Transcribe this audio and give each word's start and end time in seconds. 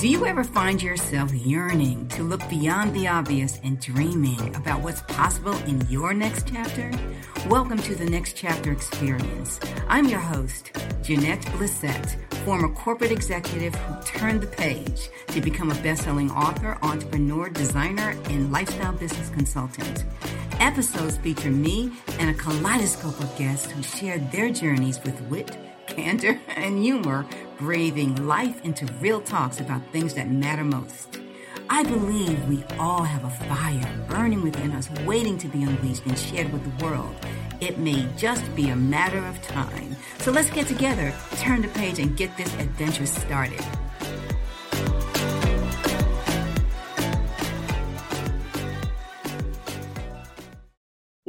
Do 0.00 0.08
you 0.08 0.24
ever 0.24 0.44
find 0.44 0.82
yourself 0.82 1.30
yearning 1.30 2.08
to 2.08 2.22
look 2.22 2.40
beyond 2.48 2.94
the 2.94 3.06
obvious 3.06 3.60
and 3.62 3.78
dreaming 3.78 4.56
about 4.56 4.80
what's 4.80 5.02
possible 5.02 5.54
in 5.64 5.86
your 5.90 6.14
next 6.14 6.48
chapter? 6.50 6.90
Welcome 7.50 7.76
to 7.80 7.94
the 7.94 8.06
Next 8.06 8.34
Chapter 8.34 8.72
Experience. 8.72 9.60
I'm 9.88 10.06
your 10.06 10.20
host, 10.20 10.72
Janette 11.02 11.42
Blissett, 11.52 12.16
former 12.46 12.70
corporate 12.70 13.12
executive 13.12 13.74
who 13.74 14.02
turned 14.04 14.40
the 14.40 14.46
page 14.46 15.10
to 15.26 15.42
become 15.42 15.70
a 15.70 15.82
best-selling 15.82 16.30
author, 16.30 16.78
entrepreneur, 16.80 17.50
designer, 17.50 18.16
and 18.30 18.50
lifestyle 18.50 18.94
business 18.94 19.28
consultant. 19.28 20.06
Episodes 20.60 21.18
feature 21.18 21.50
me 21.50 21.92
and 22.18 22.30
a 22.30 22.34
kaleidoscope 22.34 23.20
of 23.20 23.36
guests 23.36 23.70
who 23.70 23.82
share 23.82 24.16
their 24.16 24.48
journeys 24.48 24.98
with 25.04 25.20
wit, 25.24 25.58
candor, 25.86 26.40
and 26.56 26.78
humor 26.78 27.26
breathing 27.60 28.26
life 28.26 28.64
into 28.64 28.86
real 29.00 29.20
talks 29.20 29.60
about 29.60 29.82
things 29.92 30.14
that 30.14 30.30
matter 30.30 30.64
most. 30.64 31.20
I 31.68 31.82
believe 31.82 32.48
we 32.48 32.64
all 32.78 33.02
have 33.02 33.22
a 33.22 33.44
fire 33.44 34.06
burning 34.08 34.42
within 34.42 34.72
us, 34.72 34.88
waiting 35.04 35.36
to 35.36 35.46
be 35.46 35.62
unleashed 35.62 36.06
and 36.06 36.18
shared 36.18 36.50
with 36.54 36.64
the 36.64 36.84
world. 36.84 37.14
It 37.60 37.78
may 37.78 38.08
just 38.16 38.42
be 38.56 38.70
a 38.70 38.76
matter 38.76 39.18
of 39.18 39.42
time. 39.42 39.94
So 40.20 40.32
let's 40.32 40.50
get 40.50 40.68
together, 40.68 41.12
turn 41.36 41.60
the 41.60 41.68
page, 41.68 41.98
and 41.98 42.16
get 42.16 42.34
this 42.38 42.52
adventure 42.54 43.04
started. 43.04 43.62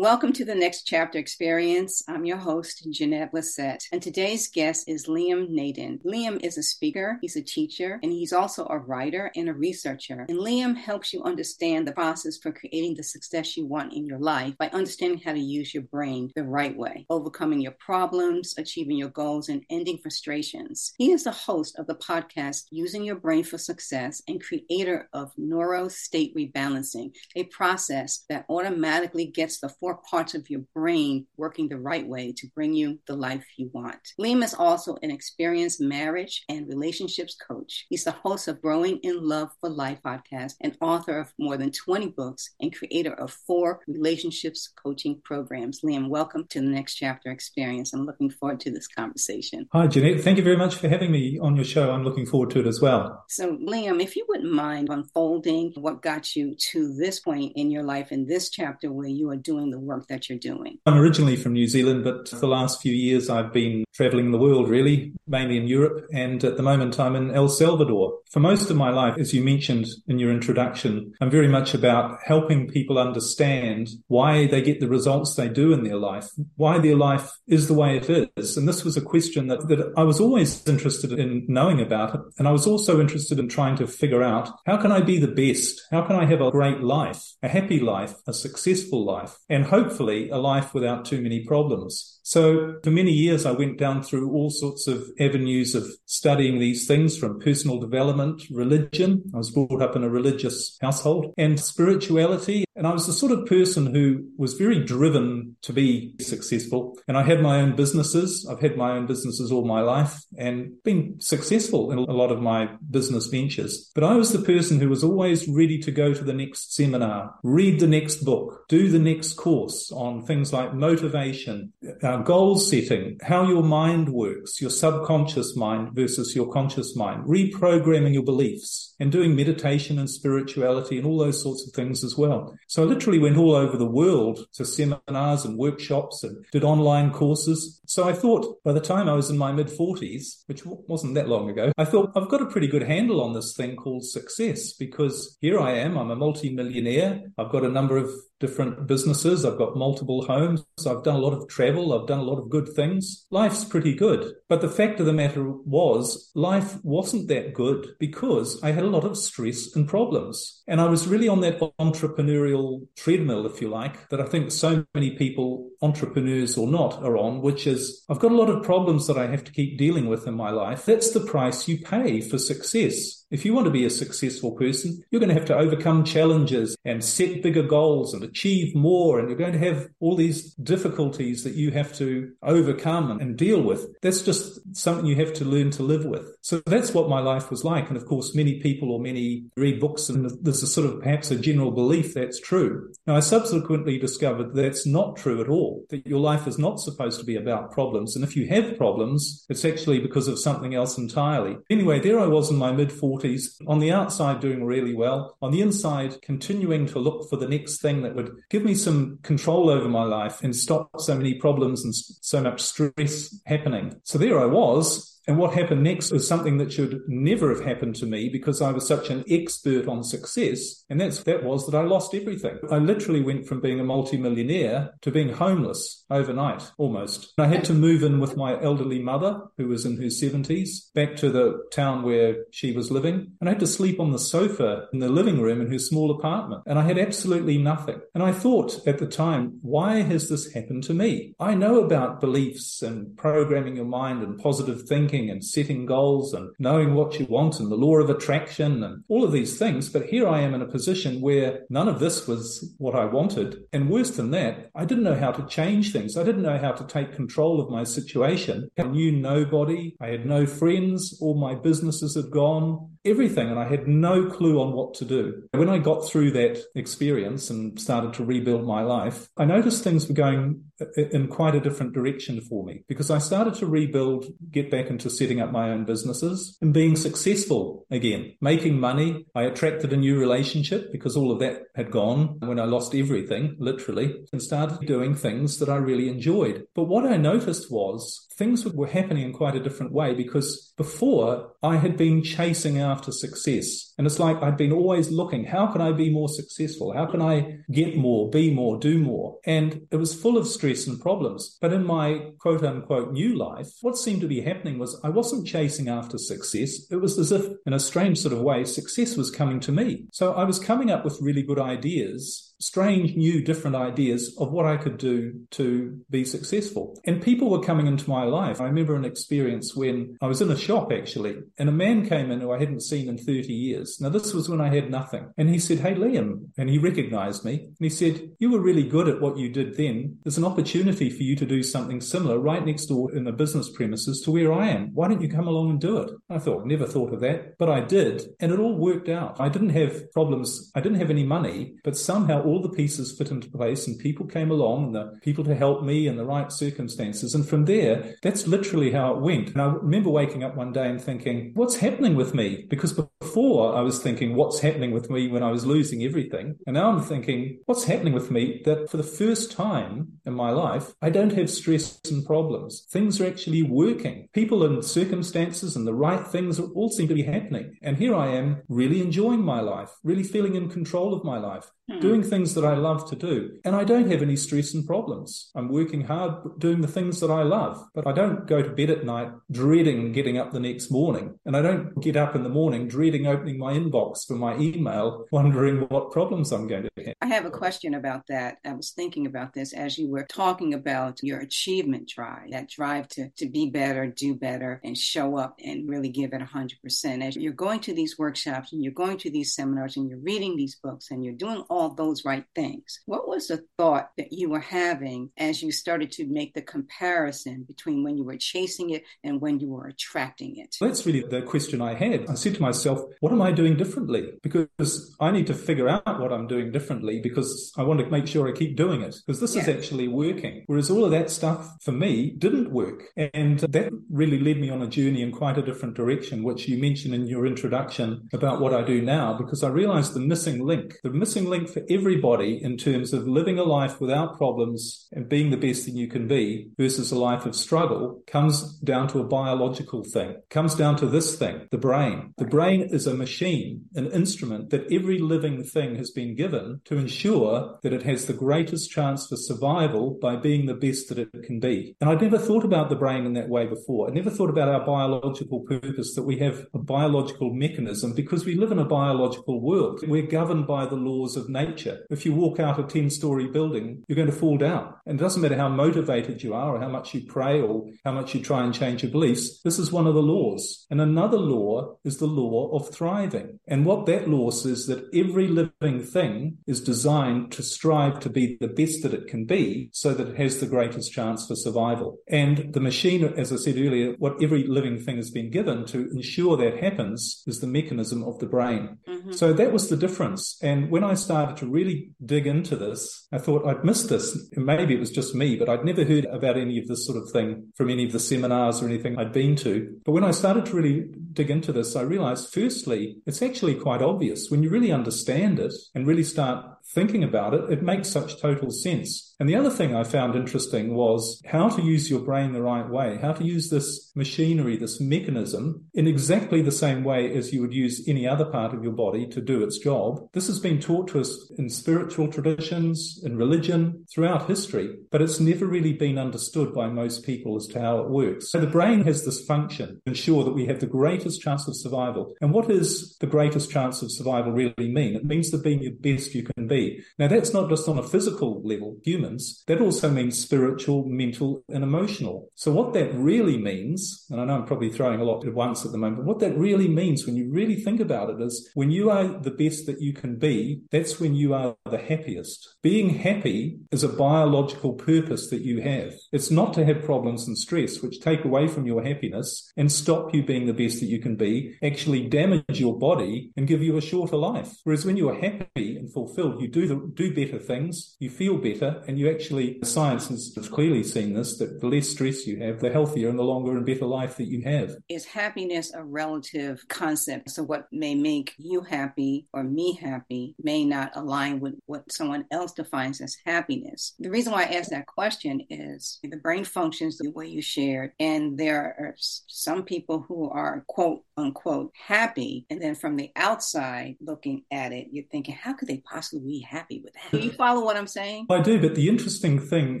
Welcome 0.00 0.32
to 0.32 0.46
the 0.46 0.54
Next 0.54 0.84
Chapter 0.84 1.18
Experience. 1.18 2.02
I'm 2.08 2.24
your 2.24 2.38
host, 2.38 2.86
Janette 2.90 3.32
Blissett, 3.34 3.86
and 3.92 4.00
today's 4.00 4.48
guest 4.48 4.88
is 4.88 5.08
Liam 5.08 5.50
Naden. 5.50 6.00
Liam 6.06 6.42
is 6.42 6.56
a 6.56 6.62
speaker, 6.62 7.18
he's 7.20 7.36
a 7.36 7.42
teacher, 7.42 8.00
and 8.02 8.10
he's 8.10 8.32
also 8.32 8.66
a 8.70 8.78
writer 8.78 9.30
and 9.36 9.50
a 9.50 9.52
researcher. 9.52 10.24
And 10.26 10.38
Liam 10.38 10.74
helps 10.74 11.12
you 11.12 11.22
understand 11.22 11.86
the 11.86 11.92
process 11.92 12.38
for 12.38 12.50
creating 12.50 12.94
the 12.94 13.02
success 13.02 13.58
you 13.58 13.66
want 13.66 13.92
in 13.92 14.06
your 14.06 14.18
life 14.18 14.56
by 14.56 14.70
understanding 14.70 15.20
how 15.22 15.34
to 15.34 15.38
use 15.38 15.74
your 15.74 15.82
brain 15.82 16.32
the 16.34 16.44
right 16.44 16.74
way, 16.74 17.04
overcoming 17.10 17.60
your 17.60 17.76
problems, 17.78 18.54
achieving 18.56 18.96
your 18.96 19.10
goals, 19.10 19.50
and 19.50 19.66
ending 19.68 19.98
frustrations. 19.98 20.94
He 20.96 21.12
is 21.12 21.24
the 21.24 21.30
host 21.30 21.78
of 21.78 21.86
the 21.86 21.94
podcast 21.94 22.68
Using 22.70 23.04
Your 23.04 23.16
Brain 23.16 23.44
for 23.44 23.58
Success 23.58 24.22
and 24.26 24.42
creator 24.42 25.10
of 25.12 25.34
Neuro 25.36 25.88
State 25.88 26.34
Rebalancing, 26.34 27.12
a 27.36 27.44
process 27.44 28.24
that 28.30 28.46
automatically 28.48 29.26
gets 29.26 29.60
the 29.60 29.68
four 29.90 30.00
parts 30.08 30.34
of 30.34 30.48
your 30.48 30.60
brain 30.72 31.26
working 31.36 31.68
the 31.68 31.78
right 31.78 32.06
way 32.06 32.32
to 32.36 32.46
bring 32.54 32.72
you 32.72 32.98
the 33.08 33.16
life 33.16 33.44
you 33.56 33.68
want. 33.72 33.98
Liam 34.20 34.44
is 34.44 34.54
also 34.54 34.96
an 35.02 35.10
experienced 35.10 35.80
marriage 35.80 36.44
and 36.48 36.68
relationships 36.68 37.36
coach. 37.48 37.86
He's 37.88 38.04
the 38.04 38.12
host 38.12 38.46
of 38.46 38.62
Growing 38.62 38.98
in 39.02 39.26
Love 39.26 39.50
for 39.60 39.68
Life 39.68 39.98
podcast 40.04 40.54
and 40.60 40.76
author 40.80 41.18
of 41.18 41.32
more 41.38 41.56
than 41.56 41.72
20 41.72 42.08
books 42.08 42.50
and 42.60 42.76
creator 42.76 43.14
of 43.14 43.32
four 43.32 43.80
relationships 43.88 44.72
coaching 44.80 45.20
programs. 45.24 45.80
Liam, 45.80 46.08
welcome 46.08 46.46
to 46.50 46.60
the 46.60 46.68
Next 46.68 46.94
Chapter 46.94 47.32
Experience. 47.32 47.92
I'm 47.92 48.06
looking 48.06 48.30
forward 48.30 48.60
to 48.60 48.70
this 48.70 48.86
conversation. 48.86 49.66
Hi, 49.72 49.88
Janette. 49.88 50.20
Thank 50.20 50.38
you 50.38 50.44
very 50.44 50.56
much 50.56 50.76
for 50.76 50.88
having 50.88 51.10
me 51.10 51.36
on 51.40 51.56
your 51.56 51.64
show. 51.64 51.90
I'm 51.90 52.04
looking 52.04 52.26
forward 52.26 52.50
to 52.50 52.60
it 52.60 52.66
as 52.68 52.80
well. 52.80 53.24
So, 53.28 53.56
Liam, 53.56 54.00
if 54.00 54.14
you 54.14 54.24
wouldn't 54.28 54.52
mind 54.52 54.88
unfolding 54.88 55.72
what 55.74 56.00
got 56.00 56.36
you 56.36 56.54
to 56.72 56.94
this 56.94 57.18
point 57.18 57.54
in 57.56 57.72
your 57.72 57.82
life 57.82 58.12
in 58.12 58.26
this 58.26 58.50
chapter 58.50 58.92
where 58.92 59.08
you 59.08 59.30
are 59.30 59.36
doing 59.36 59.70
the 59.70 59.79
work 59.80 60.06
that 60.08 60.28
you're 60.28 60.38
doing? 60.38 60.78
I'm 60.86 60.98
originally 60.98 61.36
from 61.36 61.52
New 61.52 61.66
Zealand, 61.66 62.04
but 62.04 62.28
for 62.28 62.36
the 62.36 62.46
last 62.46 62.80
few 62.80 62.92
years 62.92 63.28
I've 63.30 63.52
been 63.52 63.84
traveling 63.94 64.30
the 64.30 64.38
world 64.38 64.68
really, 64.68 65.12
mainly 65.26 65.56
in 65.56 65.66
Europe. 65.66 66.06
And 66.12 66.42
at 66.44 66.56
the 66.56 66.62
moment 66.62 66.98
I'm 66.98 67.16
in 67.16 67.30
El 67.30 67.48
Salvador. 67.48 68.18
For 68.30 68.40
most 68.40 68.70
of 68.70 68.76
my 68.76 68.90
life, 68.90 69.16
as 69.18 69.34
you 69.34 69.42
mentioned 69.42 69.86
in 70.06 70.18
your 70.18 70.30
introduction, 70.30 71.12
I'm 71.20 71.30
very 71.30 71.48
much 71.48 71.74
about 71.74 72.18
helping 72.24 72.68
people 72.68 72.98
understand 72.98 73.88
why 74.06 74.46
they 74.46 74.62
get 74.62 74.80
the 74.80 74.88
results 74.88 75.34
they 75.34 75.48
do 75.48 75.72
in 75.72 75.84
their 75.84 75.96
life, 75.96 76.28
why 76.56 76.78
their 76.78 76.96
life 76.96 77.30
is 77.48 77.66
the 77.66 77.74
way 77.74 77.96
it 77.96 78.30
is. 78.36 78.56
And 78.56 78.68
this 78.68 78.84
was 78.84 78.96
a 78.96 79.02
question 79.02 79.48
that, 79.48 79.68
that 79.68 79.92
I 79.96 80.04
was 80.04 80.20
always 80.20 80.66
interested 80.66 81.12
in 81.12 81.44
knowing 81.48 81.80
about 81.80 82.14
it. 82.14 82.20
And 82.38 82.46
I 82.46 82.52
was 82.52 82.66
also 82.66 83.00
interested 83.00 83.38
in 83.38 83.48
trying 83.48 83.76
to 83.76 83.86
figure 83.86 84.22
out 84.22 84.50
how 84.66 84.76
can 84.76 84.92
I 84.92 85.00
be 85.00 85.18
the 85.18 85.28
best? 85.28 85.82
How 85.90 86.02
can 86.02 86.16
I 86.16 86.24
have 86.24 86.40
a 86.40 86.50
great 86.50 86.80
life, 86.80 87.22
a 87.42 87.48
happy 87.48 87.80
life, 87.80 88.14
a 88.26 88.32
successful 88.32 89.04
life? 89.04 89.36
And 89.48 89.59
and 89.60 89.68
hopefully 89.68 90.30
a 90.30 90.38
life 90.38 90.72
without 90.72 91.04
too 91.04 91.20
many 91.20 91.44
problems. 91.44 92.19
So 92.30 92.76
for 92.84 92.92
many 92.92 93.10
years, 93.10 93.44
I 93.44 93.50
went 93.50 93.76
down 93.76 94.04
through 94.04 94.30
all 94.30 94.50
sorts 94.50 94.86
of 94.86 95.04
avenues 95.18 95.74
of 95.74 95.84
studying 96.06 96.60
these 96.60 96.86
things 96.86 97.18
from 97.18 97.40
personal 97.40 97.80
development, 97.80 98.44
religion. 98.52 99.24
I 99.34 99.38
was 99.38 99.50
brought 99.50 99.82
up 99.82 99.96
in 99.96 100.04
a 100.04 100.08
religious 100.08 100.78
household 100.80 101.34
and 101.36 101.58
spirituality. 101.58 102.66
And 102.76 102.86
I 102.86 102.92
was 102.92 103.08
the 103.08 103.12
sort 103.12 103.32
of 103.32 103.46
person 103.46 103.92
who 103.92 104.28
was 104.38 104.54
very 104.54 104.82
driven 104.84 105.56
to 105.62 105.72
be 105.72 106.14
successful. 106.20 106.96
And 107.08 107.18
I 107.18 107.24
had 107.24 107.42
my 107.42 107.60
own 107.60 107.74
businesses. 107.74 108.46
I've 108.48 108.60
had 108.60 108.76
my 108.76 108.92
own 108.92 109.06
businesses 109.06 109.50
all 109.50 109.64
my 109.64 109.80
life 109.80 110.22
and 110.38 110.80
been 110.84 111.20
successful 111.20 111.90
in 111.90 111.98
a 111.98 112.12
lot 112.12 112.30
of 112.30 112.40
my 112.40 112.70
business 112.90 113.26
ventures. 113.26 113.90
But 113.92 114.04
I 114.04 114.14
was 114.14 114.32
the 114.32 114.38
person 114.38 114.78
who 114.78 114.88
was 114.88 115.02
always 115.02 115.48
ready 115.48 115.78
to 115.80 115.90
go 115.90 116.14
to 116.14 116.24
the 116.24 116.32
next 116.32 116.74
seminar, 116.74 117.34
read 117.42 117.80
the 117.80 117.88
next 117.88 118.22
book, 118.24 118.66
do 118.68 118.88
the 118.88 119.00
next 119.00 119.34
course 119.34 119.90
on 119.90 120.24
things 120.24 120.52
like 120.52 120.72
motivation, 120.72 121.72
uh, 122.04 122.19
goal 122.22 122.58
setting, 122.58 123.18
how 123.22 123.46
your 123.48 123.62
mind 123.62 124.08
works, 124.08 124.60
your 124.60 124.70
subconscious 124.70 125.56
mind 125.56 125.92
versus 125.92 126.34
your 126.34 126.52
conscious 126.52 126.96
mind, 126.96 127.24
reprogramming 127.24 128.14
your 128.14 128.22
beliefs 128.22 128.94
and 129.00 129.10
doing 129.10 129.34
meditation 129.34 129.98
and 129.98 130.08
spirituality 130.08 130.98
and 130.98 131.06
all 131.06 131.18
those 131.18 131.42
sorts 131.42 131.66
of 131.66 131.72
things 131.72 132.04
as 132.04 132.16
well. 132.16 132.54
So 132.68 132.82
I 132.82 132.86
literally 132.86 133.18
went 133.18 133.38
all 133.38 133.54
over 133.54 133.76
the 133.76 133.90
world 133.90 134.46
to 134.54 134.64
seminars 134.64 135.44
and 135.44 135.58
workshops 135.58 136.22
and 136.22 136.44
did 136.52 136.64
online 136.64 137.10
courses. 137.10 137.80
So 137.86 138.08
I 138.08 138.12
thought 138.12 138.62
by 138.62 138.72
the 138.72 138.80
time 138.80 139.08
I 139.08 139.14
was 139.14 139.30
in 139.30 139.38
my 139.38 139.52
mid 139.52 139.68
40s, 139.68 140.42
which 140.46 140.64
wasn't 140.64 141.14
that 141.14 141.28
long 141.28 141.50
ago, 141.50 141.72
I 141.78 141.84
thought 141.84 142.12
I've 142.14 142.28
got 142.28 142.42
a 142.42 142.46
pretty 142.46 142.68
good 142.68 142.82
handle 142.82 143.22
on 143.22 143.32
this 143.32 143.54
thing 143.56 143.76
called 143.76 144.04
success 144.04 144.72
because 144.72 145.36
here 145.40 145.58
I 145.58 145.72
am, 145.72 145.96
I'm 145.96 146.10
a 146.10 146.16
multi-millionaire. 146.16 147.22
I've 147.38 147.50
got 147.50 147.64
a 147.64 147.68
number 147.68 147.96
of 147.96 148.10
different 148.40 148.86
businesses. 148.86 149.44
I've 149.44 149.58
got 149.58 149.76
multiple 149.76 150.24
homes. 150.24 150.64
I've 150.86 151.04
done 151.04 151.16
a 151.16 151.20
lot 151.20 151.34
of 151.34 151.48
travel. 151.48 151.92
I've 151.92 152.08
done 152.08 152.18
a 152.18 152.24
lot 152.24 152.38
of 152.38 152.50
good 152.50 152.68
things. 152.68 153.26
Life's 153.30 153.64
pretty 153.64 153.94
good. 153.94 154.32
But 154.48 154.60
the 154.62 154.68
fact 154.68 154.98
of 154.98 155.06
the 155.06 155.12
matter 155.12 155.48
was 155.48 156.30
life 156.34 156.82
wasn't 156.82 157.28
that 157.28 157.54
good 157.54 157.94
because 158.00 158.60
I 158.62 158.72
had 158.72 158.84
a 158.84 158.90
lot 158.90 159.04
of 159.04 159.16
stress 159.16 159.76
and 159.76 159.86
problems. 159.86 160.62
And 160.66 160.80
I 160.80 160.86
was 160.86 161.06
really 161.06 161.28
on 161.28 161.40
that 161.42 161.60
entrepreneurial 161.78 162.86
treadmill, 162.96 163.46
if 163.46 163.60
you 163.60 163.68
like, 163.68 164.08
that 164.08 164.20
I 164.20 164.24
think 164.24 164.50
so 164.50 164.84
many 164.94 165.10
people, 165.16 165.69
entrepreneurs 165.82 166.56
or 166.56 166.66
not, 166.66 167.02
are 167.02 167.16
on, 167.16 167.40
which 167.40 167.66
is 167.66 168.04
I've 168.08 168.18
got 168.18 168.32
a 168.32 168.36
lot 168.36 168.50
of 168.50 168.62
problems 168.62 169.06
that 169.06 169.18
I 169.18 169.26
have 169.26 169.44
to 169.44 169.52
keep 169.52 169.78
dealing 169.78 170.08
with 170.08 170.26
in 170.26 170.34
my 170.34 170.50
life. 170.50 170.84
That's 170.84 171.10
the 171.10 171.20
price 171.20 171.68
you 171.68 171.78
pay 171.78 172.20
for 172.20 172.38
success. 172.38 173.20
If 173.30 173.44
you 173.44 173.54
want 173.54 173.66
to 173.66 173.70
be 173.70 173.84
a 173.84 173.90
successful 173.90 174.52
person, 174.56 175.04
you're 175.10 175.20
going 175.20 175.28
to 175.28 175.38
have 175.38 175.46
to 175.46 175.56
overcome 175.56 176.04
challenges 176.04 176.76
and 176.84 177.04
set 177.04 177.42
bigger 177.42 177.62
goals 177.62 178.12
and 178.12 178.24
achieve 178.24 178.74
more. 178.74 179.20
And 179.20 179.28
you're 179.28 179.38
going 179.38 179.52
to 179.52 179.58
have 179.58 179.88
all 180.00 180.16
these 180.16 180.52
difficulties 180.54 181.44
that 181.44 181.54
you 181.54 181.70
have 181.70 181.94
to 181.98 182.32
overcome 182.42 183.20
and 183.20 183.36
deal 183.36 183.62
with. 183.62 183.86
That's 184.02 184.22
just 184.22 184.58
something 184.76 185.06
you 185.06 185.14
have 185.16 185.32
to 185.34 185.44
learn 185.44 185.70
to 185.72 185.84
live 185.84 186.04
with. 186.04 186.26
So 186.40 186.60
that's 186.66 186.92
what 186.92 187.08
my 187.08 187.20
life 187.20 187.50
was 187.50 187.62
like. 187.64 187.86
And 187.88 187.96
of 187.96 188.04
course, 188.06 188.34
many 188.34 188.58
people 188.58 188.90
or 188.90 188.98
many 188.98 189.44
read 189.56 189.78
books 189.78 190.08
and 190.08 190.28
there's 190.42 190.64
a 190.64 190.66
sort 190.66 190.88
of 190.88 191.00
perhaps 191.00 191.30
a 191.30 191.36
general 191.36 191.70
belief 191.70 192.14
that's 192.14 192.40
true. 192.40 192.92
Now, 193.06 193.14
I 193.14 193.20
subsequently 193.20 193.96
discovered 193.98 194.54
that's 194.54 194.86
not 194.86 195.16
true 195.16 195.40
at 195.40 195.48
all, 195.48 195.69
that 195.90 196.06
your 196.06 196.20
life 196.20 196.46
is 196.46 196.58
not 196.58 196.80
supposed 196.80 197.18
to 197.20 197.26
be 197.26 197.36
about 197.36 197.72
problems. 197.72 198.16
And 198.16 198.24
if 198.24 198.36
you 198.36 198.46
have 198.48 198.76
problems, 198.76 199.46
it's 199.48 199.64
actually 199.64 200.00
because 200.00 200.28
of 200.28 200.38
something 200.38 200.74
else 200.74 200.98
entirely. 200.98 201.56
Anyway, 201.68 202.00
there 202.00 202.18
I 202.18 202.26
was 202.26 202.50
in 202.50 202.56
my 202.56 202.72
mid 202.72 202.90
40s 202.90 203.10
40s, 203.10 203.60
on 203.66 203.78
the 203.78 203.92
outside 203.92 204.40
doing 204.40 204.64
really 204.64 204.94
well, 204.94 205.36
on 205.42 205.50
the 205.50 205.60
inside 205.60 206.20
continuing 206.22 206.86
to 206.86 206.98
look 206.98 207.28
for 207.28 207.36
the 207.36 207.48
next 207.48 207.80
thing 207.80 208.02
that 208.02 208.14
would 208.14 208.30
give 208.50 208.64
me 208.64 208.74
some 208.74 209.18
control 209.22 209.70
over 209.70 209.88
my 209.88 210.04
life 210.04 210.42
and 210.42 210.54
stop 210.54 210.90
so 210.98 211.14
many 211.14 211.34
problems 211.34 211.84
and 211.84 211.94
so 211.94 212.40
much 212.40 212.60
stress 212.60 213.40
happening. 213.46 214.00
So 214.04 214.18
there 214.18 214.40
I 214.40 214.46
was 214.46 215.19
and 215.30 215.38
what 215.38 215.54
happened 215.54 215.84
next 215.84 216.10
was 216.10 216.26
something 216.26 216.58
that 216.58 216.72
should 216.72 217.02
never 217.06 217.54
have 217.54 217.64
happened 217.64 217.94
to 217.94 218.04
me 218.04 218.28
because 218.28 218.60
I 218.60 218.72
was 218.72 218.84
such 218.84 219.10
an 219.10 219.22
expert 219.30 219.86
on 219.86 220.02
success. 220.02 220.84
And 220.90 221.00
that's, 221.00 221.22
that 221.22 221.44
was 221.44 221.66
that 221.66 221.78
I 221.78 221.82
lost 221.82 222.16
everything. 222.16 222.58
I 222.68 222.78
literally 222.78 223.22
went 223.22 223.46
from 223.46 223.60
being 223.60 223.78
a 223.78 223.84
multimillionaire 223.84 224.94
to 225.02 225.10
being 225.12 225.28
homeless 225.28 226.04
overnight 226.10 226.72
almost. 226.78 227.32
I 227.38 227.46
had 227.46 227.62
to 227.66 227.74
move 227.74 228.02
in 228.02 228.18
with 228.18 228.36
my 228.36 228.60
elderly 228.60 228.98
mother 228.98 229.42
who 229.56 229.68
was 229.68 229.86
in 229.86 229.98
her 229.98 230.08
70s 230.08 230.92
back 230.94 231.14
to 231.18 231.30
the 231.30 231.62
town 231.70 232.02
where 232.02 232.38
she 232.50 232.72
was 232.72 232.90
living. 232.90 233.30
And 233.40 233.48
I 233.48 233.52
had 233.52 233.60
to 233.60 233.68
sleep 233.68 234.00
on 234.00 234.10
the 234.10 234.18
sofa 234.18 234.88
in 234.92 234.98
the 234.98 235.08
living 235.08 235.40
room 235.40 235.60
in 235.60 235.70
her 235.70 235.78
small 235.78 236.10
apartment. 236.10 236.64
And 236.66 236.76
I 236.76 236.82
had 236.82 236.98
absolutely 236.98 237.56
nothing. 237.56 238.00
And 238.16 238.24
I 238.24 238.32
thought 238.32 238.84
at 238.84 238.98
the 238.98 239.06
time, 239.06 239.60
why 239.62 240.02
has 240.02 240.28
this 240.28 240.52
happened 240.54 240.82
to 240.84 240.94
me? 240.94 241.36
I 241.38 241.54
know 241.54 241.84
about 241.84 242.20
beliefs 242.20 242.82
and 242.82 243.16
programming 243.16 243.76
your 243.76 243.84
mind 243.84 244.24
and 244.24 244.36
positive 244.36 244.88
thinking 244.88 245.19
thinking 245.20 245.30
and 245.30 245.44
setting 245.44 245.86
goals 245.86 246.34
and 246.34 246.50
knowing 246.58 246.94
what 246.94 247.18
you 247.18 247.26
want 247.26 247.60
and 247.60 247.70
the 247.70 247.76
law 247.76 247.98
of 247.98 248.10
attraction 248.10 248.82
and 248.82 249.04
all 249.08 249.24
of 249.24 249.32
these 249.32 249.58
things. 249.58 249.88
But 249.88 250.06
here 250.06 250.26
I 250.28 250.40
am 250.40 250.54
in 250.54 250.62
a 250.62 250.66
position 250.66 251.20
where 251.20 251.60
none 251.68 251.88
of 251.88 252.00
this 252.00 252.26
was 252.26 252.74
what 252.78 252.94
I 252.94 253.04
wanted. 253.04 253.64
And 253.72 253.90
worse 253.90 254.10
than 254.10 254.30
that, 254.32 254.70
I 254.74 254.84
didn't 254.84 255.04
know 255.04 255.18
how 255.18 255.32
to 255.32 255.46
change 255.46 255.92
things. 255.92 256.16
I 256.16 256.22
didn't 256.22 256.42
know 256.42 256.58
how 256.58 256.72
to 256.72 256.86
take 256.86 257.14
control 257.14 257.60
of 257.60 257.70
my 257.70 257.84
situation. 257.84 258.70
I 258.78 258.84
knew 258.84 259.12
nobody. 259.12 259.94
I 260.00 260.08
had 260.08 260.26
no 260.26 260.46
friends. 260.46 261.18
All 261.20 261.34
my 261.34 261.54
businesses 261.54 262.14
had 262.14 262.30
gone 262.30 262.90
everything 263.04 263.48
and 263.48 263.58
I 263.58 263.66
had 263.68 263.88
no 263.88 264.26
clue 264.26 264.60
on 264.60 264.72
what 264.72 264.94
to 264.94 265.04
do. 265.04 265.42
When 265.52 265.70
I 265.70 265.78
got 265.78 266.06
through 266.06 266.32
that 266.32 266.62
experience 266.74 267.48
and 267.50 267.80
started 267.80 268.12
to 268.14 268.24
rebuild 268.24 268.66
my 268.66 268.82
life, 268.82 269.28
I 269.36 269.44
noticed 269.44 269.82
things 269.82 270.06
were 270.06 270.14
going 270.14 270.64
in 270.96 271.28
quite 271.28 271.54
a 271.54 271.60
different 271.60 271.92
direction 271.92 272.40
for 272.40 272.64
me 272.64 272.84
because 272.88 273.10
I 273.10 273.18
started 273.18 273.54
to 273.54 273.66
rebuild, 273.66 274.26
get 274.50 274.70
back 274.70 274.88
into 274.88 275.10
setting 275.10 275.40
up 275.40 275.52
my 275.52 275.70
own 275.70 275.84
businesses 275.84 276.56
and 276.60 276.72
being 276.72 276.96
successful 276.96 277.86
again, 277.90 278.34
making 278.40 278.78
money. 278.78 279.26
I 279.34 279.42
attracted 279.42 279.92
a 279.92 279.96
new 279.96 280.18
relationship 280.18 280.92
because 280.92 281.16
all 281.16 281.32
of 281.32 281.40
that 281.40 281.62
had 281.74 281.90
gone 281.90 282.38
when 282.40 282.60
I 282.60 282.64
lost 282.64 282.94
everything, 282.94 283.56
literally, 283.58 284.14
and 284.32 284.42
started 284.42 284.86
doing 284.86 285.14
things 285.14 285.58
that 285.58 285.68
I 285.68 285.76
really 285.76 286.08
enjoyed. 286.08 286.64
But 286.74 286.84
what 286.84 287.04
I 287.04 287.16
noticed 287.16 287.70
was 287.70 288.26
things 288.40 288.64
were 288.64 288.86
happening 288.86 289.24
in 289.24 289.32
quite 289.34 289.54
a 289.54 289.60
different 289.60 289.92
way 289.92 290.14
because 290.14 290.72
before 290.78 291.52
I 291.62 291.76
had 291.76 291.98
been 291.98 292.22
chasing 292.22 292.78
after 292.78 293.12
success. 293.12 293.92
And 293.98 294.06
it's 294.06 294.18
like 294.18 294.42
I'd 294.42 294.56
been 294.56 294.72
always 294.72 295.10
looking, 295.10 295.44
how 295.44 295.66
can 295.66 295.82
I 295.82 295.92
be 295.92 296.10
more 296.10 296.28
successful? 296.28 296.94
How 296.94 297.04
can 297.04 297.20
I 297.20 297.58
get 297.70 297.98
more, 297.98 298.30
be 298.30 298.52
more, 298.52 298.78
do 298.78 298.98
more? 298.98 299.38
And 299.44 299.86
it 299.90 299.96
was 299.96 300.14
full 300.14 300.38
of 300.38 300.46
stress 300.46 300.69
and 300.86 301.00
problems. 301.00 301.58
But 301.60 301.72
in 301.72 301.84
my 301.84 302.32
quote 302.38 302.64
unquote 302.64 303.12
new 303.12 303.36
life, 303.36 303.68
what 303.82 303.96
seemed 303.96 304.20
to 304.22 304.28
be 304.28 304.40
happening 304.40 304.78
was 304.78 305.00
I 305.02 305.08
wasn't 305.08 305.46
chasing 305.46 305.88
after 305.88 306.18
success. 306.18 306.86
It 306.90 306.96
was 306.96 307.18
as 307.18 307.32
if, 307.32 307.46
in 307.66 307.72
a 307.72 307.80
strange 307.80 308.18
sort 308.18 308.32
of 308.32 308.40
way, 308.40 308.64
success 308.64 309.16
was 309.16 309.30
coming 309.30 309.60
to 309.60 309.72
me. 309.72 310.06
So 310.12 310.32
I 310.34 310.44
was 310.44 310.58
coming 310.58 310.90
up 310.90 311.04
with 311.04 311.20
really 311.20 311.42
good 311.42 311.58
ideas 311.58 312.49
strange, 312.60 313.16
new, 313.16 313.42
different 313.42 313.76
ideas 313.76 314.36
of 314.38 314.52
what 314.52 314.66
I 314.66 314.76
could 314.76 314.98
do 314.98 315.46
to 315.52 316.00
be 316.10 316.24
successful. 316.24 317.00
And 317.04 317.22
people 317.22 317.50
were 317.50 317.60
coming 317.60 317.86
into 317.86 318.08
my 318.08 318.24
life. 318.24 318.60
I 318.60 318.64
remember 318.64 318.94
an 318.94 319.04
experience 319.04 319.74
when 319.74 320.16
I 320.20 320.26
was 320.26 320.40
in 320.40 320.50
a 320.50 320.56
shop 320.56 320.92
actually, 320.92 321.36
and 321.58 321.68
a 321.68 321.72
man 321.72 322.08
came 322.08 322.30
in 322.30 322.40
who 322.40 322.52
I 322.52 322.58
hadn't 322.58 322.82
seen 322.82 323.08
in 323.08 323.18
30 323.18 323.52
years. 323.52 323.98
Now, 324.00 324.10
this 324.10 324.34
was 324.34 324.48
when 324.48 324.60
I 324.60 324.74
had 324.74 324.90
nothing. 324.90 325.32
And 325.38 325.48
he 325.48 325.58
said, 325.58 325.78
Hey, 325.78 325.94
Liam. 325.94 326.48
And 326.58 326.68
he 326.68 326.78
recognized 326.78 327.44
me. 327.44 327.64
And 327.64 327.76
he 327.80 327.90
said, 327.90 328.30
You 328.38 328.50
were 328.50 328.60
really 328.60 328.84
good 328.84 329.08
at 329.08 329.20
what 329.20 329.38
you 329.38 329.48
did 329.48 329.76
then. 329.76 330.18
There's 330.24 330.38
an 330.38 330.44
opportunity 330.44 331.10
for 331.10 331.22
you 331.22 331.36
to 331.36 331.46
do 331.46 331.62
something 331.62 332.00
similar 332.00 332.38
right 332.38 332.64
next 332.64 332.86
door 332.86 333.14
in 333.14 333.24
the 333.24 333.32
business 333.32 333.70
premises 333.70 334.20
to 334.22 334.30
where 334.30 334.52
I 334.52 334.68
am. 334.68 334.90
Why 334.94 335.08
don't 335.08 335.22
you 335.22 335.28
come 335.28 335.48
along 335.48 335.70
and 335.70 335.80
do 335.80 335.98
it? 335.98 336.10
I 336.28 336.38
thought, 336.38 336.66
never 336.66 336.86
thought 336.86 337.12
of 337.12 337.20
that. 337.20 337.56
But 337.58 337.70
I 337.70 337.80
did. 337.80 338.22
And 338.40 338.52
it 338.52 338.58
all 338.58 338.76
worked 338.76 339.08
out. 339.08 339.40
I 339.40 339.48
didn't 339.48 339.70
have 339.70 340.12
problems. 340.12 340.70
I 340.74 340.80
didn't 340.80 340.98
have 340.98 341.10
any 341.10 341.24
money, 341.24 341.74
but 341.84 341.96
somehow 341.96 342.42
all 342.50 342.62
the 342.62 342.68
pieces 342.68 343.16
fit 343.16 343.30
into 343.30 343.50
place 343.50 343.86
and 343.86 343.98
people 343.98 344.26
came 344.26 344.50
along 344.50 344.86
and 344.86 344.94
the 344.94 345.18
people 345.22 345.44
to 345.44 345.54
help 345.54 345.82
me 345.82 346.06
in 346.06 346.16
the 346.16 346.24
right 346.24 346.50
circumstances. 346.52 347.34
And 347.34 347.48
from 347.48 347.64
there, 347.64 348.14
that's 348.22 348.46
literally 348.46 348.90
how 348.90 349.14
it 349.14 349.20
went. 349.20 349.50
And 349.50 349.62
I 349.62 349.66
remember 349.66 350.10
waking 350.10 350.44
up 350.44 350.56
one 350.56 350.72
day 350.72 350.88
and 350.88 351.00
thinking, 351.00 351.52
what's 351.54 351.76
happening 351.76 352.14
with 352.14 352.34
me? 352.34 352.66
Because 352.68 352.92
before 352.92 353.74
I 353.74 353.80
was 353.80 354.02
thinking, 354.02 354.34
what's 354.34 354.60
happening 354.60 354.92
with 354.92 355.10
me 355.10 355.28
when 355.28 355.42
I 355.42 355.50
was 355.50 355.66
losing 355.66 356.02
everything? 356.02 356.56
And 356.66 356.74
now 356.74 356.90
I'm 356.90 357.02
thinking, 357.02 357.60
what's 357.66 357.84
happening 357.84 358.12
with 358.12 358.30
me 358.30 358.62
that 358.64 358.90
for 358.90 358.96
the 358.96 359.02
first 359.02 359.52
time 359.52 360.20
in 360.24 360.34
my 360.34 360.50
life, 360.50 360.94
I 361.00 361.10
don't 361.10 361.34
have 361.34 361.50
stress 361.50 362.00
and 362.10 362.24
problems. 362.26 362.86
Things 362.90 363.20
are 363.20 363.26
actually 363.26 363.62
working. 363.62 364.28
People 364.32 364.64
and 364.64 364.84
circumstances 364.84 365.76
and 365.76 365.86
the 365.86 365.94
right 365.94 366.26
things 366.26 366.58
all 366.58 366.90
seem 366.90 367.08
to 367.08 367.14
be 367.14 367.22
happening. 367.22 367.76
And 367.82 367.96
here 367.96 368.14
I 368.14 368.28
am 368.28 368.62
really 368.68 369.00
enjoying 369.00 369.42
my 369.42 369.60
life, 369.60 369.90
really 370.02 370.24
feeling 370.24 370.54
in 370.54 370.68
control 370.68 371.14
of 371.14 371.24
my 371.24 371.38
life 371.38 371.70
hmm. 371.90 372.00
doing 372.00 372.22
things 372.22 372.54
that 372.54 372.64
I 372.64 372.74
love 372.74 373.08
to 373.10 373.16
do. 373.16 373.58
And 373.64 373.74
I 373.74 373.84
don't 373.84 374.10
have 374.10 374.22
any 374.22 374.36
stress 374.36 374.74
and 374.74 374.86
problems. 374.86 375.50
I'm 375.54 375.68
working 375.68 376.02
hard 376.02 376.58
doing 376.58 376.80
the 376.80 376.88
things 376.88 377.20
that 377.20 377.30
I 377.30 377.42
love, 377.42 377.82
but 377.94 378.06
I 378.06 378.12
don't 378.12 378.46
go 378.46 378.62
to 378.62 378.70
bed 378.70 378.90
at 378.90 379.04
night 379.04 379.32
dreading 379.50 380.12
getting 380.12 380.38
up 380.38 380.52
the 380.52 380.60
next 380.60 380.90
morning. 380.90 381.38
And 381.44 381.56
I 381.56 381.62
don't 381.62 382.00
get 382.00 382.16
up 382.16 382.34
in 382.34 382.42
the 382.42 382.48
morning 382.48 382.88
dreading 382.88 383.26
opening 383.26 383.58
my 383.58 383.72
inbox 383.72 384.26
for 384.26 384.34
my 384.34 384.56
email, 384.56 385.26
wondering 385.32 385.80
what 385.88 386.10
problems 386.10 386.52
I'm 386.52 386.66
going 386.66 386.88
to 386.96 387.04
have. 387.04 387.14
I 387.20 387.26
have 387.26 387.44
a 387.44 387.50
question 387.50 387.94
about 387.94 388.26
that. 388.28 388.58
I 388.64 388.72
was 388.72 388.90
thinking 388.90 389.26
about 389.26 389.54
this 389.54 389.72
as 389.72 389.98
you 389.98 390.10
were 390.10 390.24
talking 390.24 390.74
about 390.74 391.22
your 391.22 391.40
achievement 391.40 392.08
drive, 392.08 392.50
that 392.50 392.68
drive 392.68 393.08
to, 393.08 393.30
to 393.38 393.48
be 393.48 393.70
better, 393.70 394.06
do 394.06 394.34
better, 394.34 394.80
and 394.84 394.96
show 394.96 395.36
up 395.36 395.56
and 395.64 395.88
really 395.88 396.10
give 396.10 396.32
it 396.32 396.42
100%. 396.42 397.26
As 397.26 397.36
you're 397.36 397.52
going 397.52 397.80
to 397.80 397.94
these 397.94 398.18
workshops 398.18 398.72
and 398.72 398.82
you're 398.82 398.92
going 398.92 399.18
to 399.18 399.30
these 399.30 399.54
seminars 399.54 399.96
and 399.96 400.08
you're 400.08 400.18
reading 400.18 400.56
these 400.56 400.76
books 400.76 401.10
and 401.10 401.24
you're 401.24 401.34
doing 401.34 401.64
all 401.70 401.79
all 401.80 401.94
those 401.94 402.26
right 402.26 402.44
things. 402.54 403.00
What 403.06 403.26
was 403.26 403.48
the 403.48 403.64
thought 403.78 404.10
that 404.18 404.32
you 404.32 404.50
were 404.50 404.60
having 404.60 405.30
as 405.38 405.62
you 405.62 405.72
started 405.72 406.12
to 406.12 406.26
make 406.26 406.52
the 406.52 406.60
comparison 406.60 407.64
between 407.66 408.04
when 408.04 408.18
you 408.18 408.24
were 408.24 408.36
chasing 408.36 408.90
it 408.90 409.02
and 409.24 409.40
when 409.40 409.60
you 409.60 409.68
were 409.68 409.86
attracting 409.86 410.56
it? 410.58 410.76
That's 410.78 411.06
really 411.06 411.22
the 411.22 411.40
question 411.40 411.80
I 411.80 411.94
had. 411.94 412.28
I 412.28 412.34
said 412.34 412.56
to 412.56 412.62
myself, 412.62 413.00
what 413.20 413.32
am 413.32 413.40
I 413.40 413.50
doing 413.50 413.78
differently? 413.78 414.32
Because 414.42 415.16
I 415.20 415.30
need 415.30 415.46
to 415.46 415.54
figure 415.54 415.88
out 415.88 416.20
what 416.20 416.34
I'm 416.34 416.46
doing 416.46 416.70
differently 416.70 417.18
because 417.20 417.72
I 417.78 417.82
want 417.82 418.00
to 418.00 418.10
make 418.10 418.26
sure 418.26 418.46
I 418.46 418.52
keep 418.52 418.76
doing 418.76 419.00
it 419.00 419.16
because 419.26 419.40
this 419.40 419.56
yeah. 419.56 419.62
is 419.62 419.68
actually 419.68 420.08
working. 420.08 420.64
Whereas 420.66 420.90
all 420.90 421.06
of 421.06 421.12
that 421.12 421.30
stuff 421.30 421.66
for 421.80 421.92
me 421.92 422.34
didn't 422.36 422.70
work. 422.70 423.04
And 423.16 423.58
that 423.60 423.90
really 424.10 424.38
led 424.38 424.58
me 424.58 424.68
on 424.68 424.82
a 424.82 424.86
journey 424.86 425.22
in 425.22 425.32
quite 425.32 425.56
a 425.56 425.62
different 425.62 425.94
direction, 425.94 426.42
which 426.42 426.68
you 426.68 426.78
mentioned 426.78 427.14
in 427.14 427.26
your 427.26 427.46
introduction 427.46 428.28
about 428.34 428.60
what 428.60 428.74
I 428.74 428.82
do 428.82 429.00
now, 429.00 429.32
because 429.32 429.62
I 429.62 429.68
realized 429.68 430.12
the 430.12 430.20
missing 430.20 430.62
link, 430.66 430.96
the 431.02 431.10
missing 431.10 431.46
link 431.46 431.69
for 431.72 431.82
everybody 431.88 432.62
in 432.62 432.76
terms 432.76 433.12
of 433.12 433.28
living 433.28 433.58
a 433.58 433.62
life 433.62 434.00
without 434.00 434.36
problems 434.36 435.08
and 435.12 435.28
being 435.28 435.50
the 435.50 435.56
best 435.56 435.86
that 435.86 435.94
you 435.94 436.08
can 436.08 436.26
be 436.26 436.68
versus 436.78 437.12
a 437.12 437.18
life 437.18 437.46
of 437.46 437.56
struggle 437.56 438.22
comes 438.26 438.78
down 438.80 439.08
to 439.08 439.20
a 439.20 439.24
biological 439.24 440.04
thing, 440.04 440.36
comes 440.50 440.74
down 440.74 440.96
to 440.96 441.06
this 441.06 441.36
thing, 441.36 441.68
the 441.70 441.78
brain. 441.78 442.34
The 442.38 442.44
brain 442.44 442.82
is 442.82 443.06
a 443.06 443.14
machine, 443.14 443.84
an 443.94 444.10
instrument 444.12 444.70
that 444.70 444.92
every 444.92 445.18
living 445.18 445.62
thing 445.62 445.96
has 445.96 446.10
been 446.10 446.34
given 446.34 446.80
to 446.86 446.98
ensure 446.98 447.78
that 447.82 447.92
it 447.92 448.02
has 448.02 448.26
the 448.26 448.32
greatest 448.32 448.90
chance 448.90 449.26
for 449.26 449.36
survival 449.36 450.18
by 450.20 450.36
being 450.36 450.66
the 450.66 450.74
best 450.74 451.08
that 451.08 451.18
it 451.18 451.30
can 451.44 451.60
be. 451.60 451.96
And 452.00 452.10
I'd 452.10 452.22
never 452.22 452.38
thought 452.38 452.64
about 452.64 452.88
the 452.88 452.96
brain 452.96 453.26
in 453.26 453.34
that 453.34 453.48
way 453.48 453.66
before. 453.66 454.08
I 454.08 454.12
never 454.12 454.30
thought 454.30 454.50
about 454.50 454.68
our 454.68 454.84
biological 454.84 455.60
purpose, 455.60 456.14
that 456.14 456.22
we 456.22 456.38
have 456.38 456.66
a 456.74 456.78
biological 456.78 457.52
mechanism 457.52 458.12
because 458.14 458.44
we 458.44 458.54
live 458.54 458.72
in 458.72 458.78
a 458.78 458.84
biological 458.84 459.60
world. 459.60 460.00
We're 460.06 460.26
governed 460.26 460.66
by 460.66 460.86
the 460.86 460.96
laws 460.96 461.36
of 461.36 461.48
nature 461.48 461.59
nature. 461.64 462.06
If 462.10 462.24
you 462.24 462.34
walk 462.34 462.58
out 462.60 462.80
a 462.80 462.84
10 462.84 463.10
story 463.10 463.48
building, 463.48 464.04
you're 464.08 464.16
going 464.16 464.30
to 464.30 464.32
fall 464.44 464.58
down. 464.58 464.94
And 465.06 465.18
it 465.18 465.22
doesn't 465.22 465.42
matter 465.42 465.56
how 465.56 465.68
motivated 465.68 466.42
you 466.42 466.54
are 466.54 466.76
or 466.76 466.80
how 466.80 466.88
much 466.88 467.14
you 467.14 467.22
pray 467.26 467.60
or 467.60 467.86
how 468.04 468.12
much 468.12 468.34
you 468.34 468.40
try 468.42 468.64
and 468.64 468.74
change 468.74 469.02
your 469.02 469.12
beliefs. 469.12 469.60
This 469.62 469.78
is 469.78 469.92
one 469.92 470.06
of 470.06 470.14
the 470.14 470.22
laws. 470.22 470.86
And 470.90 471.00
another 471.00 471.38
law 471.38 471.96
is 472.04 472.18
the 472.18 472.26
law 472.26 472.70
of 472.72 472.92
thriving. 472.94 473.58
And 473.66 473.84
what 473.84 474.06
that 474.06 474.28
law 474.28 474.50
says 474.50 474.70
is 474.70 474.86
that 474.86 475.08
every 475.12 475.48
living 475.48 476.02
thing 476.02 476.58
is 476.66 476.80
designed 476.80 477.52
to 477.52 477.62
strive 477.62 478.20
to 478.20 478.30
be 478.30 478.56
the 478.60 478.68
best 478.68 479.02
that 479.02 479.14
it 479.14 479.26
can 479.26 479.44
be 479.44 479.90
so 479.92 480.14
that 480.14 480.28
it 480.28 480.36
has 480.36 480.60
the 480.60 480.66
greatest 480.66 481.12
chance 481.12 481.46
for 481.46 481.56
survival. 481.56 482.18
And 482.28 482.72
the 482.72 482.80
machine, 482.80 483.24
as 483.24 483.52
I 483.52 483.56
said 483.56 483.76
earlier, 483.76 484.14
what 484.18 484.42
every 484.42 484.66
living 484.66 484.98
thing 484.98 485.16
has 485.16 485.30
been 485.30 485.50
given 485.50 485.84
to 485.86 486.08
ensure 486.10 486.56
that 486.56 486.82
happens 486.82 487.42
is 487.46 487.60
the 487.60 487.66
mechanism 487.66 488.22
of 488.22 488.38
the 488.38 488.46
brain. 488.46 488.98
Mm-hmm. 489.08 489.32
So 489.32 489.52
that 489.52 489.72
was 489.72 489.88
the 489.88 489.96
difference. 489.96 490.56
And 490.62 490.90
when 490.90 491.04
I 491.04 491.14
started 491.14 491.39
started 491.40 491.56
to 491.56 491.66
really 491.66 492.10
dig 492.24 492.46
into 492.46 492.76
this, 492.76 493.26
I 493.32 493.38
thought 493.38 493.66
I'd 493.66 493.82
missed 493.82 494.10
this. 494.10 494.50
Maybe 494.56 494.94
it 494.94 495.00
was 495.00 495.10
just 495.10 495.34
me, 495.34 495.56
but 495.56 495.70
I'd 495.70 495.86
never 495.86 496.04
heard 496.04 496.26
about 496.26 496.58
any 496.58 496.78
of 496.78 496.86
this 496.86 497.06
sort 497.06 497.16
of 497.16 497.30
thing 497.30 497.72
from 497.76 497.88
any 497.88 498.04
of 498.04 498.12
the 498.12 498.20
seminars 498.20 498.82
or 498.82 498.86
anything 498.86 499.18
I'd 499.18 499.32
been 499.32 499.56
to. 499.56 499.98
But 500.04 500.12
when 500.12 500.24
I 500.24 500.32
started 500.32 500.66
to 500.66 500.76
really 500.76 501.06
dig 501.32 501.50
into 501.50 501.72
this, 501.72 501.96
I 501.96 502.02
realized 502.02 502.52
firstly, 502.52 503.16
it's 503.24 503.40
actually 503.40 503.76
quite 503.76 504.02
obvious. 504.02 504.50
When 504.50 504.62
you 504.62 504.68
really 504.68 504.92
understand 504.92 505.58
it 505.58 505.72
and 505.94 506.06
really 506.06 506.24
start 506.24 506.79
thinking 506.94 507.22
about 507.22 507.54
it, 507.54 507.70
it 507.70 507.82
makes 507.82 508.08
such 508.08 508.40
total 508.40 508.70
sense. 508.70 509.34
And 509.38 509.48
the 509.48 509.54
other 509.54 509.70
thing 509.70 509.94
I 509.94 510.04
found 510.04 510.34
interesting 510.34 510.94
was 510.94 511.40
how 511.46 511.68
to 511.70 511.82
use 511.82 512.10
your 512.10 512.20
brain 512.20 512.52
the 512.52 512.62
right 512.62 512.88
way, 512.88 513.18
how 513.22 513.32
to 513.32 513.44
use 513.44 513.70
this 513.70 514.12
machinery, 514.14 514.76
this 514.76 515.00
mechanism 515.00 515.86
in 515.94 516.06
exactly 516.06 516.60
the 516.60 516.72
same 516.72 517.04
way 517.04 517.34
as 517.34 517.52
you 517.52 517.62
would 517.62 517.72
use 517.72 518.04
any 518.06 518.26
other 518.26 518.44
part 518.44 518.74
of 518.74 518.82
your 518.82 518.92
body 518.92 519.26
to 519.28 519.40
do 519.40 519.62
its 519.62 519.78
job. 519.78 520.28
This 520.34 520.46
has 520.48 520.58
been 520.58 520.78
taught 520.78 521.08
to 521.08 521.20
us 521.20 521.50
in 521.56 521.70
spiritual 521.70 522.28
traditions, 522.28 523.20
in 523.24 523.36
religion, 523.36 524.04
throughout 524.12 524.48
history, 524.48 524.96
but 525.10 525.22
it's 525.22 525.40
never 525.40 525.66
really 525.66 525.94
been 525.94 526.18
understood 526.18 526.74
by 526.74 526.88
most 526.88 527.24
people 527.24 527.56
as 527.56 527.66
to 527.68 527.80
how 527.80 528.00
it 528.00 528.10
works. 528.10 528.50
So 528.50 528.60
the 528.60 528.66
brain 528.66 529.04
has 529.04 529.24
this 529.24 529.44
function 529.46 530.00
to 530.04 530.10
ensure 530.10 530.44
that 530.44 530.54
we 530.54 530.66
have 530.66 530.80
the 530.80 530.86
greatest 530.86 531.40
chance 531.40 531.66
of 531.66 531.76
survival. 531.76 532.34
And 532.42 532.52
what 532.52 532.68
does 532.68 533.16
the 533.20 533.26
greatest 533.26 533.70
chance 533.70 534.02
of 534.02 534.12
survival 534.12 534.52
really 534.52 534.92
mean? 534.92 535.14
It 535.14 535.24
means 535.24 535.50
the 535.50 535.58
being 535.58 535.80
the 535.80 535.90
best 535.90 536.34
you 536.34 536.42
can 536.42 536.66
be 536.66 536.79
Now, 537.18 537.28
that's 537.28 537.52
not 537.52 537.68
just 537.68 537.88
on 537.88 537.98
a 537.98 538.02
physical 538.02 538.62
level, 538.64 538.96
humans, 539.04 539.62
that 539.66 539.80
also 539.80 540.10
means 540.10 540.38
spiritual, 540.38 541.04
mental, 541.06 541.62
and 541.68 541.84
emotional. 541.84 542.48
So, 542.54 542.72
what 542.72 542.92
that 542.94 543.14
really 543.14 543.58
means, 543.58 544.26
and 544.30 544.40
I 544.40 544.44
know 544.44 544.56
I'm 544.56 544.66
probably 544.66 544.90
throwing 544.90 545.20
a 545.20 545.24
lot 545.24 545.46
at 545.46 545.54
once 545.54 545.84
at 545.84 545.92
the 545.92 545.98
moment, 545.98 546.18
but 546.18 546.26
what 546.26 546.40
that 546.40 546.56
really 546.56 546.88
means 546.88 547.26
when 547.26 547.36
you 547.36 547.50
really 547.50 547.76
think 547.76 548.00
about 548.00 548.30
it 548.30 548.40
is 548.40 548.70
when 548.74 548.90
you 548.90 549.10
are 549.10 549.24
the 549.24 549.50
best 549.50 549.86
that 549.86 550.00
you 550.00 550.12
can 550.12 550.36
be, 550.36 550.82
that's 550.90 551.20
when 551.20 551.34
you 551.34 551.54
are 551.54 551.76
the 551.90 551.98
happiest. 551.98 552.76
Being 552.82 553.10
happy 553.10 553.78
is 553.90 554.04
a 554.04 554.08
biological 554.08 554.94
purpose 554.94 555.50
that 555.50 555.62
you 555.62 555.80
have. 555.82 556.12
It's 556.32 556.50
not 556.50 556.74
to 556.74 556.84
have 556.84 557.04
problems 557.04 557.46
and 557.46 557.56
stress, 557.56 558.00
which 558.00 558.20
take 558.20 558.44
away 558.44 558.68
from 558.68 558.86
your 558.86 559.02
happiness 559.02 559.70
and 559.76 559.90
stop 559.90 560.34
you 560.34 560.42
being 560.42 560.66
the 560.66 560.72
best 560.72 561.00
that 561.00 561.06
you 561.06 561.20
can 561.20 561.36
be, 561.36 561.76
actually 561.82 562.28
damage 562.28 562.80
your 562.80 562.98
body 562.98 563.52
and 563.56 563.66
give 563.66 563.82
you 563.82 563.96
a 563.96 564.02
shorter 564.02 564.36
life. 564.36 564.72
Whereas 564.84 565.04
when 565.04 565.16
you 565.16 565.28
are 565.28 565.40
happy 565.40 565.96
and 565.96 566.12
fulfilled, 566.12 566.59
you 566.60 566.68
do 566.68 566.86
the, 566.86 567.10
do 567.14 567.34
better 567.34 567.58
things, 567.58 568.16
you 568.18 568.30
feel 568.30 568.58
better, 568.58 569.02
and 569.06 569.18
you 569.18 569.30
actually, 569.30 569.78
the 569.80 569.86
science 569.86 570.28
has 570.28 570.68
clearly 570.68 571.02
seen 571.02 571.34
this, 571.34 571.58
that 571.58 571.80
the 571.80 571.86
less 571.86 572.08
stress 572.08 572.46
you 572.46 572.58
have, 572.60 572.80
the 572.80 572.90
healthier 572.90 573.28
and 573.28 573.38
the 573.38 573.42
longer 573.42 573.76
and 573.76 573.86
better 573.86 574.06
life 574.06 574.36
that 574.36 574.48
you 574.48 574.62
have. 574.62 574.96
Is 575.08 575.24
happiness 575.24 575.92
a 575.94 576.04
relative 576.04 576.86
concept? 576.88 577.50
So 577.50 577.62
what 577.62 577.88
may 577.92 578.14
make 578.14 578.54
you 578.58 578.82
happy 578.82 579.46
or 579.52 579.64
me 579.64 579.94
happy 579.94 580.54
may 580.62 580.84
not 580.84 581.12
align 581.14 581.60
with 581.60 581.74
what 581.86 582.10
someone 582.12 582.44
else 582.50 582.72
defines 582.72 583.20
as 583.20 583.36
happiness. 583.44 584.14
The 584.18 584.30
reason 584.30 584.52
why 584.52 584.62
I 584.62 584.74
ask 584.74 584.90
that 584.90 585.06
question 585.06 585.62
is 585.70 586.18
the 586.22 586.36
brain 586.36 586.64
functions 586.64 587.18
the 587.18 587.30
way 587.30 587.46
you 587.46 587.62
shared, 587.62 588.12
and 588.18 588.58
there 588.58 588.96
are 588.98 589.14
some 589.18 589.84
people 589.84 590.24
who 590.26 590.48
are 590.50 590.84
quote 590.86 591.22
unquote 591.36 591.92
happy, 592.06 592.66
and 592.70 592.80
then 592.80 592.94
from 592.94 593.16
the 593.16 593.30
outside 593.36 594.16
looking 594.20 594.64
at 594.70 594.92
it, 594.92 595.08
you're 595.10 595.24
thinking, 595.30 595.54
how 595.54 595.72
could 595.72 595.88
they 595.88 595.98
possibly 595.98 596.49
be 596.50 596.60
happy 596.60 597.00
with 597.04 597.14
that? 597.14 597.30
Do 597.30 597.38
you 597.38 597.52
follow 597.52 597.84
what 597.84 597.96
I'm 597.96 598.06
saying? 598.06 598.46
I 598.50 598.60
do, 598.60 598.80
but 598.80 598.94
the 598.94 599.08
interesting 599.08 599.58
thing 599.60 600.00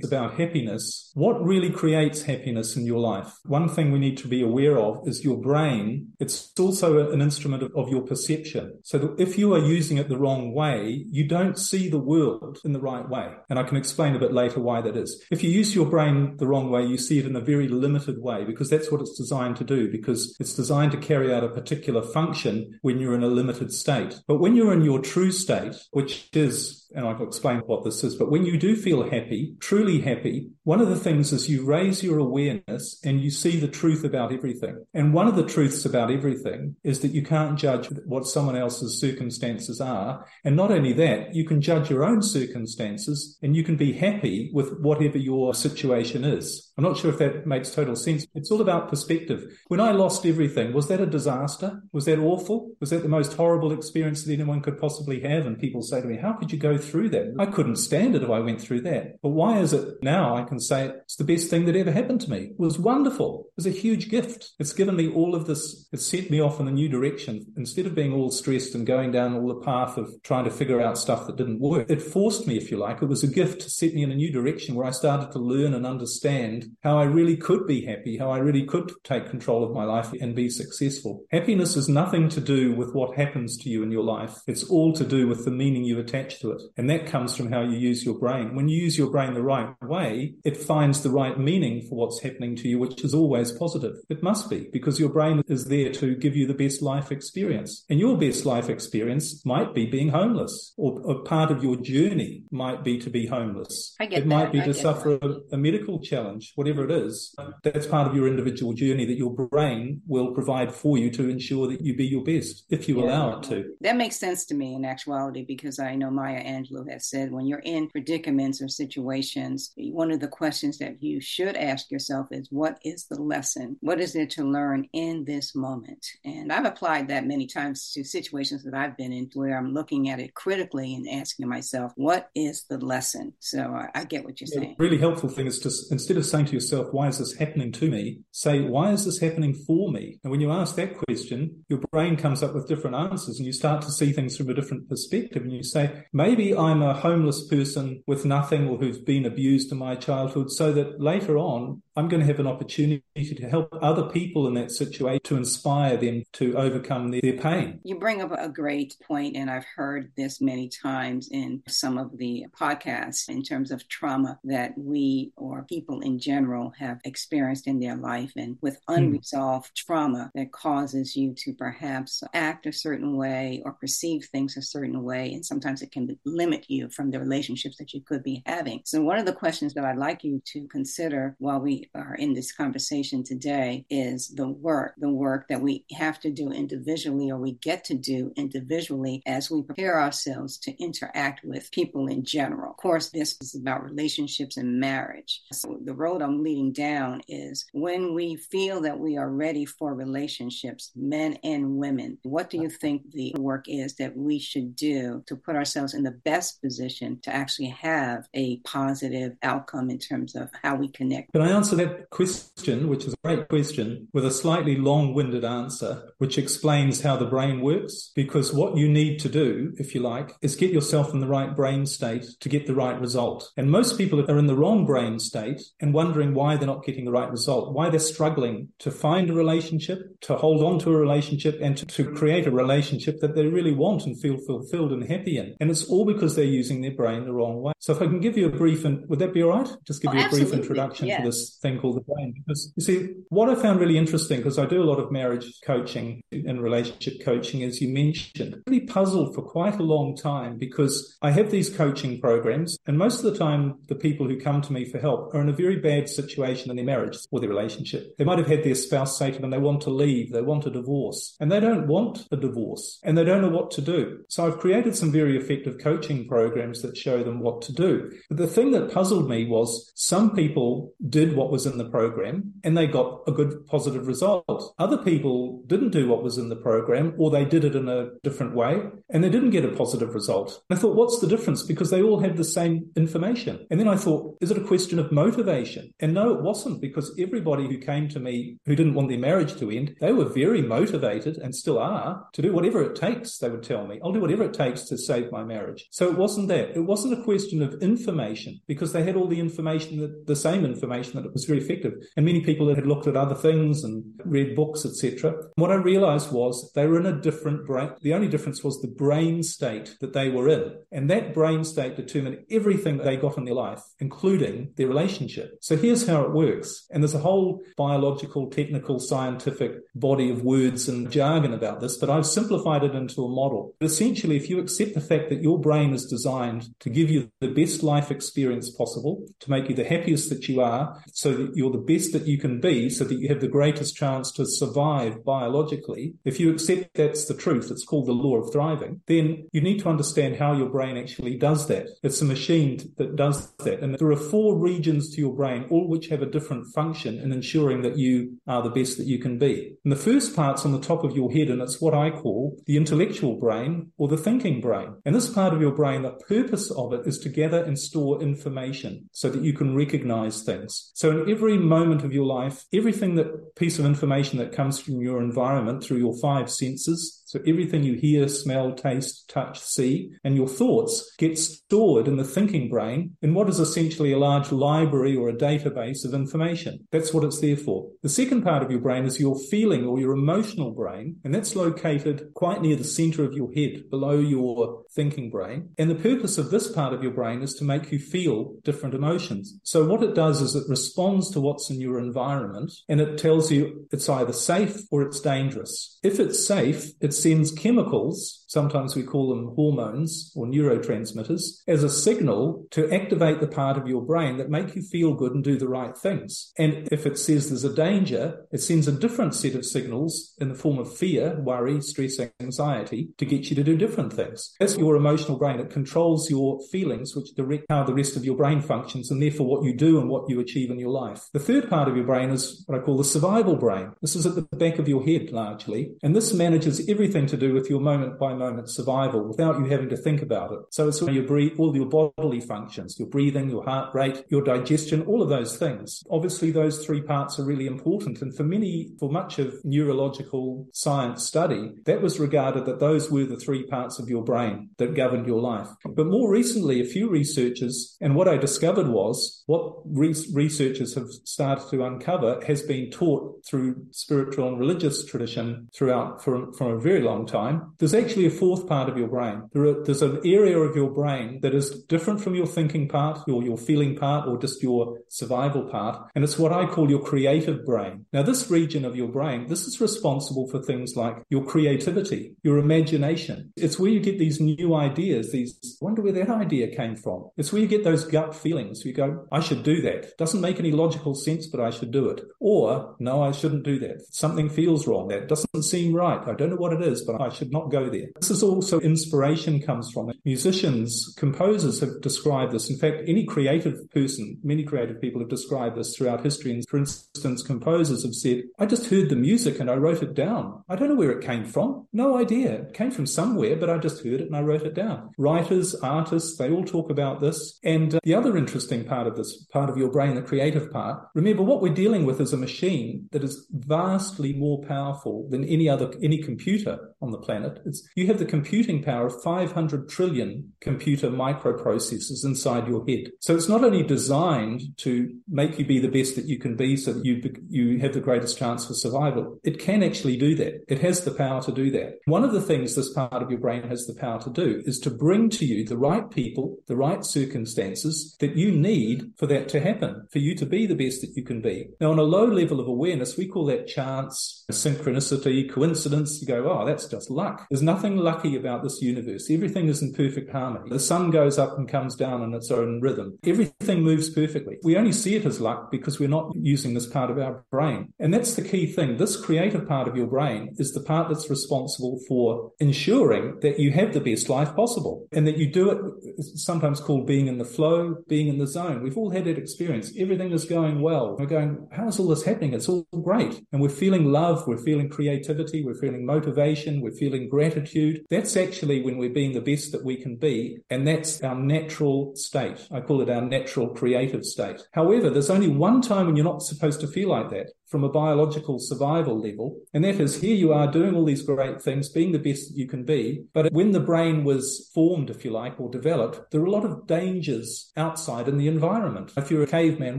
about 0.04 0.38
happiness, 0.38 1.10
what 1.14 1.44
really 1.44 1.70
creates 1.70 2.22
happiness 2.22 2.76
in 2.76 2.84
your 2.86 2.98
life? 2.98 3.32
One 3.44 3.68
thing 3.68 3.92
we 3.92 3.98
need 3.98 4.18
to 4.18 4.28
be 4.28 4.42
aware 4.42 4.78
of 4.78 5.06
is 5.06 5.24
your 5.24 5.36
brain. 5.36 6.08
It's 6.18 6.52
also 6.58 7.10
an 7.10 7.20
instrument 7.20 7.62
of, 7.62 7.72
of 7.76 7.88
your 7.88 8.02
perception. 8.02 8.78
So 8.82 9.14
if 9.18 9.38
you 9.38 9.54
are 9.54 9.58
using 9.58 9.98
it 9.98 10.08
the 10.08 10.18
wrong 10.18 10.52
way, 10.52 11.04
you 11.10 11.28
don't 11.28 11.58
see 11.58 11.88
the 11.88 11.98
world 11.98 12.58
in 12.64 12.72
the 12.72 12.80
right 12.80 13.08
way. 13.08 13.28
And 13.48 13.58
I 13.58 13.62
can 13.62 13.76
explain 13.76 14.16
a 14.16 14.18
bit 14.18 14.32
later 14.32 14.60
why 14.60 14.80
that 14.80 14.96
is. 14.96 15.22
If 15.30 15.44
you 15.44 15.50
use 15.50 15.74
your 15.74 15.86
brain 15.86 16.36
the 16.38 16.46
wrong 16.46 16.70
way, 16.70 16.84
you 16.84 16.98
see 16.98 17.18
it 17.18 17.26
in 17.26 17.36
a 17.36 17.40
very 17.40 17.68
limited 17.68 18.20
way 18.20 18.44
because 18.44 18.68
that's 18.70 18.90
what 18.90 19.00
it's 19.00 19.16
designed 19.16 19.56
to 19.56 19.64
do, 19.64 19.90
because 19.90 20.36
it's 20.40 20.54
designed 20.54 20.92
to 20.92 20.98
carry 20.98 21.32
out 21.32 21.44
a 21.44 21.48
particular 21.48 22.02
function 22.02 22.78
when 22.82 22.98
you're 22.98 23.14
in 23.14 23.22
a 23.22 23.28
limited 23.28 23.72
state. 23.72 24.20
But 24.26 24.40
when 24.40 24.56
you're 24.56 24.72
in 24.72 24.84
your 24.84 25.00
true 25.00 25.30
state, 25.30 25.76
which 25.92 26.30
is 26.44 26.79
and 26.94 27.06
I'll 27.06 27.22
explain 27.22 27.60
what 27.60 27.84
this 27.84 28.02
is, 28.04 28.14
but 28.14 28.30
when 28.30 28.44
you 28.44 28.58
do 28.58 28.76
feel 28.76 29.08
happy, 29.08 29.54
truly 29.60 30.00
happy, 30.00 30.50
one 30.64 30.80
of 30.80 30.88
the 30.88 30.96
things 30.96 31.32
is 31.32 31.48
you 31.48 31.64
raise 31.64 32.02
your 32.02 32.18
awareness 32.18 33.00
and 33.04 33.20
you 33.20 33.30
see 33.30 33.58
the 33.58 33.68
truth 33.68 34.04
about 34.04 34.32
everything. 34.32 34.84
And 34.94 35.14
one 35.14 35.28
of 35.28 35.36
the 35.36 35.46
truths 35.46 35.84
about 35.84 36.10
everything 36.10 36.76
is 36.84 37.00
that 37.00 37.12
you 37.12 37.22
can't 37.22 37.58
judge 37.58 37.88
what 38.04 38.26
someone 38.26 38.56
else's 38.56 39.00
circumstances 39.00 39.80
are. 39.80 40.26
And 40.44 40.56
not 40.56 40.70
only 40.70 40.92
that, 40.94 41.34
you 41.34 41.44
can 41.46 41.60
judge 41.60 41.90
your 41.90 42.04
own 42.04 42.22
circumstances 42.22 43.38
and 43.42 43.54
you 43.56 43.64
can 43.64 43.76
be 43.76 43.92
happy 43.92 44.50
with 44.52 44.78
whatever 44.80 45.18
your 45.18 45.54
situation 45.54 46.24
is. 46.24 46.72
I'm 46.76 46.84
not 46.84 46.96
sure 46.96 47.10
if 47.10 47.18
that 47.18 47.46
makes 47.46 47.74
total 47.74 47.96
sense. 47.96 48.26
It's 48.34 48.50
all 48.50 48.60
about 48.60 48.88
perspective. 48.88 49.44
When 49.68 49.80
I 49.80 49.92
lost 49.92 50.26
everything, 50.26 50.72
was 50.72 50.88
that 50.88 51.00
a 51.00 51.06
disaster? 51.06 51.82
Was 51.92 52.06
that 52.06 52.18
awful? 52.18 52.72
Was 52.80 52.90
that 52.90 53.02
the 53.02 53.08
most 53.08 53.34
horrible 53.34 53.72
experience 53.72 54.24
that 54.24 54.32
anyone 54.32 54.62
could 54.62 54.78
possibly 54.78 55.20
have? 55.20 55.46
And 55.46 55.58
people 55.58 55.82
say 55.82 56.00
to 56.00 56.06
me, 56.06 56.16
how 56.16 56.32
could 56.32 56.52
you 56.52 56.58
go 56.58 56.78
through 56.80 57.10
that. 57.10 57.34
I 57.38 57.46
couldn't 57.46 57.76
stand 57.76 58.14
it 58.14 58.22
if 58.22 58.30
I 58.30 58.40
went 58.40 58.60
through 58.60 58.82
that. 58.82 59.20
But 59.22 59.30
why 59.30 59.58
is 59.58 59.72
it 59.72 60.02
now 60.02 60.36
I 60.36 60.44
can 60.44 60.60
say 60.60 60.86
it's 60.88 61.16
the 61.16 61.24
best 61.24 61.48
thing 61.50 61.64
that 61.66 61.76
ever 61.76 61.92
happened 61.92 62.20
to 62.22 62.30
me? 62.30 62.38
It 62.38 62.58
was 62.58 62.78
wonderful. 62.78 63.46
It 63.48 63.52
was 63.56 63.66
a 63.66 63.70
huge 63.70 64.08
gift. 64.08 64.52
It's 64.58 64.72
given 64.72 64.96
me 64.96 65.12
all 65.12 65.34
of 65.34 65.46
this. 65.46 65.88
It 65.92 66.00
set 66.00 66.30
me 66.30 66.40
off 66.40 66.60
in 66.60 66.68
a 66.68 66.72
new 66.72 66.88
direction. 66.88 67.46
Instead 67.56 67.86
of 67.86 67.94
being 67.94 68.12
all 68.12 68.30
stressed 68.30 68.74
and 68.74 68.86
going 68.86 69.12
down 69.12 69.34
all 69.34 69.48
the 69.48 69.64
path 69.64 69.96
of 69.96 70.10
trying 70.22 70.44
to 70.44 70.50
figure 70.50 70.80
out 70.80 70.98
stuff 70.98 71.26
that 71.26 71.36
didn't 71.36 71.60
work, 71.60 71.90
it 71.90 72.02
forced 72.02 72.46
me, 72.46 72.56
if 72.56 72.70
you 72.70 72.76
like. 72.76 73.02
It 73.02 73.08
was 73.08 73.22
a 73.22 73.28
gift 73.28 73.60
to 73.62 73.70
set 73.70 73.94
me 73.94 74.02
in 74.02 74.10
a 74.10 74.16
new 74.16 74.32
direction 74.32 74.74
where 74.74 74.86
I 74.86 74.90
started 74.90 75.32
to 75.32 75.38
learn 75.38 75.74
and 75.74 75.86
understand 75.86 76.66
how 76.82 76.98
I 76.98 77.04
really 77.04 77.36
could 77.36 77.66
be 77.66 77.84
happy, 77.84 78.18
how 78.18 78.30
I 78.30 78.38
really 78.38 78.64
could 78.64 78.92
take 79.04 79.28
control 79.28 79.64
of 79.64 79.72
my 79.72 79.84
life 79.84 80.12
and 80.20 80.34
be 80.34 80.48
successful. 80.48 81.24
Happiness 81.30 81.76
is 81.76 81.88
nothing 81.88 82.28
to 82.30 82.40
do 82.40 82.72
with 82.74 82.94
what 82.94 83.16
happens 83.16 83.56
to 83.58 83.68
you 83.68 83.82
in 83.82 83.90
your 83.90 84.04
life. 84.04 84.38
It's 84.46 84.64
all 84.64 84.92
to 84.94 85.04
do 85.04 85.26
with 85.26 85.44
the 85.44 85.50
meaning 85.50 85.84
you 85.84 85.98
attach 85.98 86.40
to 86.40 86.52
it. 86.52 86.62
And 86.76 86.88
that 86.90 87.06
comes 87.06 87.36
from 87.36 87.50
how 87.52 87.62
you 87.62 87.76
use 87.78 88.04
your 88.04 88.18
brain. 88.18 88.54
When 88.54 88.68
you 88.68 88.82
use 88.82 88.96
your 88.96 89.10
brain 89.10 89.34
the 89.34 89.42
right 89.42 89.74
way, 89.82 90.34
it 90.44 90.56
finds 90.56 91.02
the 91.02 91.10
right 91.10 91.38
meaning 91.38 91.86
for 91.88 91.96
what's 91.96 92.20
happening 92.20 92.56
to 92.56 92.68
you, 92.68 92.78
which 92.78 93.02
is 93.04 93.14
always 93.14 93.52
positive. 93.52 93.96
It 94.08 94.22
must 94.22 94.48
be 94.48 94.68
because 94.72 94.98
your 94.98 95.08
brain 95.10 95.42
is 95.48 95.66
there 95.66 95.92
to 95.92 96.14
give 96.16 96.36
you 96.36 96.46
the 96.46 96.54
best 96.54 96.82
life 96.82 97.10
experience. 97.12 97.84
And 97.88 97.98
your 97.98 98.16
best 98.16 98.44
life 98.46 98.68
experience 98.68 99.44
might 99.44 99.74
be 99.74 99.86
being 99.86 100.08
homeless 100.08 100.72
or 100.76 101.00
a 101.10 101.22
part 101.22 101.50
of 101.50 101.62
your 101.62 101.76
journey 101.76 102.44
might 102.50 102.84
be 102.84 102.98
to 102.98 103.10
be 103.10 103.26
homeless. 103.26 103.96
I 104.00 104.06
get 104.06 104.20
it 104.20 104.26
might 104.26 104.52
be 104.52 104.60
I 104.60 104.64
to 104.66 104.74
suffer 104.74 105.18
a, 105.20 105.54
a 105.54 105.56
medical 105.56 106.00
challenge, 106.00 106.52
whatever 106.54 106.84
it 106.84 106.90
is. 106.90 107.34
That's 107.64 107.86
part 107.86 108.06
of 108.08 108.14
your 108.14 108.28
individual 108.28 108.72
journey 108.72 109.04
that 109.06 109.16
your 109.16 109.34
brain 109.34 110.02
will 110.06 110.32
provide 110.32 110.72
for 110.74 110.98
you 110.98 111.10
to 111.12 111.28
ensure 111.28 111.68
that 111.68 111.80
you 111.80 111.96
be 111.96 112.06
your 112.06 112.24
best 112.24 112.64
if 112.70 112.88
you 112.88 112.98
Yeah. 112.98 113.04
allow 113.06 113.38
it 113.38 113.42
to. 113.44 113.74
That 113.80 113.96
makes 113.96 114.16
sense 114.16 114.44
to 114.46 114.54
me 114.54 114.74
in 114.74 114.84
actuality 114.84 115.44
because 115.44 115.78
I 115.78 115.94
know 115.96 116.10
Maya 116.10 116.38
Angelou 116.60 116.90
has 116.90 117.08
said 117.08 117.32
when 117.32 117.46
you're 117.46 117.58
in 117.60 117.88
predicaments 117.88 118.60
or 118.60 118.68
situations, 118.68 119.72
one 119.76 120.10
of 120.10 120.20
the 120.20 120.28
questions 120.28 120.78
that 120.78 121.02
you 121.02 121.20
should 121.20 121.56
ask 121.56 121.90
yourself 121.90 122.26
is 122.30 122.48
what 122.50 122.78
is 122.84 123.06
the 123.06 123.20
lesson? 123.20 123.76
What 123.80 124.00
is 124.00 124.12
there 124.12 124.26
to 124.26 124.44
learn 124.44 124.88
in 124.92 125.24
this 125.24 125.54
moment? 125.54 126.06
And 126.24 126.52
I've 126.52 126.64
applied 126.64 127.08
that 127.08 127.26
many 127.26 127.46
times 127.46 127.92
to 127.92 128.04
situations 128.04 128.64
that 128.64 128.74
I've 128.74 128.96
been 128.96 129.12
in 129.12 129.30
where 129.34 129.56
I'm 129.56 129.72
looking 129.72 130.08
at 130.10 130.20
it 130.20 130.34
critically 130.34 130.94
and 130.94 131.08
asking 131.08 131.48
myself, 131.48 131.92
what 131.96 132.30
is 132.34 132.64
the 132.68 132.78
lesson? 132.78 133.32
So 133.38 133.60
I, 133.60 133.88
I 133.94 134.04
get 134.04 134.24
what 134.24 134.40
you're 134.40 134.48
Yeah, 134.52 134.60
saying. 134.60 134.76
really 134.78 134.98
helpful 134.98 135.28
thing 135.28 135.46
is 135.46 135.58
to 135.60 135.70
instead 135.90 136.16
of 136.16 136.26
saying 136.26 136.46
to 136.46 136.52
yourself, 136.52 136.88
"Why 136.92 137.08
is 137.08 137.18
this 137.18 137.34
happening 137.34 137.72
to 137.72 137.90
me?" 137.90 138.20
say, 138.32 138.60
"Why 138.60 138.92
is 138.92 139.04
this 139.04 139.18
happening 139.20 139.54
for 139.54 139.90
me?" 139.92 140.18
And 140.24 140.30
when 140.30 140.40
you 140.40 140.50
ask 140.50 140.74
that 140.76 140.96
question, 140.96 141.64
your 141.68 141.80
brain 141.92 142.16
comes 142.16 142.42
up 142.42 142.54
with 142.54 142.66
different 142.68 142.96
answers, 142.96 143.38
and 143.38 143.46
you 143.46 143.52
start 143.52 143.82
to 143.82 143.90
see 143.90 144.12
things 144.12 144.36
from 144.36 144.48
a 144.50 144.54
different 144.54 144.88
perspective. 144.88 145.42
And 145.42 145.52
you 145.52 145.62
say, 145.62 146.04
"Maybe 146.12 146.49
I'm 146.56 146.82
a 146.82 146.94
homeless 146.94 147.46
person 147.46 148.02
with 148.06 148.24
nothing, 148.24 148.68
or 148.68 148.78
who's 148.78 148.98
been 148.98 149.26
abused 149.26 149.72
in 149.72 149.78
my 149.78 149.94
childhood, 149.96 150.50
so 150.50 150.72
that 150.72 151.00
later 151.00 151.38
on 151.38 151.82
I'm 151.96 152.08
going 152.08 152.20
to 152.20 152.26
have 152.26 152.40
an 152.40 152.46
opportunity 152.46 153.02
to 153.14 153.48
help 153.48 153.76
other 153.82 154.04
people 154.04 154.46
in 154.46 154.54
that 154.54 154.70
situation 154.70 155.20
to 155.24 155.36
inspire 155.36 155.96
them 155.96 156.22
to 156.34 156.56
overcome 156.56 157.10
their, 157.10 157.20
their 157.20 157.36
pain." 157.36 157.80
You 157.84 157.98
bring 157.98 158.22
up 158.22 158.32
a 158.32 158.48
great 158.48 158.96
point, 159.06 159.36
and 159.36 159.50
I've 159.50 159.66
heard 159.76 160.12
this 160.16 160.40
many 160.40 160.68
times 160.68 161.28
in 161.30 161.62
some 161.68 161.98
of 161.98 162.16
the 162.16 162.46
podcasts 162.58 163.28
in 163.28 163.42
terms 163.42 163.70
of 163.70 163.86
trauma 163.88 164.38
that 164.44 164.72
we 164.76 165.32
or 165.36 165.64
people 165.64 166.00
in 166.00 166.18
general 166.18 166.72
have 166.78 167.00
experienced 167.04 167.66
in 167.66 167.80
their 167.80 167.96
life, 167.96 168.32
and 168.36 168.56
with 168.60 168.78
hmm. 168.88 168.94
unresolved 168.94 169.74
trauma 169.76 170.30
that 170.34 170.52
causes 170.52 171.16
you 171.16 171.34
to 171.34 171.52
perhaps 171.54 172.22
act 172.34 172.66
a 172.66 172.72
certain 172.72 173.16
way 173.16 173.62
or 173.64 173.72
perceive 173.72 174.26
things 174.30 174.56
a 174.56 174.62
certain 174.62 175.02
way, 175.02 175.32
and 175.32 175.44
sometimes 175.44 175.82
it 175.82 175.92
can 175.92 176.06
limit 176.40 176.64
you 176.68 176.88
from 176.88 177.10
the 177.10 177.20
relationships 177.20 177.76
that 177.76 177.92
you 177.92 178.00
could 178.00 178.22
be 178.22 178.42
having. 178.46 178.80
So, 178.84 179.02
one 179.02 179.18
of 179.18 179.26
the 179.26 179.40
questions 179.44 179.74
that 179.74 179.84
I'd 179.84 179.98
like 180.08 180.24
you 180.24 180.40
to 180.52 180.66
consider 180.68 181.36
while 181.38 181.60
we 181.60 181.90
are 181.94 182.14
in 182.14 182.32
this 182.32 182.50
conversation 182.52 183.22
today 183.22 183.84
is 183.90 184.28
the 184.28 184.48
work, 184.48 184.94
the 184.96 185.10
work 185.10 185.46
that 185.48 185.60
we 185.60 185.84
have 185.92 186.18
to 186.20 186.30
do 186.30 186.50
individually 186.50 187.30
or 187.30 187.38
we 187.38 187.52
get 187.70 187.84
to 187.84 187.94
do 187.94 188.32
individually 188.36 189.22
as 189.26 189.50
we 189.50 189.62
prepare 189.62 190.00
ourselves 190.00 190.58
to 190.58 190.72
interact 190.82 191.44
with 191.44 191.70
people 191.72 192.06
in 192.06 192.24
general. 192.24 192.70
Of 192.70 192.76
course, 192.78 193.10
this 193.10 193.36
is 193.40 193.54
about 193.54 193.84
relationships 193.84 194.56
and 194.56 194.80
marriage. 194.80 195.42
So 195.52 195.78
the 195.84 195.94
road 195.94 196.22
I'm 196.22 196.42
leading 196.42 196.72
down 196.72 197.20
is 197.28 197.66
when 197.72 198.14
we 198.14 198.36
feel 198.36 198.80
that 198.82 198.98
we 198.98 199.18
are 199.18 199.30
ready 199.30 199.64
for 199.66 199.94
relationships, 199.94 200.90
men 200.96 201.38
and 201.44 201.76
women, 201.76 202.18
what 202.22 202.48
do 202.48 202.56
you 202.56 202.70
think 202.70 203.10
the 203.10 203.34
work 203.38 203.64
is 203.68 203.96
that 203.96 204.16
we 204.16 204.38
should 204.38 204.74
do 204.74 205.22
to 205.26 205.36
put 205.36 205.56
ourselves 205.56 205.94
in 205.94 206.02
the 206.02 206.18
best 206.24 206.29
position 206.62 207.18
to 207.22 207.34
actually 207.34 207.68
have 207.68 208.26
a 208.34 208.58
positive 208.58 209.36
outcome 209.42 209.90
in 209.90 209.98
terms 209.98 210.34
of 210.34 210.50
how 210.62 210.76
we 210.76 210.88
connect? 210.88 211.32
Can 211.32 211.42
I 211.42 211.50
answer 211.50 211.76
that 211.76 212.10
question, 212.10 212.88
which 212.88 213.04
is 213.04 213.14
a 213.14 213.16
great 213.24 213.48
question, 213.48 214.08
with 214.12 214.24
a 214.24 214.30
slightly 214.30 214.76
long 214.76 215.14
winded 215.14 215.44
answer, 215.44 216.12
which 216.18 216.38
explains 216.38 217.02
how 217.02 217.16
the 217.16 217.26
brain 217.26 217.60
works? 217.60 218.12
Because 218.14 218.52
what 218.52 218.76
you 218.76 218.88
need 218.88 219.18
to 219.20 219.28
do, 219.28 219.72
if 219.78 219.94
you 219.94 220.00
like, 220.00 220.32
is 220.42 220.56
get 220.56 220.72
yourself 220.72 221.12
in 221.12 221.20
the 221.20 221.26
right 221.26 221.54
brain 221.54 221.86
state 221.86 222.26
to 222.40 222.48
get 222.48 222.66
the 222.66 222.74
right 222.74 223.00
result. 223.00 223.50
And 223.56 223.70
most 223.70 223.98
people 223.98 224.30
are 224.30 224.38
in 224.38 224.46
the 224.46 224.56
wrong 224.56 224.86
brain 224.86 225.18
state 225.18 225.62
and 225.80 225.94
wondering 225.94 226.34
why 226.34 226.56
they're 226.56 226.66
not 226.66 226.84
getting 226.84 227.04
the 227.04 227.12
right 227.12 227.30
result, 227.30 227.72
why 227.72 227.90
they're 227.90 228.00
struggling 228.00 228.68
to 228.78 228.90
find 228.90 229.30
a 229.30 229.34
relationship, 229.34 230.20
to 230.22 230.36
hold 230.36 230.62
on 230.62 230.78
to 230.80 230.92
a 230.92 230.96
relationship, 230.96 231.58
and 231.60 231.76
to, 231.76 231.86
to 231.86 232.12
create 232.12 232.46
a 232.46 232.50
relationship 232.50 233.20
that 233.20 233.34
they 233.34 233.46
really 233.46 233.72
want 233.72 234.06
and 234.06 234.20
feel 234.20 234.36
fulfilled 234.36 234.92
and 234.92 235.04
happy 235.04 235.38
in. 235.38 235.56
And 235.60 235.70
it's 235.70 235.84
all 235.84 236.04
because 236.14 236.36
they're 236.36 236.44
using 236.44 236.80
their 236.80 236.92
brain 236.92 237.24
the 237.24 237.32
wrong 237.32 237.60
way. 237.62 237.72
So 237.78 237.94
if 237.94 238.02
I 238.02 238.06
can 238.06 238.20
give 238.20 238.36
you 238.36 238.46
a 238.46 238.50
brief, 238.50 238.84
and 238.84 239.08
would 239.08 239.18
that 239.20 239.32
be 239.32 239.42
all 239.42 239.50
right? 239.50 239.68
Just 239.84 240.02
give 240.02 240.10
oh, 240.10 240.14
you 240.14 240.20
a 240.20 240.24
absolutely. 240.24 240.50
brief 240.50 240.60
introduction 240.60 241.08
to 241.08 241.22
this 241.22 241.58
thing 241.62 241.78
called 241.78 241.96
the 241.96 242.12
brain. 242.12 242.34
Because 242.36 242.72
you 242.76 242.82
see, 242.82 243.14
what 243.28 243.48
I 243.48 243.54
found 243.54 243.80
really 243.80 243.98
interesting, 243.98 244.38
because 244.38 244.58
I 244.58 244.66
do 244.66 244.82
a 244.82 244.84
lot 244.84 244.98
of 244.98 245.10
marriage 245.10 245.52
coaching 245.64 246.22
and 246.32 246.62
relationship 246.62 247.24
coaching, 247.24 247.62
as 247.62 247.80
you 247.80 247.88
mentioned, 247.88 248.62
really 248.66 248.86
puzzled 248.86 249.34
for 249.34 249.42
quite 249.42 249.78
a 249.78 249.82
long 249.82 250.16
time 250.16 250.58
because 250.58 251.16
I 251.22 251.30
have 251.30 251.50
these 251.50 251.74
coaching 251.74 252.20
programs, 252.20 252.78
and 252.86 252.98
most 252.98 253.24
of 253.24 253.32
the 253.32 253.38
time, 253.38 253.78
the 253.88 253.94
people 253.94 254.26
who 254.28 254.38
come 254.38 254.60
to 254.62 254.72
me 254.72 254.84
for 254.84 254.98
help 254.98 255.34
are 255.34 255.40
in 255.40 255.48
a 255.48 255.52
very 255.52 255.76
bad 255.76 256.08
situation 256.08 256.70
in 256.70 256.76
their 256.76 256.84
marriage 256.84 257.16
or 257.30 257.40
their 257.40 257.48
relationship. 257.48 258.16
They 258.18 258.24
might 258.24 258.38
have 258.38 258.46
had 258.46 258.64
their 258.64 258.74
spouse 258.74 259.18
say 259.18 259.30
to 259.30 259.38
them 259.38 259.50
they 259.50 259.58
want 259.58 259.82
to 259.82 259.90
leave, 259.90 260.32
they 260.32 260.42
want 260.42 260.66
a 260.66 260.70
divorce, 260.70 261.36
and 261.40 261.50
they 261.50 261.60
don't 261.60 261.86
want 261.86 262.26
a 262.30 262.36
divorce, 262.36 263.00
and 263.04 263.16
they 263.16 263.24
don't 263.24 263.42
know 263.42 263.48
what 263.48 263.70
to 263.72 263.80
do. 263.80 264.24
So 264.28 264.46
I've 264.46 264.58
created 264.58 264.96
some 264.96 265.12
very 265.12 265.36
effective 265.36 265.78
coaching 265.78 265.99
programs 266.28 266.82
that 266.82 266.96
show 266.96 267.22
them 267.22 267.40
what 267.40 267.62
to 267.62 267.72
do. 267.72 268.10
But 268.28 268.38
the 268.38 268.46
thing 268.46 268.70
that 268.72 268.92
puzzled 268.92 269.28
me 269.28 269.46
was 269.46 269.92
some 269.94 270.34
people 270.34 270.92
did 271.08 271.36
what 271.36 271.50
was 271.50 271.66
in 271.66 271.78
the 271.78 271.88
program 271.88 272.52
and 272.64 272.76
they 272.76 272.86
got 272.86 273.22
a 273.26 273.32
good 273.32 273.66
positive 273.66 274.06
result. 274.06 274.74
Other 274.78 274.98
people 274.98 275.62
didn't 275.66 275.90
do 275.90 276.08
what 276.08 276.22
was 276.22 276.38
in 276.38 276.48
the 276.48 276.56
program 276.56 277.14
or 277.18 277.30
they 277.30 277.44
did 277.44 277.64
it 277.64 277.76
in 277.76 277.88
a 277.88 278.10
different 278.22 278.54
way 278.54 278.82
and 279.10 279.22
they 279.22 279.30
didn't 279.30 279.50
get 279.50 279.64
a 279.64 279.68
positive 279.68 280.14
result. 280.14 280.62
And 280.68 280.78
I 280.78 280.80
thought, 280.80 280.96
what's 280.96 281.20
the 281.20 281.26
difference? 281.26 281.62
Because 281.62 281.90
they 281.90 282.02
all 282.02 282.20
had 282.20 282.36
the 282.36 282.44
same 282.44 282.90
information. 282.96 283.66
And 283.70 283.78
then 283.78 283.88
I 283.88 283.96
thought, 283.96 284.36
is 284.40 284.50
it 284.50 284.58
a 284.58 284.64
question 284.64 284.98
of 284.98 285.12
motivation? 285.12 285.92
And 286.00 286.14
no, 286.14 286.32
it 286.32 286.42
wasn't 286.42 286.80
because 286.80 287.14
everybody 287.18 287.66
who 287.68 287.78
came 287.78 288.08
to 288.08 288.20
me 288.20 288.58
who 288.66 288.76
didn't 288.76 288.94
want 288.94 289.08
their 289.08 289.18
marriage 289.18 289.56
to 289.58 289.70
end, 289.70 289.96
they 290.00 290.12
were 290.12 290.24
very 290.24 290.62
motivated 290.62 291.36
and 291.38 291.54
still 291.54 291.78
are 291.78 292.26
to 292.32 292.42
do 292.42 292.52
whatever 292.52 292.82
it 292.82 292.96
takes, 292.96 293.38
they 293.38 293.48
would 293.48 293.62
tell 293.62 293.86
me. 293.86 294.00
I'll 294.02 294.12
do 294.12 294.20
whatever 294.20 294.44
it 294.44 294.54
takes 294.54 294.84
to 294.84 294.98
save 294.98 295.32
my 295.32 295.44
marriage. 295.44 295.86
So 295.90 296.08
it 296.08 296.16
wasn't 296.16 296.48
that. 296.48 296.76
It 296.76 296.84
wasn't 296.86 297.18
a 297.18 297.22
question 297.22 297.62
of 297.62 297.74
information 297.82 298.60
because 298.66 298.92
they 298.92 299.02
had 299.02 299.16
all 299.16 299.26
the 299.26 299.40
information, 299.40 300.00
that, 300.00 300.26
the 300.26 300.36
same 300.36 300.64
information 300.64 301.16
that 301.16 301.26
it 301.26 301.32
was 301.32 301.44
very 301.44 301.60
effective. 301.60 301.94
And 302.16 302.24
many 302.24 302.40
people 302.40 302.66
that 302.66 302.76
had 302.76 302.86
looked 302.86 303.06
at 303.06 303.16
other 303.16 303.34
things 303.34 303.84
and 303.84 304.04
read 304.24 304.54
books, 304.54 304.86
etc. 304.86 305.34
What 305.56 305.72
I 305.72 305.74
realized 305.74 306.32
was 306.32 306.72
they 306.74 306.86
were 306.86 307.00
in 307.00 307.06
a 307.06 307.20
different 307.20 307.66
brain. 307.66 307.90
The 308.02 308.14
only 308.14 308.28
difference 308.28 308.62
was 308.62 308.80
the 308.80 308.88
brain 308.88 309.42
state 309.42 309.96
that 310.00 310.12
they 310.12 310.28
were 310.28 310.48
in. 310.48 310.76
And 310.92 311.10
that 311.10 311.34
brain 311.34 311.64
state 311.64 311.96
determined 311.96 312.44
everything 312.50 312.98
they 312.98 313.16
got 313.16 313.36
in 313.36 313.44
their 313.44 313.54
life, 313.54 313.82
including 313.98 314.72
their 314.76 314.88
relationship. 314.88 315.58
So 315.60 315.76
here's 315.76 316.06
how 316.06 316.22
it 316.22 316.32
works. 316.32 316.86
And 316.90 317.02
there's 317.02 317.14
a 317.14 317.18
whole 317.18 317.62
biological, 317.76 318.48
technical, 318.48 319.00
scientific 319.00 319.72
body 319.94 320.30
of 320.30 320.42
words 320.42 320.88
and 320.88 321.10
jargon 321.10 321.52
about 321.52 321.80
this, 321.80 321.98
but 321.98 322.10
I've 322.10 322.26
simplified 322.26 322.84
it 322.84 322.94
into 322.94 323.24
a 323.24 323.28
model. 323.28 323.74
But 323.80 323.86
essentially, 323.86 324.36
if 324.36 324.48
you 324.48 324.60
accept 324.60 324.94
the 324.94 325.00
fact 325.00 325.30
that 325.30 325.42
your 325.42 325.58
brain 325.58 325.79
is 325.88 326.06
designed 326.06 326.68
to 326.80 326.90
give 326.90 327.10
you 327.10 327.30
the 327.40 327.48
best 327.48 327.82
life 327.82 328.10
experience 328.10 328.70
possible, 328.70 329.26
to 329.40 329.50
make 329.50 329.68
you 329.68 329.74
the 329.74 329.84
happiest 329.84 330.28
that 330.30 330.48
you 330.48 330.60
are, 330.60 331.02
so 331.12 331.32
that 331.32 331.56
you're 331.56 331.70
the 331.70 331.78
best 331.78 332.12
that 332.12 332.26
you 332.26 332.38
can 332.38 332.60
be, 332.60 332.90
so 332.90 333.04
that 333.04 333.18
you 333.18 333.28
have 333.28 333.40
the 333.40 333.48
greatest 333.48 333.96
chance 333.96 334.30
to 334.32 334.44
survive 334.46 335.24
biologically, 335.24 336.14
if 336.24 336.38
you 336.38 336.50
accept 336.50 336.94
that's 336.94 337.24
the 337.24 337.34
truth, 337.34 337.70
it's 337.70 337.84
called 337.84 338.06
the 338.06 338.12
law 338.12 338.36
of 338.36 338.52
thriving, 338.52 339.00
then 339.06 339.48
you 339.52 339.60
need 339.60 339.78
to 339.80 339.88
understand 339.88 340.36
how 340.36 340.52
your 340.52 340.68
brain 340.68 340.96
actually 340.96 341.36
does 341.36 341.66
that. 341.68 341.86
It's 342.02 342.20
a 342.20 342.24
machine 342.24 342.78
that 342.98 343.16
does 343.16 343.52
that. 343.58 343.80
And 343.80 343.94
there 343.94 344.10
are 344.10 344.16
four 344.16 344.58
regions 344.58 345.10
to 345.14 345.20
your 345.20 345.34
brain, 345.34 345.66
all 345.70 345.88
which 345.88 346.08
have 346.08 346.22
a 346.22 346.26
different 346.26 346.66
function 346.74 347.18
in 347.18 347.32
ensuring 347.32 347.82
that 347.82 347.96
you 347.96 348.38
are 348.46 348.62
the 348.62 348.70
best 348.70 348.98
that 348.98 349.06
you 349.06 349.18
can 349.18 349.38
be. 349.38 349.74
And 349.84 349.92
the 349.92 349.96
first 349.96 350.36
part's 350.36 350.64
on 350.64 350.72
the 350.72 350.80
top 350.80 351.04
of 351.04 351.16
your 351.16 351.32
head, 351.32 351.48
and 351.48 351.62
it's 351.62 351.80
what 351.80 351.94
I 351.94 352.10
call 352.10 352.56
the 352.66 352.76
intellectual 352.76 353.36
brain 353.36 353.92
or 353.96 354.08
the 354.08 354.16
thinking 354.16 354.60
brain. 354.60 354.94
And 355.04 355.14
this 355.14 355.28
part 355.30 355.54
of 355.54 355.60
your 355.60 355.69
brain, 355.70 356.02
the 356.02 356.10
purpose 356.10 356.70
of 356.70 356.92
it 356.92 357.06
is 357.06 357.18
to 357.18 357.28
gather 357.28 357.62
and 357.62 357.78
store 357.78 358.22
information 358.22 359.08
so 359.12 359.28
that 359.30 359.42
you 359.42 359.52
can 359.52 359.74
recognize 359.74 360.42
things. 360.42 360.90
So 360.94 361.10
in 361.10 361.30
every 361.30 361.58
moment 361.58 362.04
of 362.04 362.12
your 362.12 362.26
life, 362.26 362.64
everything 362.72 363.14
that 363.16 363.54
piece 363.56 363.78
of 363.78 363.84
information 363.84 364.38
that 364.38 364.52
comes 364.52 364.78
from 364.78 365.00
your 365.00 365.20
environment 365.20 365.82
through 365.82 365.98
your 365.98 366.18
five 366.20 366.50
senses, 366.50 367.19
so 367.30 367.38
everything 367.46 367.84
you 367.84 367.94
hear, 367.94 368.26
smell, 368.26 368.72
taste, 368.72 369.30
touch, 369.30 369.60
see, 369.60 370.10
and 370.24 370.34
your 370.34 370.48
thoughts 370.48 371.14
get 371.16 371.38
stored 371.38 372.08
in 372.08 372.16
the 372.16 372.24
thinking 372.24 372.68
brain 372.68 373.16
in 373.22 373.34
what 373.34 373.48
is 373.48 373.60
essentially 373.60 374.10
a 374.10 374.18
large 374.18 374.50
library 374.50 375.14
or 375.14 375.28
a 375.28 375.36
database 375.36 376.04
of 376.04 376.12
information. 376.12 376.88
That's 376.90 377.14
what 377.14 377.22
it's 377.22 377.40
there 377.40 377.56
for. 377.56 377.88
The 378.02 378.08
second 378.08 378.42
part 378.42 378.64
of 378.64 378.70
your 378.72 378.80
brain 378.80 379.04
is 379.04 379.20
your 379.20 379.38
feeling 379.48 379.86
or 379.86 380.00
your 380.00 380.10
emotional 380.10 380.72
brain, 380.72 381.20
and 381.22 381.32
that's 381.32 381.54
located 381.54 382.34
quite 382.34 382.62
near 382.62 382.74
the 382.74 382.82
center 382.82 383.22
of 383.22 383.34
your 383.34 383.52
head, 383.52 383.88
below 383.90 384.18
your 384.18 384.82
thinking 384.92 385.30
brain. 385.30 385.68
And 385.78 385.88
the 385.88 385.94
purpose 385.94 386.36
of 386.36 386.50
this 386.50 386.72
part 386.72 386.92
of 386.92 387.04
your 387.04 387.12
brain 387.12 387.42
is 387.42 387.54
to 387.54 387.64
make 387.64 387.92
you 387.92 388.00
feel 388.00 388.56
different 388.64 388.96
emotions. 388.96 389.56
So 389.62 389.86
what 389.86 390.02
it 390.02 390.16
does 390.16 390.42
is 390.42 390.56
it 390.56 390.68
responds 390.68 391.30
to 391.30 391.40
what's 391.40 391.70
in 391.70 391.80
your 391.80 392.00
environment 392.00 392.72
and 392.88 393.00
it 393.00 393.18
tells 393.18 393.52
you 393.52 393.86
it's 393.92 394.08
either 394.08 394.32
safe 394.32 394.80
or 394.90 395.02
it's 395.02 395.20
dangerous. 395.20 396.00
If 396.02 396.18
it's 396.18 396.44
safe, 396.44 396.90
it's 397.00 397.19
sends 397.22 397.52
chemicals, 397.52 398.39
sometimes 398.50 398.96
we 398.96 399.04
call 399.04 399.28
them 399.28 399.54
hormones 399.54 400.32
or 400.34 400.44
neurotransmitters, 400.46 401.62
as 401.68 401.84
a 401.84 401.88
signal 401.88 402.66
to 402.72 402.92
activate 402.92 403.40
the 403.40 403.46
part 403.46 403.78
of 403.78 403.86
your 403.86 404.02
brain 404.02 404.36
that 404.38 404.50
make 404.50 404.74
you 404.74 404.82
feel 404.82 405.14
good 405.14 405.32
and 405.32 405.44
do 405.44 405.56
the 405.56 405.68
right 405.68 405.96
things. 405.96 406.52
And 406.58 406.88
if 406.90 407.06
it 407.06 407.16
says 407.16 407.48
there's 407.48 407.64
a 407.64 407.74
danger, 407.74 408.44
it 408.50 408.58
sends 408.58 408.88
a 408.88 408.92
different 408.92 409.34
set 409.34 409.54
of 409.54 409.64
signals 409.64 410.34
in 410.38 410.48
the 410.48 410.54
form 410.54 410.78
of 410.78 410.92
fear, 410.92 411.40
worry, 411.40 411.80
stress, 411.80 412.18
anxiety 412.40 413.10
to 413.18 413.24
get 413.24 413.50
you 413.50 413.56
to 413.56 413.62
do 413.62 413.76
different 413.76 414.12
things. 414.12 414.52
That's 414.58 414.76
your 414.76 414.96
emotional 414.96 415.38
brain. 415.38 415.60
It 415.60 415.70
controls 415.70 416.28
your 416.28 416.60
feelings, 416.72 417.14
which 417.14 417.34
direct 417.36 417.66
how 417.70 417.84
the 417.84 417.94
rest 417.94 418.16
of 418.16 418.24
your 418.24 418.36
brain 418.36 418.60
functions 418.60 419.10
and 419.10 419.22
therefore 419.22 419.46
what 419.46 419.64
you 419.64 419.76
do 419.76 420.00
and 420.00 420.08
what 420.08 420.28
you 420.28 420.40
achieve 420.40 420.70
in 420.70 420.78
your 420.78 420.90
life. 420.90 421.28
The 421.32 421.38
third 421.38 421.70
part 421.70 421.88
of 421.88 421.96
your 421.96 422.06
brain 422.06 422.30
is 422.30 422.64
what 422.66 422.80
I 422.80 422.82
call 422.82 422.96
the 422.96 423.04
survival 423.04 423.54
brain. 423.54 423.92
This 424.02 424.16
is 424.16 424.26
at 424.26 424.34
the 424.34 424.42
back 424.56 424.78
of 424.80 424.88
your 424.88 425.04
head 425.04 425.30
largely, 425.30 425.92
and 426.02 426.16
this 426.16 426.32
manages 426.32 426.88
everything 426.88 427.26
to 427.26 427.36
do 427.36 427.54
with 427.54 427.70
your 427.70 427.80
moment 427.80 428.18
by 428.18 428.32
moment 428.40 428.70
survival 428.70 429.22
without 429.22 429.58
you 429.58 429.66
having 429.66 429.88
to 429.90 429.96
think 429.96 430.22
about 430.22 430.52
it. 430.52 430.60
So 430.70 430.88
it's 430.88 431.00
your 431.00 431.24
breathe, 431.24 431.52
all 431.58 431.74
your 431.76 431.86
bodily 431.86 432.40
functions, 432.40 432.98
your 432.98 433.08
breathing, 433.08 433.48
your 433.50 433.64
heart 433.64 433.94
rate, 433.94 434.24
your 434.28 434.42
digestion, 434.42 435.02
all 435.02 435.22
of 435.22 435.28
those 435.28 435.56
things. 435.56 436.02
Obviously, 436.10 436.50
those 436.50 436.84
three 436.84 437.02
parts 437.02 437.38
are 437.38 437.44
really 437.44 437.66
important. 437.66 438.22
And 438.22 438.34
for 438.36 438.44
many, 438.44 438.92
for 438.98 439.10
much 439.10 439.38
of 439.38 439.54
neurological 439.64 440.66
science 440.72 441.24
study, 441.24 441.70
that 441.84 442.02
was 442.02 442.18
regarded 442.18 442.64
that 442.66 442.80
those 442.80 443.10
were 443.10 443.24
the 443.24 443.36
three 443.36 443.64
parts 443.66 443.98
of 443.98 444.08
your 444.08 444.24
brain 444.24 444.70
that 444.78 444.94
governed 444.94 445.26
your 445.26 445.40
life. 445.40 445.68
But 445.84 446.06
more 446.06 446.30
recently, 446.30 446.80
a 446.80 446.84
few 446.84 447.08
researchers, 447.10 447.96
and 448.00 448.14
what 448.16 448.28
I 448.28 448.36
discovered 448.36 448.88
was 448.88 449.42
what 449.46 449.74
re- 449.84 450.14
researchers 450.32 450.94
have 450.94 451.08
started 451.24 451.68
to 451.70 451.84
uncover 451.84 452.40
has 452.46 452.62
been 452.62 452.90
taught 452.90 453.44
through 453.46 453.86
spiritual 453.90 454.48
and 454.48 454.58
religious 454.58 455.04
tradition 455.04 455.68
throughout 455.74 456.24
for, 456.24 456.52
for 456.54 456.74
a 456.74 456.80
very 456.80 457.02
long 457.02 457.26
time. 457.26 457.74
There's 457.78 457.94
actually 457.94 458.26
a 458.30 458.38
fourth 458.38 458.66
part 458.66 458.88
of 458.88 458.96
your 458.96 459.08
brain. 459.08 459.48
There 459.52 459.64
are, 459.66 459.84
there's 459.84 460.02
an 460.02 460.20
area 460.24 460.58
of 460.58 460.76
your 460.76 460.90
brain 460.90 461.40
that 461.42 461.54
is 461.54 461.82
different 461.84 462.20
from 462.20 462.34
your 462.34 462.46
thinking 462.46 462.88
part 462.88 463.28
or 463.28 463.42
your 463.42 463.58
feeling 463.58 463.96
part 463.96 464.28
or 464.28 464.38
just 464.38 464.62
your 464.62 464.98
survival 465.08 465.64
part. 465.64 466.10
And 466.14 466.24
it's 466.24 466.38
what 466.38 466.52
I 466.52 466.66
call 466.66 466.90
your 466.90 467.02
creative 467.02 467.64
brain. 467.64 468.06
Now, 468.12 468.22
this 468.22 468.50
region 468.50 468.84
of 468.84 468.96
your 468.96 469.08
brain, 469.08 469.48
this 469.48 469.66
is 469.66 469.80
responsible 469.80 470.48
for 470.48 470.62
things 470.62 470.96
like 470.96 471.16
your 471.28 471.44
creativity, 471.44 472.34
your 472.42 472.58
imagination. 472.58 473.52
It's 473.56 473.78
where 473.78 473.90
you 473.90 474.00
get 474.00 474.18
these 474.18 474.40
new 474.40 474.74
ideas, 474.74 475.32
these, 475.32 475.78
wonder 475.80 476.02
where 476.02 476.12
that 476.12 476.30
idea 476.30 476.74
came 476.74 476.96
from. 476.96 477.28
It's 477.36 477.52
where 477.52 477.62
you 477.62 477.68
get 477.68 477.84
those 477.84 478.04
gut 478.04 478.34
feelings. 478.34 478.84
You 478.84 478.92
go, 478.92 479.26
I 479.32 479.40
should 479.40 479.62
do 479.62 479.82
that. 479.82 480.16
Doesn't 480.18 480.40
make 480.40 480.58
any 480.58 480.72
logical 480.72 481.14
sense, 481.14 481.46
but 481.46 481.60
I 481.60 481.70
should 481.70 481.90
do 481.90 482.08
it. 482.08 482.22
Or, 482.38 482.96
no, 482.98 483.22
I 483.22 483.32
shouldn't 483.32 483.64
do 483.64 483.78
that. 483.80 484.02
Something 484.10 484.48
feels 484.48 484.86
wrong. 484.86 485.08
That 485.08 485.28
doesn't 485.28 485.64
seem 485.64 485.94
right. 485.94 486.20
I 486.26 486.34
don't 486.34 486.50
know 486.50 486.56
what 486.56 486.72
it 486.72 486.82
is, 486.82 487.04
but 487.04 487.20
I 487.20 487.28
should 487.28 487.52
not 487.52 487.70
go 487.70 487.88
there. 487.88 488.08
This 488.20 488.30
is 488.30 488.42
also 488.42 488.80
inspiration 488.80 489.62
comes 489.62 489.90
from. 489.90 490.12
Musicians, 490.26 491.14
composers 491.16 491.80
have 491.80 492.02
described 492.02 492.52
this. 492.52 492.68
In 492.68 492.76
fact, 492.76 493.02
any 493.06 493.24
creative 493.24 493.90
person, 493.90 494.38
many 494.42 494.62
creative 494.62 495.00
people 495.00 495.20
have 495.20 495.30
described 495.30 495.76
this 495.76 495.96
throughout 495.96 496.22
history. 496.22 496.52
And 496.52 496.68
for 496.68 496.76
instance, 496.76 497.42
composers 497.42 498.02
have 498.04 498.14
said, 498.14 498.42
I 498.58 498.66
just 498.66 498.86
heard 498.86 499.08
the 499.08 499.16
music 499.16 499.58
and 499.58 499.70
I 499.70 499.76
wrote 499.76 500.02
it 500.02 500.12
down. 500.12 500.62
I 500.68 500.76
don't 500.76 500.90
know 500.90 500.96
where 500.96 501.12
it 501.12 501.24
came 501.24 501.46
from. 501.46 501.86
No 501.94 502.18
idea. 502.18 502.62
It 502.62 502.74
came 502.74 502.90
from 502.90 503.06
somewhere, 503.06 503.56
but 503.56 503.70
I 503.70 503.78
just 503.78 504.04
heard 504.04 504.20
it 504.20 504.26
and 504.26 504.36
I 504.36 504.42
wrote 504.42 504.62
it 504.62 504.74
down. 504.74 505.10
Writers, 505.16 505.74
artists, 505.76 506.36
they 506.36 506.50
all 506.50 506.64
talk 506.64 506.90
about 506.90 507.20
this. 507.20 507.58
And 507.64 507.94
uh, 507.94 508.00
the 508.04 508.14
other 508.14 508.36
interesting 508.36 508.84
part 508.84 509.06
of 509.06 509.16
this 509.16 509.46
part 509.46 509.70
of 509.70 509.78
your 509.78 509.90
brain, 509.90 510.14
the 510.14 510.22
creative 510.22 510.70
part, 510.70 511.06
remember 511.14 511.42
what 511.42 511.62
we're 511.62 511.72
dealing 511.72 512.04
with 512.04 512.20
is 512.20 512.34
a 512.34 512.36
machine 512.36 513.08
that 513.12 513.24
is 513.24 513.46
vastly 513.50 514.34
more 514.34 514.62
powerful 514.64 515.26
than 515.30 515.44
any 515.44 515.70
other, 515.70 515.90
any 516.02 516.18
computer 516.22 516.78
on 517.00 517.12
the 517.12 517.18
planet. 517.18 517.60
It's, 517.64 517.88
you 517.96 518.09
have 518.10 518.18
the 518.18 518.24
computing 518.26 518.82
power 518.82 519.06
of 519.06 519.22
500 519.22 519.88
trillion 519.88 520.52
computer 520.60 521.08
microprocessors 521.08 522.24
inside 522.24 522.66
your 522.66 522.84
head. 522.86 523.12
So 523.20 523.36
it's 523.36 523.48
not 523.48 523.64
only 523.64 523.84
designed 523.84 524.62
to 524.78 525.14
make 525.28 525.58
you 525.58 525.64
be 525.64 525.78
the 525.78 525.88
best 525.88 526.16
that 526.16 526.26
you 526.26 526.38
can 526.38 526.56
be 526.56 526.76
so 526.76 526.92
that 526.92 527.04
you, 527.04 527.22
you 527.48 527.78
have 527.78 527.94
the 527.94 528.00
greatest 528.00 528.36
chance 528.36 528.66
for 528.66 528.74
survival. 528.74 529.38
It 529.44 529.60
can 529.60 529.82
actually 529.82 530.16
do 530.16 530.34
that. 530.36 530.64
It 530.68 530.80
has 530.80 531.04
the 531.04 531.12
power 531.12 531.40
to 531.42 531.52
do 531.52 531.70
that. 531.70 531.98
One 532.06 532.24
of 532.24 532.32
the 532.32 532.40
things 532.40 532.74
this 532.74 532.92
part 532.92 533.22
of 533.22 533.30
your 533.30 533.40
brain 533.40 533.62
has 533.68 533.86
the 533.86 533.94
power 533.94 534.20
to 534.22 534.30
do 534.30 534.60
is 534.64 534.80
to 534.80 534.90
bring 534.90 535.30
to 535.30 535.46
you 535.46 535.64
the 535.64 535.78
right 535.78 536.10
people, 536.10 536.56
the 536.66 536.76
right 536.76 537.04
circumstances 537.04 538.16
that 538.18 538.36
you 538.36 538.50
need 538.50 539.12
for 539.16 539.26
that 539.26 539.48
to 539.50 539.60
happen, 539.60 540.08
for 540.10 540.18
you 540.18 540.34
to 540.34 540.46
be 540.46 540.66
the 540.66 540.74
best 540.74 541.00
that 541.02 541.14
you 541.14 541.22
can 541.22 541.40
be. 541.40 541.68
Now, 541.80 541.92
on 541.92 541.98
a 541.98 542.02
low 542.02 542.26
level 542.26 542.58
of 542.58 542.66
awareness, 542.66 543.16
we 543.16 543.28
call 543.28 543.46
that 543.46 543.68
chance, 543.68 544.44
synchronicity, 544.50 545.50
coincidence. 545.50 546.20
You 546.20 546.26
go, 546.26 546.50
oh, 546.50 546.66
that's 546.66 546.88
just 546.88 547.10
luck. 547.10 547.46
There's 547.50 547.62
nothing 547.62 547.99
lucky 548.00 548.36
about 548.36 548.62
this 548.62 548.80
universe. 548.82 549.30
Everything 549.30 549.68
is 549.68 549.82
in 549.82 549.92
perfect 549.92 550.30
harmony. 550.30 550.68
The 550.70 550.80
sun 550.80 551.10
goes 551.10 551.38
up 551.38 551.58
and 551.58 551.68
comes 551.68 551.96
down 551.96 552.22
in 552.22 552.34
its 552.34 552.50
own 552.50 552.80
rhythm. 552.80 553.18
Everything 553.24 553.82
moves 553.82 554.10
perfectly. 554.10 554.58
We 554.62 554.76
only 554.76 554.92
see 554.92 555.14
it 555.16 555.24
as 555.24 555.40
luck 555.40 555.70
because 555.70 555.98
we're 555.98 556.08
not 556.08 556.32
using 556.34 556.74
this 556.74 556.86
part 556.86 557.10
of 557.10 557.18
our 557.18 557.44
brain. 557.50 557.92
And 557.98 558.12
that's 558.12 558.34
the 558.34 558.42
key 558.42 558.66
thing. 558.66 558.96
This 558.96 559.16
creative 559.16 559.66
part 559.66 559.88
of 559.88 559.96
your 559.96 560.06
brain 560.06 560.54
is 560.58 560.72
the 560.72 560.82
part 560.82 561.08
that's 561.08 561.30
responsible 561.30 562.00
for 562.08 562.52
ensuring 562.60 563.38
that 563.40 563.58
you 563.58 563.72
have 563.72 563.92
the 563.92 564.00
best 564.00 564.28
life 564.28 564.54
possible 564.54 565.06
and 565.12 565.26
that 565.26 565.38
you 565.38 565.50
do 565.50 565.70
it, 565.70 566.24
sometimes 566.36 566.80
called 566.80 567.06
being 567.06 567.26
in 567.26 567.38
the 567.38 567.44
flow, 567.44 567.96
being 568.08 568.28
in 568.28 568.38
the 568.38 568.46
zone. 568.46 568.82
We've 568.82 568.96
all 568.96 569.10
had 569.10 569.24
that 569.24 569.38
experience. 569.38 569.92
Everything 569.98 570.32
is 570.32 570.44
going 570.44 570.80
well. 570.80 571.16
We're 571.18 571.26
going, 571.26 571.68
how 571.72 571.88
is 571.88 571.98
all 571.98 572.08
this 572.08 572.24
happening? 572.24 572.54
It's 572.54 572.68
all 572.68 572.86
great. 573.02 573.40
And 573.52 573.60
we're 573.60 573.68
feeling 573.68 574.06
love. 574.06 574.46
We're 574.46 574.58
feeling 574.58 574.88
creativity. 574.88 575.64
We're 575.64 575.80
feeling 575.80 576.06
motivation. 576.06 576.80
We're 576.80 576.92
feeling 576.92 577.28
gratitude. 577.28 577.79
That's 578.08 578.36
actually 578.36 578.82
when 578.82 578.98
we're 578.98 579.10
being 579.10 579.32
the 579.32 579.40
best 579.40 579.72
that 579.72 579.84
we 579.84 579.96
can 579.96 580.16
be. 580.16 580.58
And 580.70 580.86
that's 580.86 581.22
our 581.22 581.34
natural 581.34 582.14
state. 582.16 582.66
I 582.70 582.80
call 582.80 583.00
it 583.00 583.10
our 583.10 583.22
natural 583.22 583.68
creative 583.68 584.24
state. 584.24 584.60
However, 584.72 585.10
there's 585.10 585.30
only 585.30 585.48
one 585.48 585.80
time 585.80 586.06
when 586.06 586.16
you're 586.16 586.24
not 586.24 586.42
supposed 586.42 586.80
to 586.80 586.88
feel 586.88 587.10
like 587.10 587.30
that 587.30 587.52
from 587.70 587.84
a 587.84 587.88
biological 587.88 588.58
survival 588.58 589.20
level. 589.20 589.58
And 589.72 589.84
that 589.84 590.00
is 590.00 590.20
here 590.20 590.34
you 590.34 590.52
are 590.52 590.70
doing 590.70 590.94
all 590.94 591.04
these 591.04 591.22
great 591.22 591.62
things, 591.62 591.88
being 591.88 592.12
the 592.12 592.18
best 592.18 592.56
you 592.56 592.66
can 592.66 592.84
be. 592.84 593.24
But 593.32 593.52
when 593.52 593.72
the 593.72 593.80
brain 593.80 594.24
was 594.24 594.70
formed, 594.74 595.10
if 595.10 595.24
you 595.24 595.30
like, 595.30 595.60
or 595.60 595.70
developed, 595.70 596.30
there 596.30 596.40
are 596.40 596.46
a 596.46 596.50
lot 596.50 596.64
of 596.64 596.86
dangers 596.86 597.72
outside 597.76 598.28
in 598.28 598.38
the 598.38 598.48
environment. 598.48 599.12
If 599.16 599.30
you're 599.30 599.42
a 599.42 599.46
caveman 599.46 599.98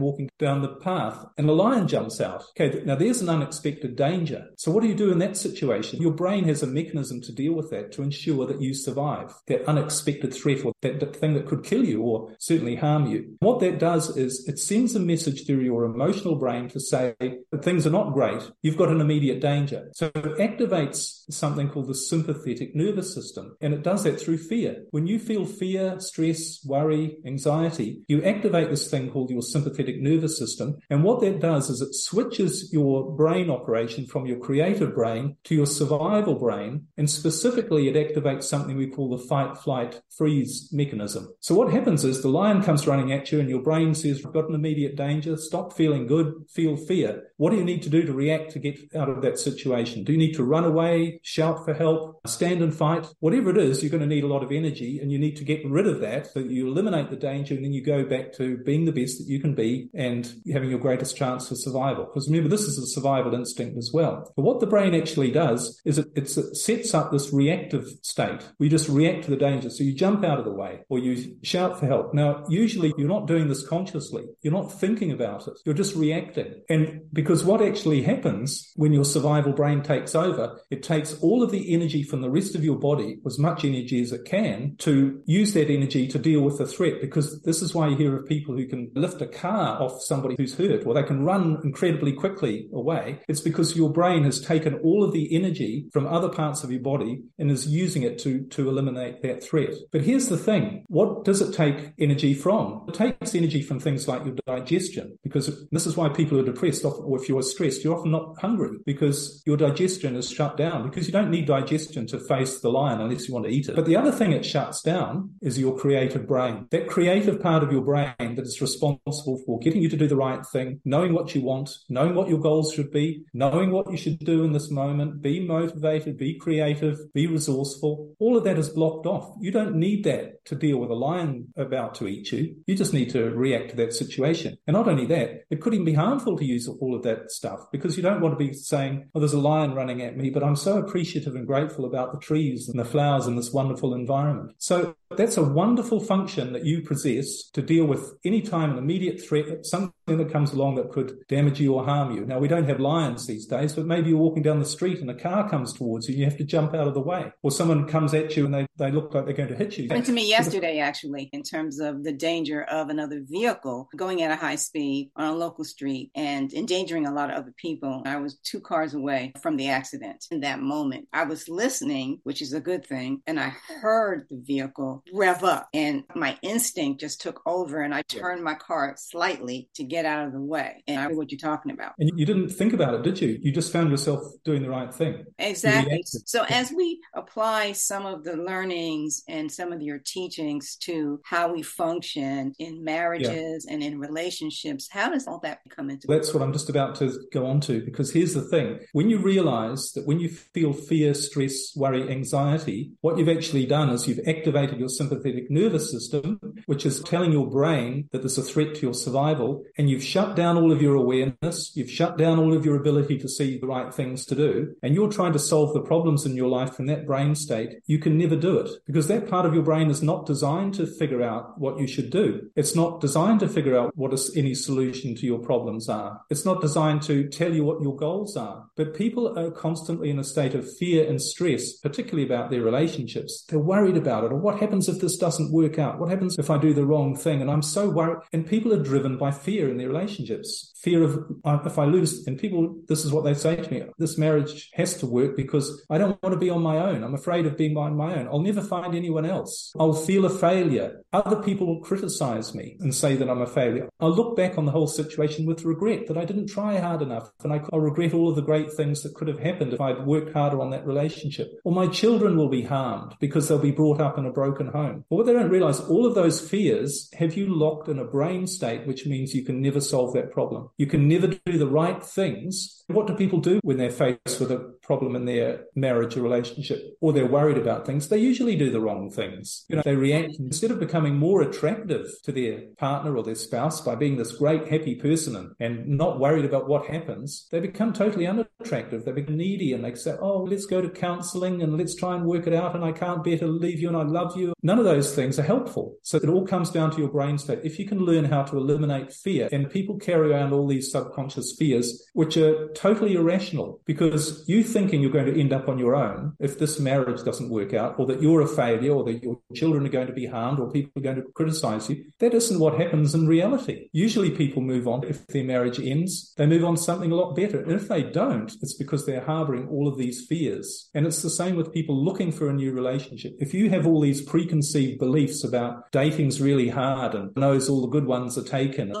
walking 0.00 0.28
down 0.38 0.62
the 0.62 0.76
path 0.76 1.24
and 1.38 1.48
a 1.48 1.52
lion 1.52 1.88
jumps 1.88 2.20
out, 2.20 2.44
okay, 2.50 2.82
now 2.84 2.94
there's 2.94 3.22
an 3.22 3.28
unexpected 3.28 3.96
danger. 3.96 4.46
So 4.56 4.70
what 4.70 4.82
do 4.82 4.88
you 4.88 4.94
do 4.94 5.10
in 5.10 5.18
that 5.18 5.36
situation? 5.36 6.02
Your 6.02 6.12
brain 6.12 6.44
has 6.44 6.62
a 6.62 6.66
mechanism 6.66 7.20
to 7.22 7.32
deal 7.32 7.54
with 7.54 7.70
that 7.70 7.92
to 7.92 8.02
ensure 8.02 8.46
that 8.46 8.60
you 8.60 8.74
survive 8.74 9.32
that 9.46 9.68
unexpected 9.68 10.34
threat 10.34 10.64
or 10.64 10.72
that, 10.82 11.00
that 11.00 11.16
thing 11.16 11.34
that 11.34 11.46
could 11.46 11.64
kill 11.64 11.84
you 11.84 12.02
or 12.02 12.34
certainly 12.38 12.76
harm 12.76 13.06
you. 13.06 13.36
What 13.40 13.60
that 13.60 13.78
does 13.78 14.16
is 14.16 14.46
it 14.48 14.58
sends 14.58 14.94
a 14.94 15.00
message 15.00 15.46
through 15.46 15.60
your 15.60 15.84
emotional 15.84 16.36
brain 16.36 16.68
to 16.70 16.80
say, 16.80 17.14
things 17.62 17.86
are 17.86 17.90
not 17.90 18.12
great, 18.12 18.42
you've 18.62 18.76
got 18.76 18.90
an 18.90 19.00
immediate 19.00 19.40
danger. 19.40 19.90
So 19.94 20.06
it 20.06 20.38
activates 20.38 21.22
something 21.30 21.68
called 21.68 21.88
the 21.88 21.94
sympathetic 21.94 22.74
nervous 22.74 23.14
system. 23.14 23.56
And 23.60 23.74
it 23.74 23.82
does 23.82 24.04
that 24.04 24.20
through 24.20 24.38
fear. 24.38 24.84
When 24.90 25.06
you 25.06 25.18
feel 25.18 25.44
fear, 25.46 25.98
stress, 26.00 26.64
worry, 26.64 27.16
anxiety, 27.26 28.02
you 28.08 28.22
activate 28.22 28.70
this 28.70 28.90
thing 28.90 29.10
called 29.10 29.30
your 29.30 29.42
sympathetic 29.42 30.00
nervous 30.00 30.38
system. 30.38 30.78
And 30.90 31.04
what 31.04 31.20
that 31.20 31.40
does 31.40 31.70
is 31.70 31.80
it 31.80 31.94
switches 31.94 32.72
your 32.72 33.14
brain 33.16 33.50
operation 33.50 34.06
from 34.06 34.26
your 34.26 34.38
creative 34.38 34.94
brain 34.94 35.36
to 35.44 35.54
your 35.54 35.66
survival 35.66 36.34
brain. 36.34 36.86
And 36.96 37.08
specifically, 37.08 37.88
it 37.88 37.94
activates 37.94 38.44
something 38.44 38.76
we 38.76 38.88
call 38.88 39.16
the 39.16 39.24
fight, 39.24 39.56
flight, 39.58 40.00
freeze 40.16 40.68
mechanism. 40.72 41.32
So 41.40 41.54
what 41.54 41.72
happens 41.72 42.04
is 42.04 42.22
the 42.22 42.28
lion 42.28 42.62
comes 42.62 42.86
running 42.86 43.12
at 43.12 43.32
you 43.32 43.40
and 43.40 43.48
your 43.48 43.62
brain 43.62 43.94
says, 43.94 44.24
I've 44.24 44.32
got 44.32 44.48
an 44.48 44.54
immediate 44.54 44.96
danger. 44.96 45.36
Stop 45.36 45.72
feeling 45.72 46.06
good. 46.06 46.34
Feel 46.50 46.76
fear. 46.76 47.24
What 47.36 47.51
do 47.52 47.58
you 47.58 47.64
need 47.64 47.82
to 47.82 47.90
do 47.90 48.02
to 48.02 48.12
react 48.12 48.50
to 48.52 48.58
get 48.58 48.78
out 48.96 49.08
of 49.08 49.22
that 49.22 49.38
situation? 49.38 50.02
Do 50.02 50.12
you 50.12 50.18
need 50.18 50.34
to 50.34 50.44
run 50.44 50.64
away, 50.64 51.20
shout 51.22 51.64
for 51.64 51.74
help, 51.74 52.20
stand 52.26 52.62
and 52.62 52.74
fight? 52.74 53.06
Whatever 53.20 53.50
it 53.50 53.58
is, 53.58 53.82
you're 53.82 53.90
going 53.90 54.02
to 54.02 54.06
need 54.06 54.24
a 54.24 54.28
lot 54.28 54.42
of 54.42 54.50
energy 54.50 54.98
and 55.00 55.12
you 55.12 55.18
need 55.18 55.36
to 55.36 55.44
get 55.44 55.64
rid 55.64 55.86
of 55.86 56.00
that 56.00 56.26
so 56.26 56.42
that 56.42 56.50
you 56.50 56.66
eliminate 56.66 57.10
the 57.10 57.16
danger 57.16 57.54
and 57.54 57.64
then 57.64 57.72
you 57.72 57.84
go 57.84 58.04
back 58.04 58.32
to 58.34 58.58
being 58.58 58.84
the 58.84 58.92
best 58.92 59.18
that 59.18 59.28
you 59.28 59.40
can 59.40 59.54
be 59.54 59.88
and 59.94 60.34
having 60.52 60.70
your 60.70 60.78
greatest 60.78 61.16
chance 61.16 61.48
for 61.48 61.54
survival. 61.54 62.06
Because 62.06 62.28
remember, 62.28 62.48
this 62.48 62.62
is 62.62 62.78
a 62.78 62.86
survival 62.86 63.34
instinct 63.34 63.76
as 63.76 63.90
well. 63.92 64.32
But 64.36 64.42
what 64.42 64.60
the 64.60 64.66
brain 64.66 64.94
actually 64.94 65.30
does 65.30 65.80
is 65.84 65.98
it, 65.98 66.08
it 66.16 66.28
sets 66.28 66.94
up 66.94 67.12
this 67.12 67.32
reactive 67.32 67.86
state. 68.02 68.40
We 68.58 68.68
just 68.68 68.88
react 68.88 69.24
to 69.24 69.30
the 69.30 69.36
danger. 69.36 69.70
So 69.70 69.84
you 69.84 69.94
jump 69.94 70.24
out 70.24 70.38
of 70.38 70.44
the 70.44 70.52
way 70.52 70.80
or 70.88 70.98
you 70.98 71.36
shout 71.42 71.78
for 71.78 71.86
help. 71.86 72.14
Now, 72.14 72.44
usually 72.48 72.92
you're 72.96 73.08
not 73.08 73.26
doing 73.26 73.48
this 73.48 73.66
consciously. 73.66 74.24
You're 74.42 74.52
not 74.52 74.72
thinking 74.72 75.12
about 75.12 75.46
it. 75.48 75.54
You're 75.64 75.74
just 75.74 75.94
reacting. 75.94 76.62
And 76.68 77.02
because 77.12 77.41
because 77.42 77.60
what 77.60 77.68
actually 77.68 78.02
happens 78.02 78.70
when 78.76 78.92
your 78.92 79.04
survival 79.04 79.52
brain 79.52 79.82
takes 79.82 80.14
over, 80.14 80.60
it 80.70 80.80
takes 80.80 81.14
all 81.14 81.42
of 81.42 81.50
the 81.50 81.74
energy 81.74 82.04
from 82.04 82.20
the 82.20 82.30
rest 82.30 82.54
of 82.54 82.62
your 82.62 82.78
body, 82.78 83.18
as 83.26 83.36
much 83.36 83.64
energy 83.64 84.00
as 84.00 84.12
it 84.12 84.24
can, 84.24 84.76
to 84.78 85.20
use 85.26 85.52
that 85.54 85.68
energy 85.68 86.06
to 86.06 86.20
deal 86.20 86.42
with 86.42 86.58
the 86.58 86.66
threat. 86.66 87.00
Because 87.00 87.42
this 87.42 87.60
is 87.60 87.74
why 87.74 87.88
you 87.88 87.96
hear 87.96 88.16
of 88.16 88.26
people 88.26 88.56
who 88.56 88.68
can 88.68 88.92
lift 88.94 89.20
a 89.22 89.26
car 89.26 89.82
off 89.82 90.02
somebody 90.02 90.36
who's 90.38 90.54
hurt, 90.54 90.86
or 90.86 90.94
they 90.94 91.02
can 91.02 91.24
run 91.24 91.60
incredibly 91.64 92.12
quickly 92.12 92.68
away. 92.72 93.18
It's 93.26 93.40
because 93.40 93.76
your 93.76 93.90
brain 93.90 94.22
has 94.22 94.40
taken 94.40 94.74
all 94.76 95.02
of 95.02 95.12
the 95.12 95.34
energy 95.34 95.88
from 95.92 96.06
other 96.06 96.28
parts 96.28 96.62
of 96.62 96.70
your 96.70 96.82
body 96.82 97.22
and 97.40 97.50
is 97.50 97.66
using 97.66 98.04
it 98.04 98.20
to, 98.20 98.44
to 98.50 98.68
eliminate 98.68 99.22
that 99.22 99.42
threat. 99.42 99.74
But 99.90 100.02
here's 100.02 100.28
the 100.28 100.38
thing. 100.38 100.84
What 100.86 101.24
does 101.24 101.40
it 101.40 101.54
take 101.54 101.92
energy 101.98 102.34
from? 102.34 102.84
It 102.86 102.94
takes 102.94 103.34
energy 103.34 103.62
from 103.62 103.80
things 103.80 104.06
like 104.06 104.24
your 104.24 104.36
digestion, 104.46 105.18
because 105.24 105.66
this 105.72 105.86
is 105.86 105.96
why 105.96 106.08
people 106.08 106.38
are 106.38 106.44
depressed 106.44 106.84
often, 106.84 107.04
or 107.04 107.18
if 107.22 107.28
you're 107.28 107.42
stressed, 107.42 107.84
you're 107.84 107.96
often 107.96 108.10
not 108.10 108.40
hungry 108.40 108.78
because 108.84 109.42
your 109.46 109.56
digestion 109.56 110.16
is 110.16 110.30
shut 110.30 110.56
down 110.56 110.82
because 110.82 111.06
you 111.06 111.12
don't 111.12 111.30
need 111.30 111.46
digestion 111.46 112.06
to 112.08 112.18
face 112.18 112.60
the 112.60 112.68
lion 112.68 113.00
unless 113.00 113.28
you 113.28 113.34
want 113.34 113.46
to 113.46 113.52
eat 113.52 113.68
it. 113.68 113.76
But 113.76 113.86
the 113.86 113.96
other 113.96 114.12
thing 114.12 114.32
it 114.32 114.44
shuts 114.44 114.82
down 114.82 115.30
is 115.40 115.58
your 115.58 115.78
creative 115.78 116.26
brain. 116.26 116.66
That 116.70 116.88
creative 116.88 117.40
part 117.40 117.62
of 117.62 117.70
your 117.70 117.82
brain 117.82 118.14
that 118.18 118.46
is 118.46 118.60
responsible 118.60 119.40
for 119.46 119.60
getting 119.60 119.82
you 119.82 119.88
to 119.88 119.96
do 119.96 120.08
the 120.08 120.16
right 120.16 120.44
thing, 120.52 120.80
knowing 120.84 121.12
what 121.12 121.34
you 121.34 121.42
want, 121.42 121.70
knowing 121.88 122.14
what 122.14 122.28
your 122.28 122.40
goals 122.40 122.72
should 122.72 122.90
be, 122.90 123.24
knowing 123.32 123.70
what 123.70 123.90
you 123.90 123.96
should 123.96 124.18
do 124.18 124.44
in 124.44 124.52
this 124.52 124.70
moment, 124.70 125.22
be 125.22 125.46
motivated, 125.46 126.18
be 126.18 126.38
creative, 126.38 126.98
be 127.14 127.26
resourceful. 127.26 128.14
All 128.18 128.36
of 128.36 128.44
that 128.44 128.58
is 128.58 128.68
blocked 128.68 129.06
off. 129.06 129.34
You 129.40 129.52
don't 129.52 129.76
need 129.76 130.04
that 130.04 130.44
to 130.46 130.56
deal 130.56 130.78
with 130.78 130.90
a 130.90 130.94
lion 130.94 131.52
about 131.56 131.94
to 131.96 132.08
eat 132.08 132.32
you. 132.32 132.56
You 132.66 132.74
just 132.74 132.92
need 132.92 133.10
to 133.10 133.30
react 133.30 133.70
to 133.70 133.76
that 133.76 133.94
situation. 133.94 134.56
And 134.66 134.74
not 134.74 134.88
only 134.88 135.06
that, 135.06 135.42
it 135.50 135.60
could 135.60 135.74
even 135.74 135.84
be 135.84 135.94
harmful 135.94 136.36
to 136.36 136.44
use 136.44 136.68
all 136.68 136.94
of 136.94 137.02
that 137.02 137.11
that 137.14 137.30
stuff 137.30 137.70
because 137.70 137.96
you 137.96 138.02
don't 138.02 138.20
want 138.20 138.38
to 138.38 138.44
be 138.44 138.52
saying, 138.52 139.08
oh, 139.14 139.20
there's 139.20 139.32
a 139.32 139.38
lion 139.38 139.74
running 139.74 140.02
at 140.02 140.16
me, 140.16 140.30
but 140.30 140.42
I'm 140.42 140.56
so 140.56 140.78
appreciative 140.78 141.34
and 141.34 141.46
grateful 141.46 141.84
about 141.84 142.12
the 142.12 142.18
trees 142.18 142.68
and 142.68 142.78
the 142.78 142.84
flowers 142.84 143.26
and 143.26 143.36
this 143.36 143.52
wonderful 143.52 143.94
environment. 143.94 144.54
So 144.58 144.94
that's 145.16 145.36
a 145.36 145.42
wonderful 145.42 146.00
function 146.00 146.52
that 146.52 146.64
you 146.64 146.82
possess 146.82 147.50
to 147.50 147.62
deal 147.62 147.84
with 147.84 148.14
any 148.24 148.42
time 148.42 148.72
an 148.72 148.78
immediate 148.78 149.22
threat, 149.22 149.66
something 149.66 149.92
that 150.06 150.32
comes 150.32 150.52
along 150.52 150.74
that 150.76 150.90
could 150.90 151.26
damage 151.28 151.60
you 151.60 151.74
or 151.74 151.84
harm 151.84 152.14
you. 152.14 152.24
Now, 152.24 152.38
we 152.38 152.48
don't 152.48 152.68
have 152.68 152.80
lions 152.80 153.26
these 153.26 153.46
days, 153.46 153.74
but 153.74 153.86
maybe 153.86 154.10
you're 154.10 154.18
walking 154.18 154.42
down 154.42 154.58
the 154.58 154.64
street 154.64 155.00
and 155.00 155.10
a 155.10 155.14
car 155.14 155.48
comes 155.48 155.72
towards 155.72 156.08
you 156.08 156.14
and 156.14 156.20
you 156.20 156.24
have 156.24 156.38
to 156.38 156.44
jump 156.44 156.74
out 156.74 156.88
of 156.88 156.94
the 156.94 157.00
way. 157.00 157.32
Or 157.42 157.50
someone 157.50 157.86
comes 157.86 158.14
at 158.14 158.36
you 158.36 158.44
and 158.44 158.54
they, 158.54 158.66
they 158.76 158.90
look 158.90 159.14
like 159.14 159.24
they're 159.24 159.34
going 159.34 159.48
to 159.48 159.56
hit 159.56 159.78
you. 159.78 159.88
Happened 159.88 160.06
to 160.06 160.12
me 160.12 160.28
yesterday, 160.28 160.78
actually, 160.78 161.30
in 161.32 161.42
terms 161.42 161.78
of 161.78 162.04
the 162.04 162.12
danger 162.12 162.62
of 162.64 162.88
another 162.88 163.22
vehicle 163.24 163.88
going 163.96 164.22
at 164.22 164.30
a 164.30 164.36
high 164.36 164.56
speed 164.56 165.10
on 165.16 165.28
a 165.28 165.34
local 165.34 165.64
street 165.64 166.10
and 166.14 166.52
endangering 166.52 167.06
a 167.06 167.12
lot 167.12 167.30
of 167.30 167.36
other 167.36 167.54
people. 167.56 168.02
I 168.04 168.16
was 168.16 168.38
two 168.38 168.60
cars 168.60 168.94
away 168.94 169.32
from 169.40 169.56
the 169.56 169.68
accident 169.68 170.26
in 170.30 170.40
that 170.40 170.60
moment. 170.60 171.08
I 171.12 171.24
was 171.24 171.48
listening, 171.48 172.20
which 172.24 172.42
is 172.42 172.52
a 172.52 172.60
good 172.60 172.84
thing, 172.84 173.22
and 173.26 173.38
I 173.38 173.54
heard 173.80 174.26
the 174.30 174.40
vehicle 174.40 175.02
rev 175.12 175.44
up 175.44 175.68
and 175.74 176.04
my 176.14 176.38
instinct 176.42 177.00
just 177.00 177.20
took 177.20 177.40
over 177.46 177.80
and 177.80 177.94
I 177.94 178.02
turned 178.02 178.42
my 178.42 178.54
car 178.54 178.94
slightly 178.96 179.68
to 179.74 179.84
get 179.84 180.01
out 180.06 180.26
of 180.26 180.32
the 180.32 180.40
way. 180.40 180.82
And 180.86 181.00
I 181.00 181.08
know 181.08 181.16
what 181.16 181.30
you're 181.30 181.38
talking 181.38 181.72
about. 181.72 181.94
And 181.98 182.10
you 182.18 182.26
didn't 182.26 182.50
think 182.50 182.72
about 182.72 182.94
it, 182.94 183.02
did 183.02 183.20
you? 183.20 183.38
You 183.40 183.52
just 183.52 183.72
found 183.72 183.90
yourself 183.90 184.22
doing 184.44 184.62
the 184.62 184.70
right 184.70 184.92
thing. 184.92 185.24
Exactly. 185.38 186.02
So 186.04 186.44
as 186.48 186.72
we 186.72 187.00
apply 187.14 187.72
some 187.72 188.06
of 188.06 188.24
the 188.24 188.36
learnings 188.36 189.22
and 189.28 189.50
some 189.50 189.72
of 189.72 189.82
your 189.82 189.98
teachings 189.98 190.76
to 190.82 191.20
how 191.24 191.52
we 191.52 191.62
function 191.62 192.54
in 192.58 192.84
marriages 192.84 193.66
yeah. 193.66 193.74
and 193.74 193.82
in 193.82 193.98
relationships, 193.98 194.88
how 194.90 195.10
does 195.10 195.26
all 195.26 195.40
that 195.40 195.60
come 195.68 195.90
into 195.90 196.06
That's 196.06 196.32
what 196.34 196.42
I'm 196.42 196.52
just 196.52 196.68
about 196.68 196.94
to 196.96 197.18
go 197.32 197.46
on 197.46 197.60
to 197.62 197.84
because 197.84 198.12
here's 198.12 198.34
the 198.34 198.42
thing. 198.42 198.80
When 198.92 199.10
you 199.10 199.18
realize 199.18 199.92
that 199.92 200.06
when 200.06 200.20
you 200.20 200.28
feel 200.28 200.72
fear, 200.72 201.14
stress, 201.14 201.74
worry, 201.76 202.08
anxiety, 202.10 202.92
what 203.00 203.18
you've 203.18 203.28
actually 203.28 203.66
done 203.66 203.90
is 203.90 204.06
you've 204.08 204.26
activated 204.26 204.78
your 204.78 204.88
sympathetic 204.88 205.50
nervous 205.50 205.90
system, 205.90 206.40
which 206.66 206.86
is 206.86 207.00
telling 207.00 207.32
your 207.32 207.48
brain 207.48 208.08
that 208.12 208.18
there's 208.18 208.38
a 208.38 208.42
threat 208.42 208.74
to 208.74 208.82
your 208.82 208.94
survival, 208.94 209.64
and 209.82 209.90
you've 209.90 210.04
shut 210.04 210.36
down 210.36 210.56
all 210.56 210.70
of 210.70 210.80
your 210.80 210.94
awareness, 210.94 211.72
you've 211.74 211.90
shut 211.90 212.16
down 212.16 212.38
all 212.38 212.54
of 212.54 212.64
your 212.64 212.76
ability 212.76 213.18
to 213.18 213.28
see 213.28 213.58
the 213.58 213.66
right 213.66 213.92
things 213.92 214.24
to 214.24 214.36
do, 214.36 214.76
and 214.80 214.94
you're 214.94 215.10
trying 215.10 215.32
to 215.32 215.40
solve 215.40 215.74
the 215.74 215.80
problems 215.80 216.24
in 216.24 216.36
your 216.36 216.46
life 216.46 216.74
from 216.74 216.86
that 216.86 217.04
brain 217.04 217.34
state, 217.34 217.80
you 217.86 217.98
can 217.98 218.16
never 218.16 218.36
do 218.36 218.58
it 218.58 218.70
because 218.86 219.08
that 219.08 219.28
part 219.28 219.44
of 219.44 219.54
your 219.54 219.64
brain 219.64 219.90
is 219.90 220.00
not 220.00 220.24
designed 220.24 220.72
to 220.72 220.86
figure 220.86 221.20
out 221.20 221.58
what 221.58 221.80
you 221.80 221.88
should 221.88 222.10
do. 222.10 222.48
It's 222.54 222.76
not 222.76 223.00
designed 223.00 223.40
to 223.40 223.48
figure 223.48 223.76
out 223.76 223.90
what 223.96 224.12
is 224.12 224.32
any 224.36 224.54
solution 224.54 225.16
to 225.16 225.26
your 225.26 225.40
problems 225.40 225.88
are. 225.88 226.20
It's 226.30 226.44
not 226.44 226.60
designed 226.60 227.02
to 227.02 227.28
tell 227.28 227.52
you 227.52 227.64
what 227.64 227.82
your 227.82 227.96
goals 227.96 228.36
are. 228.36 228.66
But 228.76 228.94
people 228.94 229.36
are 229.36 229.50
constantly 229.50 230.10
in 230.10 230.20
a 230.20 230.24
state 230.24 230.54
of 230.54 230.76
fear 230.76 231.08
and 231.08 231.20
stress, 231.20 231.72
particularly 231.72 232.24
about 232.24 232.50
their 232.50 232.62
relationships. 232.62 233.44
They're 233.48 233.58
worried 233.58 233.96
about 233.96 234.22
it. 234.22 234.32
Or 234.32 234.38
what 234.38 234.60
happens 234.60 234.88
if 234.88 235.00
this 235.00 235.16
doesn't 235.16 235.52
work 235.52 235.80
out? 235.80 235.98
What 235.98 236.08
happens 236.08 236.38
if 236.38 236.50
I 236.50 236.58
do 236.58 236.72
the 236.72 236.86
wrong 236.86 237.16
thing? 237.16 237.40
And 237.40 237.50
I'm 237.50 237.62
so 237.62 237.90
worried. 237.90 238.18
And 238.32 238.46
people 238.46 238.72
are 238.72 238.82
driven 238.82 239.18
by 239.18 239.32
fear 239.32 239.71
in 239.72 239.78
their 239.78 239.88
relationships 239.88 240.72
fear 240.82 241.04
of 241.04 241.24
uh, 241.44 241.60
if 241.64 241.78
I 241.78 241.84
lose, 241.84 242.26
and 242.26 242.36
people, 242.36 242.76
this 242.88 243.04
is 243.04 243.12
what 243.12 243.24
they 243.24 243.34
say 243.34 243.56
to 243.56 243.70
me 243.70 243.84
this 243.98 244.18
marriage 244.18 244.70
has 244.74 244.96
to 244.98 245.06
work 245.06 245.36
because 245.36 245.84
I 245.88 245.96
don't 245.98 246.20
want 246.22 246.32
to 246.32 246.38
be 246.38 246.50
on 246.50 246.62
my 246.62 246.78
own. 246.78 247.04
I'm 247.04 247.14
afraid 247.14 247.46
of 247.46 247.56
being 247.56 247.76
on 247.76 247.96
my 247.96 248.16
own. 248.16 248.26
I'll 248.26 248.40
never 248.40 248.60
find 248.60 248.94
anyone 248.94 249.24
else. 249.24 249.72
I'll 249.78 249.92
feel 249.92 250.24
a 250.24 250.30
failure. 250.30 251.02
Other 251.12 251.40
people 251.42 251.66
will 251.66 251.80
criticize 251.80 252.54
me 252.54 252.76
and 252.80 252.94
say 252.94 253.14
that 253.16 253.30
I'm 253.30 253.42
a 253.42 253.46
failure. 253.46 253.88
I'll 254.00 254.14
look 254.14 254.36
back 254.36 254.58
on 254.58 254.64
the 254.64 254.72
whole 254.72 254.88
situation 254.88 255.46
with 255.46 255.64
regret 255.64 256.08
that 256.08 256.18
I 256.18 256.24
didn't 256.24 256.48
try 256.48 256.78
hard 256.78 257.02
enough. 257.02 257.30
And 257.44 257.52
I, 257.52 257.60
I'll 257.72 257.80
regret 257.80 258.14
all 258.14 258.28
of 258.28 258.36
the 258.36 258.42
great 258.42 258.72
things 258.72 259.02
that 259.02 259.14
could 259.14 259.28
have 259.28 259.38
happened 259.38 259.72
if 259.72 259.80
I'd 259.80 260.04
worked 260.04 260.32
harder 260.32 260.60
on 260.60 260.70
that 260.70 260.86
relationship. 260.86 261.52
Or 261.64 261.72
my 261.72 261.86
children 261.86 262.36
will 262.36 262.48
be 262.48 262.62
harmed 262.62 263.14
because 263.20 263.48
they'll 263.48 263.58
be 263.58 263.70
brought 263.70 264.00
up 264.00 264.18
in 264.18 264.26
a 264.26 264.32
broken 264.32 264.66
home. 264.66 265.04
But 265.08 265.16
what 265.16 265.26
they 265.26 265.32
don't 265.32 265.50
realize, 265.50 265.80
all 265.80 266.06
of 266.06 266.14
those 266.14 266.40
fears 266.40 267.08
have 267.18 267.36
you 267.36 267.46
locked 267.46 267.88
in 267.88 268.00
a 268.00 268.04
brain 268.04 268.46
state, 268.46 268.86
which 268.86 269.06
means 269.06 269.34
you 269.34 269.44
can 269.44 269.60
never 269.62 269.80
solve 269.80 270.12
that 270.14 270.32
problem. 270.32 270.68
You 270.76 270.86
can 270.86 271.08
never 271.08 271.28
do 271.28 271.58
the 271.58 271.66
right 271.66 272.02
things. 272.02 272.82
What 272.88 273.06
do 273.06 273.14
people 273.14 273.40
do 273.40 273.60
when 273.62 273.78
they're 273.78 273.90
faced 273.90 274.40
with 274.40 274.50
a 274.50 274.72
problem 274.92 275.16
in 275.16 275.24
their 275.24 275.64
marriage 275.74 276.16
or 276.16 276.22
relationship 276.22 276.80
or 277.00 277.12
they're 277.12 277.26
worried 277.26 277.56
about 277.56 277.86
things? 277.86 278.08
They 278.08 278.18
usually 278.18 278.56
do 278.56 278.70
the 278.70 278.80
wrong 278.80 279.10
things. 279.10 279.64
You 279.68 279.76
know, 279.76 279.82
they 279.84 279.94
react 279.94 280.34
instead 280.38 280.70
of 280.70 280.80
becoming 280.80 281.16
more 281.16 281.42
attractive 281.42 282.06
to 282.24 282.32
their 282.32 282.60
partner 282.76 283.16
or 283.16 283.22
their 283.22 283.34
spouse 283.34 283.80
by 283.80 283.94
being 283.94 284.16
this 284.16 284.32
great, 284.32 284.68
happy 284.68 284.94
person 284.94 285.36
and, 285.36 285.54
and 285.60 285.86
not 285.86 286.20
worried 286.20 286.44
about 286.44 286.68
what 286.68 286.86
happens, 286.86 287.48
they 287.50 287.60
become 287.60 287.92
totally 287.92 288.26
unattractive. 288.26 289.04
They 289.04 289.12
become 289.12 289.36
needy 289.36 289.72
and 289.72 289.84
they 289.84 289.94
say, 289.94 290.16
Oh, 290.20 290.42
let's 290.42 290.66
go 290.66 290.80
to 290.80 290.90
counseling 290.90 291.62
and 291.62 291.78
let's 291.78 291.94
try 291.94 292.14
and 292.14 292.26
work 292.26 292.46
it 292.46 292.54
out. 292.54 292.74
And 292.74 292.84
I 292.84 292.92
can't 292.92 293.24
bear 293.24 293.38
to 293.38 293.46
leave 293.46 293.80
you 293.80 293.88
and 293.88 293.96
I 293.96 294.02
love 294.02 294.36
you. 294.36 294.52
None 294.62 294.78
of 294.78 294.84
those 294.84 295.14
things 295.14 295.38
are 295.38 295.42
helpful. 295.54 295.96
So 296.02 296.18
it 296.18 296.28
all 296.28 296.46
comes 296.46 296.70
down 296.70 296.90
to 296.92 296.98
your 296.98 297.10
brain 297.10 297.38
state. 297.38 297.60
If 297.64 297.78
you 297.78 297.86
can 297.86 298.00
learn 298.00 298.24
how 298.24 298.42
to 298.44 298.56
eliminate 298.56 299.12
fear 299.12 299.48
and 299.52 299.70
people 299.70 299.98
carry 299.98 300.32
around 300.32 300.52
all 300.52 300.66
these 300.66 300.90
subconscious 300.90 301.56
fears, 301.58 302.08
which 302.12 302.36
are 302.36 302.68
totally 302.74 303.14
irrational 303.14 303.80
because 303.86 304.44
you 304.46 304.62
thinking 304.82 305.00
you're 305.00 305.10
going 305.10 305.32
to 305.32 305.40
end 305.40 305.52
up 305.52 305.68
on 305.68 305.78
your 305.78 305.94
own 305.94 306.34
if 306.40 306.58
this 306.58 306.80
marriage 306.80 307.22
doesn't 307.22 307.50
work 307.50 307.72
out, 307.72 307.98
or 307.98 308.06
that 308.06 308.20
you're 308.20 308.40
a 308.40 308.48
failure, 308.48 308.92
or 308.92 309.04
that 309.04 309.22
your 309.22 309.38
children 309.54 309.86
are 309.86 309.90
going 309.90 310.06
to 310.06 310.12
be 310.12 310.26
harmed, 310.26 310.58
or 310.58 310.70
people 310.70 310.90
are 310.96 311.02
going 311.02 311.16
to 311.16 311.22
criticize 311.34 311.88
you. 311.88 312.04
That 312.18 312.34
isn't 312.34 312.58
what 312.58 312.80
happens 312.80 313.14
in 313.14 313.26
reality. 313.26 313.88
Usually 313.92 314.30
people 314.30 314.62
move 314.62 314.88
on. 314.88 315.04
If 315.04 315.26
their 315.28 315.44
marriage 315.44 315.78
ends, 315.78 316.32
they 316.36 316.46
move 316.46 316.64
on 316.64 316.74
to 316.74 316.82
something 316.82 317.12
a 317.12 317.14
lot 317.14 317.36
better. 317.36 317.62
And 317.62 317.72
if 317.72 317.88
they 317.88 318.02
don't, 318.02 318.52
it's 318.60 318.74
because 318.74 319.06
they're 319.06 319.24
harboring 319.24 319.68
all 319.68 319.86
of 319.86 319.98
these 319.98 320.26
fears. 320.26 320.90
And 320.94 321.06
it's 321.06 321.22
the 321.22 321.30
same 321.30 321.56
with 321.56 321.72
people 321.72 322.04
looking 322.04 322.32
for 322.32 322.48
a 322.48 322.52
new 322.52 322.72
relationship. 322.72 323.34
If 323.38 323.54
you 323.54 323.70
have 323.70 323.86
all 323.86 324.00
these 324.00 324.22
preconceived 324.22 324.98
beliefs 324.98 325.44
about 325.44 325.90
dating's 325.92 326.40
really 326.40 326.68
hard 326.68 327.14
and 327.14 327.34
knows 327.36 327.68
all 327.68 327.82
the 327.82 327.88
good 327.88 328.06
ones 328.06 328.36
are 328.36 328.44
taken. 328.44 328.92